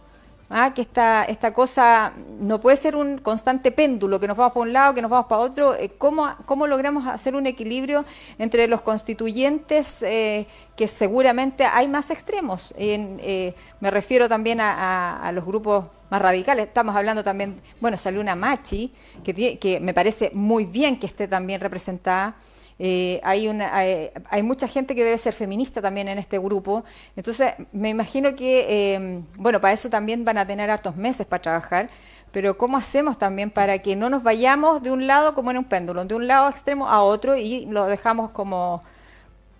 ¿Ah? 0.52 0.74
que 0.74 0.82
esta, 0.82 1.24
esta 1.24 1.52
cosa 1.52 2.12
no 2.38 2.60
puede 2.60 2.76
ser 2.76 2.94
un 2.94 3.18
constante 3.18 3.72
péndulo, 3.72 4.20
que 4.20 4.28
nos 4.28 4.36
vamos 4.36 4.52
para 4.52 4.62
un 4.62 4.72
lado, 4.72 4.94
que 4.94 5.02
nos 5.02 5.10
vamos 5.10 5.26
para 5.26 5.40
otro. 5.40 5.74
Eh, 5.74 5.90
¿Cómo, 5.98 6.28
cómo 6.46 6.66
logramos 6.66 7.06
hacer 7.06 7.34
un 7.34 7.46
equilibrio 7.46 8.04
entre 8.38 8.68
los 8.68 8.82
constituyentes, 8.82 10.02
eh, 10.02 10.46
que 10.76 10.86
seguramente 10.86 11.64
hay 11.64 11.88
más 11.88 12.10
extremos? 12.10 12.74
Eh, 12.76 13.54
me 13.80 13.90
refiero 13.90 14.28
también 14.28 14.60
a, 14.60 15.30
los 15.34 15.44
grupos 15.44 15.86
más 16.10 16.20
radicales. 16.20 16.66
Estamos 16.66 16.94
hablando 16.94 17.24
también, 17.24 17.60
bueno, 17.80 17.96
salió 17.96 18.20
una 18.20 18.36
Machi, 18.36 18.92
que, 19.24 19.58
que 19.58 19.80
me 19.80 19.94
parece 19.94 20.30
muy 20.34 20.64
bien 20.66 20.98
que 20.98 21.06
esté 21.06 21.26
también 21.26 21.60
representada. 21.60 22.36
Eh, 22.78 23.20
hay, 23.22 23.48
una, 23.48 23.76
hay, 23.76 24.42
mucha 24.42 24.66
gente 24.66 24.94
que 24.94 25.04
debe 25.04 25.18
ser 25.18 25.32
feminista 25.32 25.80
también 25.80 26.08
en 26.08 26.18
este 26.18 26.38
grupo. 26.38 26.84
Entonces, 27.16 27.52
me 27.72 27.90
imagino 27.90 28.34
que, 28.34 28.94
em, 28.94 29.24
bueno, 29.38 29.60
para 29.60 29.74
eso 29.74 29.88
también 29.90 30.24
van 30.24 30.38
a 30.38 30.46
tener 30.46 30.70
hartos 30.70 30.96
meses 30.96 31.26
para 31.26 31.42
trabajar, 31.42 31.90
pero 32.32 32.56
¿cómo 32.56 32.76
hacemos 32.76 33.18
también 33.18 33.50
para 33.50 33.78
que 33.78 33.94
no 33.94 34.08
nos 34.08 34.22
vayamos 34.22 34.82
de 34.82 34.90
un 34.90 35.06
lado 35.06 35.34
como 35.34 35.50
en 35.50 35.58
un 35.58 35.64
péndulo, 35.64 36.04
de 36.04 36.14
un 36.14 36.26
lado 36.26 36.48
extremo 36.48 36.88
a 36.88 37.02
otro 37.02 37.36
y 37.36 37.66
lo 37.66 37.86
dejamos 37.86 38.30
como, 38.30 38.82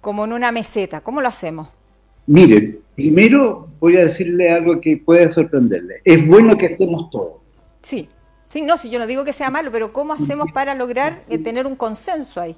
como 0.00 0.24
en 0.24 0.32
una 0.32 0.50
meseta? 0.52 1.00
¿Cómo 1.00 1.20
lo 1.20 1.28
hacemos? 1.28 1.68
Mire, 2.26 2.78
primero 2.94 3.68
voy 3.78 3.96
a 3.96 4.06
decirle 4.06 4.50
algo 4.50 4.80
que 4.80 4.96
puede 4.96 5.32
sorprenderle. 5.32 6.00
Es 6.04 6.26
bueno 6.26 6.56
que 6.56 6.66
estemos 6.66 7.10
todos. 7.10 7.34
Sí, 7.82 8.08
sí, 8.48 8.62
no, 8.62 8.78
si 8.78 8.90
yo 8.90 8.98
no 8.98 9.06
digo 9.06 9.24
que 9.24 9.32
sea 9.32 9.50
malo, 9.50 9.70
pero 9.70 9.92
¿cómo 9.92 10.12
hacemos 10.12 10.50
para 10.52 10.74
lograr 10.74 11.24
eh, 11.28 11.38
tener 11.38 11.66
un 11.66 11.76
consenso 11.76 12.40
ahí? 12.40 12.56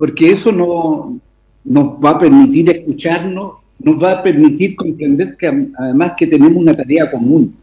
Porque 0.00 0.30
eso 0.30 0.50
no, 0.50 1.20
nos 1.62 1.86
va 2.02 2.12
a 2.12 2.18
permitir 2.18 2.70
escucharnos, 2.70 3.56
nos 3.78 4.02
va 4.02 4.12
a 4.12 4.22
permitir 4.22 4.74
comprender 4.74 5.36
que 5.36 5.68
además 5.76 6.14
que 6.16 6.26
tenemos 6.26 6.56
una 6.56 6.74
tarea 6.74 7.10
común, 7.10 7.54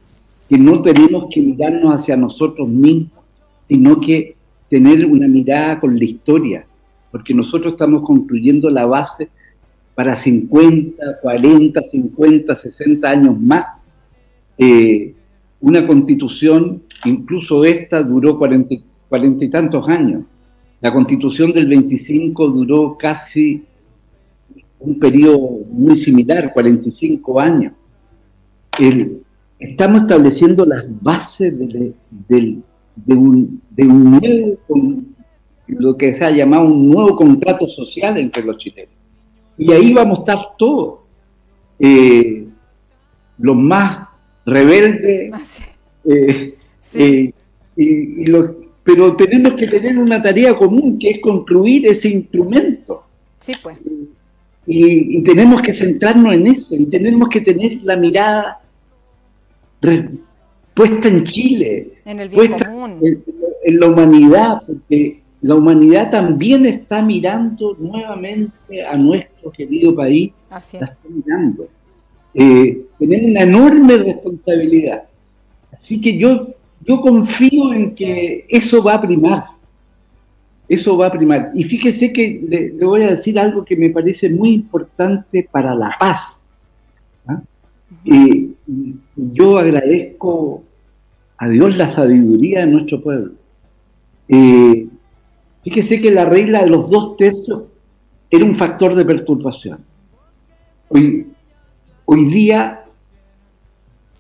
que 0.48 0.56
no 0.56 0.80
tenemos 0.84 1.30
que 1.34 1.42
mirarnos 1.42 2.00
hacia 2.00 2.16
nosotros 2.16 2.70
mismos, 2.70 3.24
sino 3.68 4.00
que 4.00 4.36
tener 4.70 5.04
una 5.08 5.28
mirada 5.28 5.80
con 5.80 5.98
la 5.98 6.06
historia, 6.06 6.68
porque 7.12 7.34
nosotros 7.34 7.74
estamos 7.74 8.04
construyendo 8.04 8.70
la 8.70 8.86
base 8.86 9.30
para 9.96 10.16
50, 10.16 11.20
40, 11.20 11.82
50, 11.82 12.56
60 12.56 13.10
años 13.10 13.42
más. 13.42 13.66
Eh, 14.60 15.16
una 15.60 15.88
constitución, 15.88 16.84
incluso 17.04 17.66
esta, 17.66 18.04
duró 18.04 18.38
cuarenta 18.38 18.76
y 19.44 19.50
tantos 19.50 19.90
años. 19.90 20.22
La 20.80 20.94
constitución 20.94 21.54
del 21.54 21.68
25 21.68 22.48
duró 22.50 22.98
casi 22.98 23.64
un 24.80 25.00
periodo 25.00 25.60
muy 25.72 25.98
similar, 25.98 26.54
45 26.54 27.40
años. 27.40 27.74
estamos 29.60 30.02
estableciendo 30.02 30.66
las 30.66 30.86
bases 31.02 31.54
de, 31.58 31.94
un, 33.08 33.62
nuevo, 33.76 34.58
lo 35.68 35.98
que 35.98 36.16
se 36.16 36.24
ha 36.24 36.30
llamado 36.30 36.66
un 36.66 36.90
nuevo 36.90 37.16
contrato 37.16 37.68
social 37.68 38.18
entre 38.18 38.44
los 38.44 38.58
chilenos. 38.60 38.94
Y 39.58 39.72
ahí 39.72 39.92
vamos 39.94 40.20
a 40.20 40.22
estar 40.22 40.46
todos, 40.60 41.00
eh, 41.80 42.48
los 43.40 43.56
más 43.56 44.08
rebeldes, 44.46 45.32
ah, 45.34 45.42
eh, 46.06 46.56
eh, 46.94 47.34
y, 47.76 48.22
y 48.22 48.26
los 48.28 48.52
pero 48.88 49.18
tenemos 49.18 49.56
que 49.56 49.68
tener 49.68 50.00
una 50.00 50.24
tarea 50.24 50.56
común 50.56 50.98
que 50.98 51.10
es 51.10 51.20
construir 51.20 51.86
ese 51.88 52.08
instrumento. 52.08 53.04
Sí, 53.42 53.52
pues. 53.62 53.78
Y, 54.66 55.22
tenemos 55.24 55.62
que 55.62 55.74
centrarnos 55.74 56.34
en 56.34 56.48
eso 56.48 56.74
y 56.74 56.86
tenemos 56.86 57.28
que 57.28 57.42
tener 57.42 57.80
la 57.84 57.98
mirada 57.98 58.62
puesta 60.74 61.08
en 61.10 61.26
Chile, 61.26 61.96
en 62.06 62.22
el 62.22 62.30
bien 62.30 62.54
común. 62.54 63.24
En, 63.66 63.78
la 63.78 63.88
humanidad, 63.88 64.62
porque 64.66 65.20
la 65.42 65.56
humanidad 65.56 66.10
también 66.10 66.66
está 66.66 67.02
mirando 67.02 67.76
nuevamente 67.78 68.86
a 68.86 68.96
nuestro 68.96 69.52
querido 69.52 69.94
país, 69.96 70.32
Así 70.50 70.78
está 70.78 70.96
mirando. 71.10 71.68
Eh, 72.34 72.86
tenemos 72.98 73.32
una 73.32 73.42
enorme 73.42 73.98
responsabilidad. 73.98 75.04
Así 75.74 76.00
que 76.00 76.18
yo 76.18 76.54
yo 76.88 77.02
confío 77.02 77.74
en 77.74 77.94
que 77.94 78.46
eso 78.48 78.82
va 78.82 78.94
a 78.94 79.02
primar. 79.02 79.46
Eso 80.70 80.98
va 80.98 81.08
a 81.08 81.12
primar. 81.12 81.52
Y 81.54 81.66
fíjese 81.66 82.14
que 82.14 82.42
le, 82.48 82.86
voy 82.86 83.04
a 83.04 83.16
decir 83.16 83.38
algo 83.38 83.66
que 83.66 83.76
me 83.76 83.90
parece 83.90 84.30
muy 84.30 84.54
importante 84.54 85.48
para 85.52 85.76
la 85.76 85.96
paz. 86.00 86.34
¿ah? 87.28 87.42
yo 89.16 89.58
agradezco 89.58 90.64
a 91.38 91.50
Dios 91.50 91.76
la 91.76 91.90
sabiduría 91.90 92.62
de 92.62 92.68
nuestro 92.68 93.02
pueblo. 93.02 93.34
Eh, 94.30 94.88
fíjese 95.64 96.02
que 96.02 96.12
la 96.12 96.26
regla 96.26 96.62
de 96.62 96.68
los 96.68 96.90
dos 96.90 97.18
tercios 97.18 97.64
era 98.30 98.46
un 98.46 98.56
factor 98.58 98.96
de 98.96 99.06
perturbación. 99.06 99.80
Hoy, 100.90 101.28
hoy 102.06 102.26
día 102.26 102.86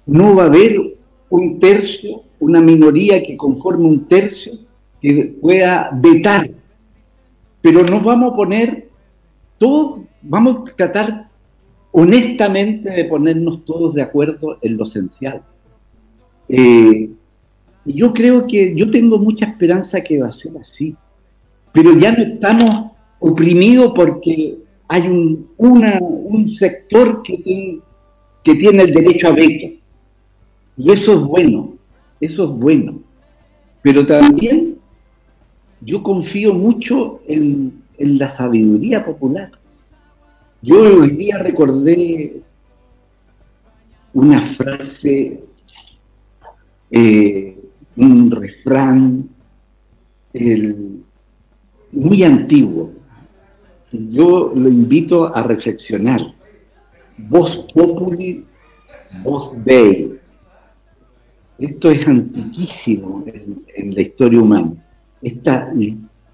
no 0.05 0.35
va 0.35 0.43
a 0.43 0.47
haber 0.47 0.96
un 1.29 1.59
tercio 1.59 2.23
una 2.39 2.61
minoría 2.61 3.23
que 3.23 3.35
conforme 3.35 3.85
un 3.85 4.07
tercio 4.07 4.53
que 5.01 5.35
pueda 5.41 5.89
vetar. 5.93 6.49
Pero 7.61 7.83
nos 7.83 8.03
vamos 8.03 8.33
a 8.33 8.35
poner 8.35 8.89
todos, 9.57 10.01
vamos 10.21 10.69
a 10.69 10.75
tratar 10.75 11.29
honestamente 11.91 12.89
de 12.89 13.05
ponernos 13.05 13.65
todos 13.65 13.95
de 13.95 14.03
acuerdo 14.03 14.57
en 14.61 14.77
lo 14.77 14.85
esencial. 14.85 15.41
Eh, 16.47 17.09
yo 17.85 18.13
creo 18.13 18.45
que 18.45 18.75
yo 18.75 18.91
tengo 18.91 19.17
mucha 19.17 19.45
esperanza 19.45 20.01
que 20.01 20.19
va 20.19 20.27
a 20.27 20.33
ser 20.33 20.51
así. 20.57 20.95
pero 21.73 21.97
ya 21.97 22.11
no 22.11 22.23
estamos 22.23 22.91
oprimidos 23.19 23.93
porque 23.95 24.57
hay 24.87 25.01
un, 25.01 25.49
una, 25.57 25.99
un 26.01 26.49
sector 26.49 27.21
que 27.23 27.37
tiene, 27.37 27.79
que 28.43 28.55
tiene 28.55 28.83
el 28.83 28.93
derecho 28.93 29.27
a 29.27 29.31
beca. 29.31 29.67
Y 30.77 30.91
eso 30.91 31.13
es 31.13 31.21
bueno, 31.21 31.73
eso 32.21 32.43
es 32.45 32.49
bueno. 32.51 32.99
Pero 33.81 34.05
también 34.05 34.77
yo 35.81 36.03
confío 36.03 36.53
mucho 36.53 37.21
en, 37.27 37.81
en 37.97 38.17
la 38.17 38.29
sabiduría 38.29 39.05
popular. 39.05 39.51
Yo 40.61 41.01
hoy 41.01 41.11
día 41.11 41.37
recordé 41.37 42.41
una 44.13 44.55
frase, 44.55 45.43
eh, 46.89 47.57
un 47.95 48.31
refrán 48.31 49.29
muy 51.91 52.23
antiguo. 52.23 52.91
Yo 53.91 54.51
lo 54.55 54.69
invito 54.69 55.35
a 55.35 55.43
reflexionar. 55.43 56.21
Voz 57.17 57.65
populi, 57.73 58.45
voz 59.23 59.53
dei. 59.63 60.16
Esto 61.59 61.89
es 61.89 62.07
antiquísimo 62.07 63.23
en, 63.75 63.95
la 63.95 64.01
historia 64.01 64.41
humana. 64.41 64.73
Este 65.21 65.51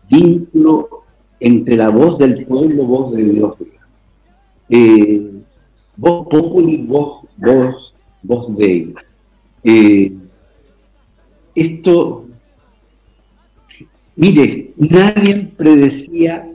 vínculo 0.10 1.04
entre 1.40 1.78
la 1.78 1.90
voz 1.90 2.18
del 2.20 2.46
pueblo, 2.46 2.84
voz 2.84 3.16
de 3.16 3.24
Dios. 3.24 3.56
Eh, 4.70 5.32
voz 5.96 6.28
populi, 6.28 6.78
voz, 6.78 7.26
voz, 7.38 7.94
voz 8.22 8.58
de 8.58 8.94
eh, 9.64 10.12
esto, 11.56 12.26
mire, 14.16 14.72
nadie 14.76 15.52
predecía, 15.56 16.52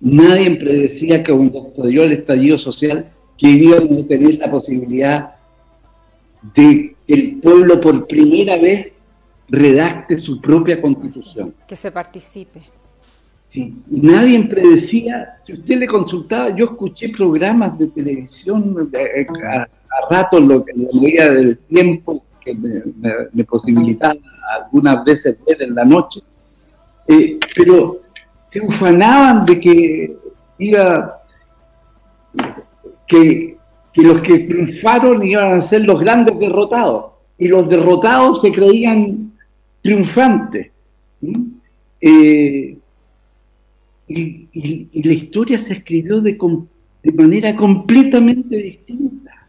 nadie 0.00 0.56
predecía 0.56 1.22
que 1.22 1.32
cuando 1.32 1.68
estalló 1.68 2.04
el 2.04 2.12
estallido 2.12 2.56
social 2.56 3.10
que 3.36 3.48
íbamos 3.48 4.04
a 4.04 4.08
tener 4.08 4.38
la 4.38 4.50
posibilidad 4.50 5.34
de 6.54 6.94
el 7.12 7.40
pueblo 7.40 7.80
por 7.80 8.06
primera 8.06 8.56
vez 8.56 8.88
redacte 9.48 10.18
su 10.18 10.40
propia 10.40 10.80
constitución. 10.80 11.54
Que 11.66 11.76
se 11.76 11.90
participe. 11.90 12.60
Sí, 13.48 13.74
nadie 13.88 14.44
predecía, 14.44 15.40
si 15.42 15.54
usted 15.54 15.76
le 15.78 15.86
consultaba, 15.88 16.54
yo 16.54 16.66
escuché 16.66 17.08
programas 17.08 17.76
de 17.76 17.88
televisión 17.88 18.90
eh, 18.92 19.26
a, 19.44 19.66
rato 20.08 20.38
lo 20.38 20.64
que 20.64 20.72
leía 20.72 21.30
del 21.30 21.58
tiempo 21.58 22.22
que 22.40 22.54
me, 22.54 23.44
posibilitaba 23.44 24.14
algunas 24.56 25.04
veces 25.04 25.36
ver 25.44 25.62
en 25.62 25.74
la 25.74 25.84
noche, 25.84 26.20
eh, 27.08 27.38
pero 27.56 28.02
se 28.50 28.60
ufanaban 28.60 29.44
de 29.44 29.60
que 29.60 30.16
iba 30.58 31.20
que, 33.08 33.58
los 33.94 34.20
que 34.22 34.38
triunfaron 34.40 35.26
iban 35.26 35.54
a 35.54 35.60
ser 35.60 35.82
los 35.82 36.00
grandes 36.00 36.38
derrotados 36.38 37.12
y 37.38 37.48
los 37.48 37.68
derrotados 37.68 38.42
se 38.42 38.52
creían 38.52 39.32
triunfantes. 39.82 40.70
Eh, 42.00 42.76
y, 44.08 44.88
la 45.02 45.12
historia 45.12 45.58
se 45.58 45.74
escribió 45.74 46.20
de, 46.20 46.38
de 47.02 47.12
manera 47.12 47.54
completamente 47.56 48.56
distinta. 48.56 49.46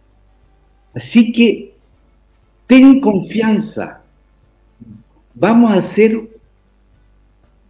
Así 0.93 1.31
que 1.31 1.73
ten 2.67 2.99
confianza. 3.01 4.01
Vamos 5.33 5.71
a 5.71 5.75
hacer 5.75 6.29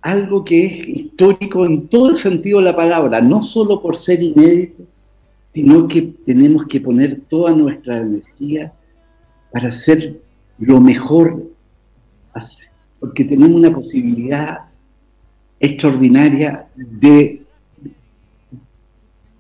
algo 0.01 0.43
que 0.43 0.65
es 0.65 0.88
histórico 0.88 1.65
en 1.65 1.88
todo 1.88 2.09
el 2.09 2.17
sentido 2.17 2.59
de 2.59 2.65
la 2.65 2.76
palabra, 2.76 3.22
no 3.22 3.43
solo 3.43 3.82
por 3.82 3.97
ser 3.97 4.22
inédito, 4.22 4.84
sino 5.54 5.88
que 5.88 6.14
tenemos 6.26 6.66
que 6.68 6.80
poner 6.80 7.22
toda 7.30 7.54
nuestra 7.54 7.99
energía 7.99 8.74
para 9.52 9.70
hacer 9.70 10.20
lo 10.60 10.80
mejor, 10.80 11.43
porque 12.99 13.26
tenemos 13.26 13.56
una 13.56 13.74
posibilidad 13.74 14.60
extraordinaria 15.60 16.68
de, 16.76 17.41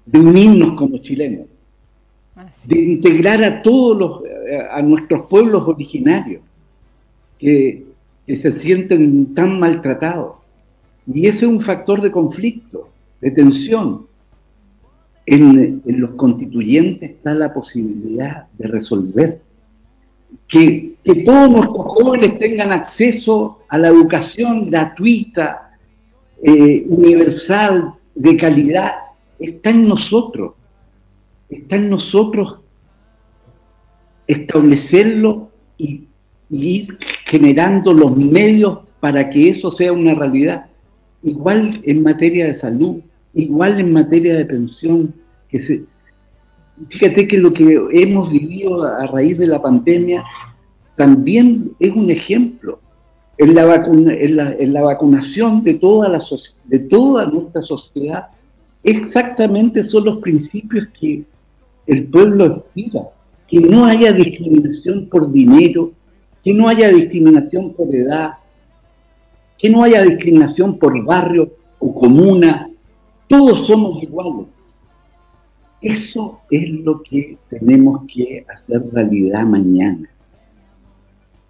de 0.05 0.19
unirnos 0.19 0.77
como 0.77 0.97
chilenos, 0.97 1.47
de 2.65 2.79
integrar 2.79 3.43
a 3.43 3.61
todos 3.61 3.97
los, 3.97 4.21
a 4.71 4.81
nuestros 4.81 5.27
pueblos 5.27 5.67
originarios 5.67 6.41
que, 7.41 7.85
se 8.27 8.51
sienten 8.53 9.33
tan 9.35 9.59
maltratados. 9.59 10.35
Y 11.05 11.27
ese 11.27 11.45
es 11.45 11.51
un 11.51 11.59
factor 11.59 12.01
de 12.01 12.11
conflicto, 12.11 12.87
de 13.19 13.29
tensión. 13.29 14.05
En, 15.33 15.81
los 15.85 16.11
constituyentes 16.11 17.11
está 17.11 17.33
la 17.33 17.53
posibilidad 17.53 18.47
de 18.57 18.67
resolver. 18.67 19.41
Que, 20.47 20.95
que, 21.03 21.15
todos 21.23 21.49
nuestros 21.49 21.85
jóvenes 21.85 22.37
tengan 22.37 22.71
acceso 22.71 23.59
a 23.69 23.77
la 23.77 23.87
educación 23.87 24.69
gratuita, 24.69 25.77
eh, 26.43 26.85
universal, 26.87 27.93
de 28.15 28.37
calidad, 28.37 28.91
está 29.39 29.69
en 29.69 29.87
nosotros. 29.87 30.53
Está 31.49 31.77
en 31.77 31.89
nosotros 31.89 32.61
establecerlo 34.27 35.49
y, 35.77 36.07
ir 36.49 36.97
generando 37.27 37.93
los 37.93 38.17
medios 38.17 38.79
para 38.99 39.29
que 39.29 39.49
eso 39.49 39.71
sea 39.71 39.93
una 39.93 40.13
realidad. 40.13 40.65
Igual 41.23 41.79
en 41.85 42.03
materia 42.03 42.45
de 42.45 42.55
salud, 42.55 42.97
igual 43.33 43.79
en 43.79 43.93
materia 43.93 44.35
de 44.35 44.45
pensión. 44.45 45.13
Fíjate 46.89 47.27
que 47.27 47.37
lo 47.37 47.53
que 47.53 47.79
hemos 47.91 48.31
vivido 48.31 48.83
a 48.83 49.05
raíz 49.07 49.37
de 49.37 49.47
la 49.47 49.61
pandemia 49.61 50.23
también 50.95 51.71
es 51.79 51.91
un 51.91 52.09
ejemplo 52.09 52.79
en 53.37 53.55
la, 54.73 54.81
vacunación 54.81 55.63
de 55.63 55.73
toda, 55.75 56.21
de 56.65 56.79
toda 56.79 57.25
nuestra 57.25 57.61
sociedad, 57.63 58.27
exactamente 58.83 59.89
son 59.89 60.05
los 60.05 60.17
principios 60.19 60.87
que 60.99 61.23
el 61.87 62.05
pueblo 62.05 62.45
aspira. 62.45 63.01
Que 63.47 63.59
no 63.59 63.85
haya 63.85 64.13
discriminación 64.13 65.07
por 65.09 65.31
dinero, 65.31 65.91
que 66.43 66.53
no 66.53 66.69
haya 66.69 66.89
discriminación 66.89 67.73
por 67.73 67.93
edad, 67.93 68.33
que 69.57 69.69
no 69.69 69.83
haya 69.83 70.03
discriminación 70.03 70.77
por 70.77 71.03
barrio 71.03 71.51
o 71.79 71.93
comuna. 71.93 72.69
Todos 73.27 73.67
somos 73.67 74.01
iguales. 74.03 74.47
Eso 75.81 76.41
es 76.51 76.69
lo 76.69 77.01
que 77.01 77.37
tenemos 77.49 78.01
que 78.13 78.45
hacer 78.47 78.83
realidad 78.91 79.43
mañana. 79.45 80.09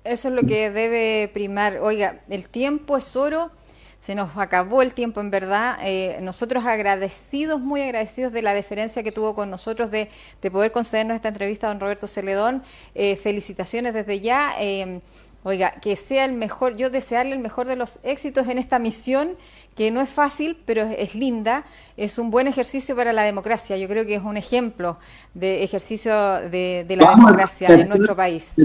Eso 0.03 0.29
es 0.29 0.33
lo 0.33 0.43
que 0.43 0.71
debe 0.71 1.29
primar. 1.33 1.79
Oiga, 1.79 2.21
el 2.29 2.47
tiempo 2.47 2.97
es 2.97 3.15
oro. 3.15 3.51
Se 3.99 4.15
nos 4.15 4.35
acabó 4.37 4.81
el 4.81 4.93
tiempo 4.93 5.21
en 5.21 5.29
verdad. 5.29 5.77
Eh, 5.83 6.17
nosotros 6.21 6.65
agradecidos, 6.65 7.61
muy 7.61 7.81
agradecidos 7.81 8.33
de 8.33 8.41
la 8.41 8.53
deferencia 8.53 9.03
que 9.03 9.11
tuvo 9.11 9.35
con 9.35 9.51
nosotros 9.51 9.91
de, 9.91 10.09
poder 10.51 10.71
concedernos 10.71 11.15
esta 11.15 11.27
entrevista 11.27 11.67
a 11.67 11.69
don 11.69 11.79
Roberto 11.79 12.07
Celedón. 12.07 12.63
Eh, 12.95 13.15
felicitaciones 13.15 13.93
desde 13.93 14.21
ya. 14.21 14.53
Eh, 14.59 15.01
oiga, 15.43 15.71
que 15.81 15.95
sea 15.95 16.25
el 16.25 16.33
mejor, 16.33 16.77
yo 16.77 16.89
desearle 16.89 17.33
el 17.33 17.39
mejor 17.39 17.67
de 17.67 17.75
los 17.75 17.99
éxitos 18.03 18.47
en 18.47 18.57
esta 18.57 18.79
misión, 18.79 19.31
que 19.75 19.91
no 19.91 20.01
es 20.01 20.09
fácil, 20.09 20.57
pero 20.65 20.83
es, 20.83 21.15
linda, 21.15 21.65
es 21.97 22.17
un 22.17 22.31
buen 22.31 22.47
ejercicio 22.47 22.95
para 22.95 23.13
la 23.13 23.23
democracia. 23.23 23.77
Yo 23.77 23.87
creo 23.87 24.05
que 24.05 24.15
es 24.15 24.23
un 24.23 24.37
ejemplo 24.37 24.97
de 25.33 25.63
ejercicio 25.63 26.13
de, 26.13 26.85
de 26.87 26.95
la 26.95 27.11
democracia 27.11 27.69
en 27.69 27.89
nuestro 27.89 28.15
país 28.15 28.55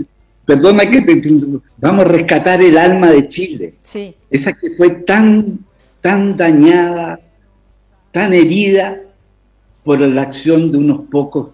perdona 0.46 0.88
que 0.88 1.02
te, 1.02 1.20
vamos 1.76 2.04
a 2.06 2.08
rescatar 2.08 2.62
el 2.62 2.78
alma 2.78 3.10
de 3.10 3.28
Chile. 3.28 3.74
Sí. 3.82 4.14
Esa 4.30 4.52
que 4.54 4.70
fue 4.76 4.90
tan, 4.90 5.58
tan 6.00 6.36
dañada, 6.36 7.20
tan 8.12 8.32
herida 8.32 8.96
por 9.84 10.00
la 10.00 10.22
acción 10.22 10.70
de 10.70 10.78
unos 10.78 11.00
pocos, 11.10 11.48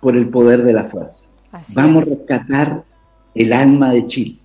por 0.00 0.16
el 0.16 0.28
poder 0.28 0.62
de 0.62 0.72
la 0.72 0.84
fuerza. 0.84 1.28
vamos 1.74 2.04
a 2.04 2.10
rescatar 2.10 2.84
el 3.34 3.52
alma 3.52 3.92
de 3.92 4.06
Chile. 4.06 4.39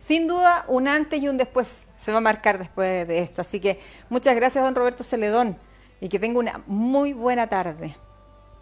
Sin 0.00 0.26
duda, 0.26 0.64
un 0.66 0.88
antes 0.88 1.22
y 1.22 1.28
un 1.28 1.36
después 1.36 1.86
se 1.98 2.10
va 2.10 2.18
a 2.18 2.22
marcar 2.22 2.58
después 2.58 3.06
de 3.06 3.18
esto. 3.18 3.42
Así 3.42 3.60
que 3.60 3.78
muchas 4.08 4.34
gracias, 4.34 4.64
don 4.64 4.74
Roberto 4.74 5.04
Celedón, 5.04 5.58
y 6.00 6.08
que 6.08 6.18
tenga 6.18 6.38
una 6.38 6.62
muy 6.66 7.12
buena 7.12 7.46
tarde. 7.48 7.94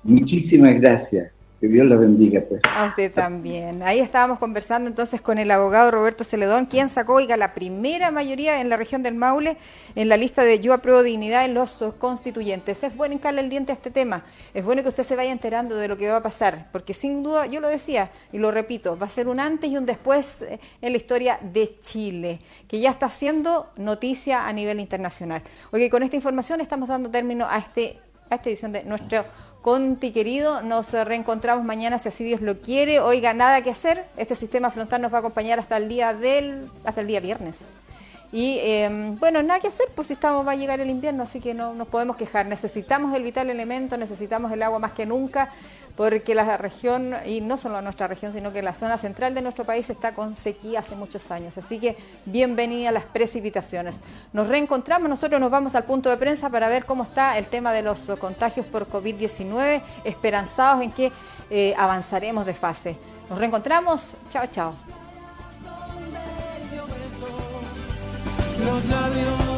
Muchísimas 0.03 0.75
gracias. 0.81 1.31
Que 1.61 1.67
Dios 1.67 1.87
la 1.87 1.97
bendiga, 1.97 2.41
pues. 2.49 2.61
A 2.65 2.87
usted 2.87 3.13
también. 3.13 3.83
Ahí 3.83 3.99
estábamos 3.99 4.39
conversando 4.39 4.89
entonces 4.89 5.21
con 5.21 5.39
el 5.39 5.51
abogado 5.51 5.91
Roberto 5.91 6.23
Celedón, 6.23 6.67
quien 6.67 6.89
sacó, 6.89 7.15
oiga, 7.15 7.37
la 7.37 7.53
primera 7.53 8.13
mayoría 8.13 8.61
en 8.61 8.69
la 8.69 8.77
región 8.77 9.03
del 9.03 9.17
Maule 9.17 9.57
en 9.97 10.09
la 10.09 10.17
lista 10.17 10.45
de 10.45 10.61
Yo 10.61 10.73
apruebo 10.73 11.03
dignidad 11.03 11.45
en 11.45 11.55
los 11.55 11.85
constituyentes. 11.99 12.85
Es 12.85 12.97
bueno 12.97 13.15
hincarle 13.15 13.41
el 13.41 13.51
diente 13.51 13.73
a 13.73 13.75
este 13.75 13.91
tema. 13.91 14.25
Es 14.55 14.65
bueno 14.65 14.85
que 14.85 14.91
usted 14.91 15.03
se 15.03 15.17
vaya 15.17 15.33
enterando 15.33 15.75
de 15.75 15.89
lo 15.89 15.97
que 15.97 16.09
va 16.09 16.19
a 16.19 16.23
pasar, 16.23 16.69
porque 16.71 16.95
sin 16.95 17.25
duda, 17.25 17.47
yo 17.47 17.61
lo 17.61 17.67
decía 17.67 18.13
y 18.31 18.39
lo 18.39 18.53
repito, 18.53 18.97
va 18.97 19.07
a 19.07 19.11
ser 19.11 19.27
un 19.27 19.41
antes 19.41 19.69
y 19.69 19.77
un 19.77 19.85
después 19.85 20.43
eh, 20.43 20.61
en 20.81 20.93
la 20.93 20.99
historia 20.99 21.41
de 21.43 21.81
Chile, 21.81 22.41
que 22.69 22.79
ya 22.79 22.91
está 22.91 23.07
haciendo 23.07 23.73
noticia 23.77 24.47
a 24.47 24.53
nivel 24.53 24.79
internacional. 24.79 25.43
Oye, 25.73 25.91
con 25.91 26.05
esta 26.05 26.15
información 26.15 26.61
estamos 26.61 26.89
dando 26.89 27.11
término 27.11 27.47
a, 27.49 27.59
este, 27.59 27.99
a 28.31 28.37
esta 28.37 28.49
edición 28.49 28.71
de 28.71 28.85
nuestro 28.85 29.25
Conti 29.69 30.13
querido, 30.13 30.63
nos 30.63 30.95
reencontramos 30.95 31.63
mañana 31.63 31.99
si 31.99 32.09
así 32.09 32.25
Dios 32.25 32.41
lo 32.41 32.63
quiere. 32.63 33.01
Oiga, 33.01 33.35
nada 33.35 33.61
que 33.61 33.69
hacer. 33.69 34.07
Este 34.17 34.35
sistema 34.35 34.71
frontal 34.71 35.03
nos 35.03 35.13
va 35.13 35.17
a 35.17 35.21
acompañar 35.21 35.59
hasta 35.59 35.77
el 35.77 35.91
día 35.91 36.15
del, 36.15 36.71
hasta 36.87 37.03
el 37.03 37.07
día 37.07 37.21
viernes. 37.21 37.67
Y 38.31 38.59
em, 38.61 39.19
bueno, 39.19 39.43
nada 39.43 39.59
que 39.59 39.69
hacer, 39.69 39.87
pues 39.95 40.09
si 40.09 40.15
estamos, 40.15 40.47
va 40.47 40.53
a 40.53 40.57
llegar 40.57 40.81
el 40.81 40.91
invierno, 40.91 41.23
así 41.23 41.41
que 41.41 41.55
no 41.55 41.73
nos 41.73 41.89
podemos 41.89 42.17
quejar. 42.17 42.47
Necesitamos 42.47 43.15
el 43.15 43.23
vital 43.23 43.49
elemento, 43.49 43.97
necesitamos 43.97 44.53
el 44.53 44.63
agua 44.63 44.79
más 44.79 44.93
que 44.93 45.07
nunca, 45.07 45.51
porque 45.97 46.35
la 46.35 46.57
región, 46.59 47.17
y 47.25 47.41
no 47.41 47.57
solo 47.57 47.81
nuestra 47.81 48.07
región, 48.07 48.33
sino 48.35 48.53
que 48.53 48.61
la 48.61 48.75
zona 48.75 48.99
central 48.99 49.35
de 49.35 49.41
nuestro 49.41 49.65
país 49.65 49.89
está 49.89 50.13
con 50.13 50.37
sequía 50.37 50.81
hace 50.81 50.95
muchos 50.95 51.31
años. 51.31 51.57
Así 51.57 51.79
que 51.79 51.97
bienvenida 52.27 52.91
a 52.91 52.93
las 52.93 53.05
precipitaciones. 53.05 54.01
Nos 54.35 54.47
reencontramos, 54.47 55.09
nosotros 55.09 55.41
nos 55.41 55.51
vamos 55.51 55.75
al 55.75 55.85
punto 55.85 56.11
de 56.11 56.19
prensa 56.19 56.51
para 56.51 56.69
ver 56.69 56.85
cómo 56.85 57.05
está 57.05 57.39
el 57.39 57.49
tema 57.49 57.73
de 57.73 57.83
los 57.83 58.13
contagios 58.21 58.67
por 58.67 58.89
COVID-19, 58.89 59.83
esperanzados 60.05 60.83
en 60.83 60.93
que 60.93 61.11
eh, 61.49 61.75
avanzaremos 61.79 62.45
de 62.45 62.55
fase. 62.55 62.97
Nos 63.31 63.39
reencontramos, 63.39 64.17
chao, 64.29 64.47
chao. 64.47 64.98
Los 68.59 68.85
labios 68.87 69.58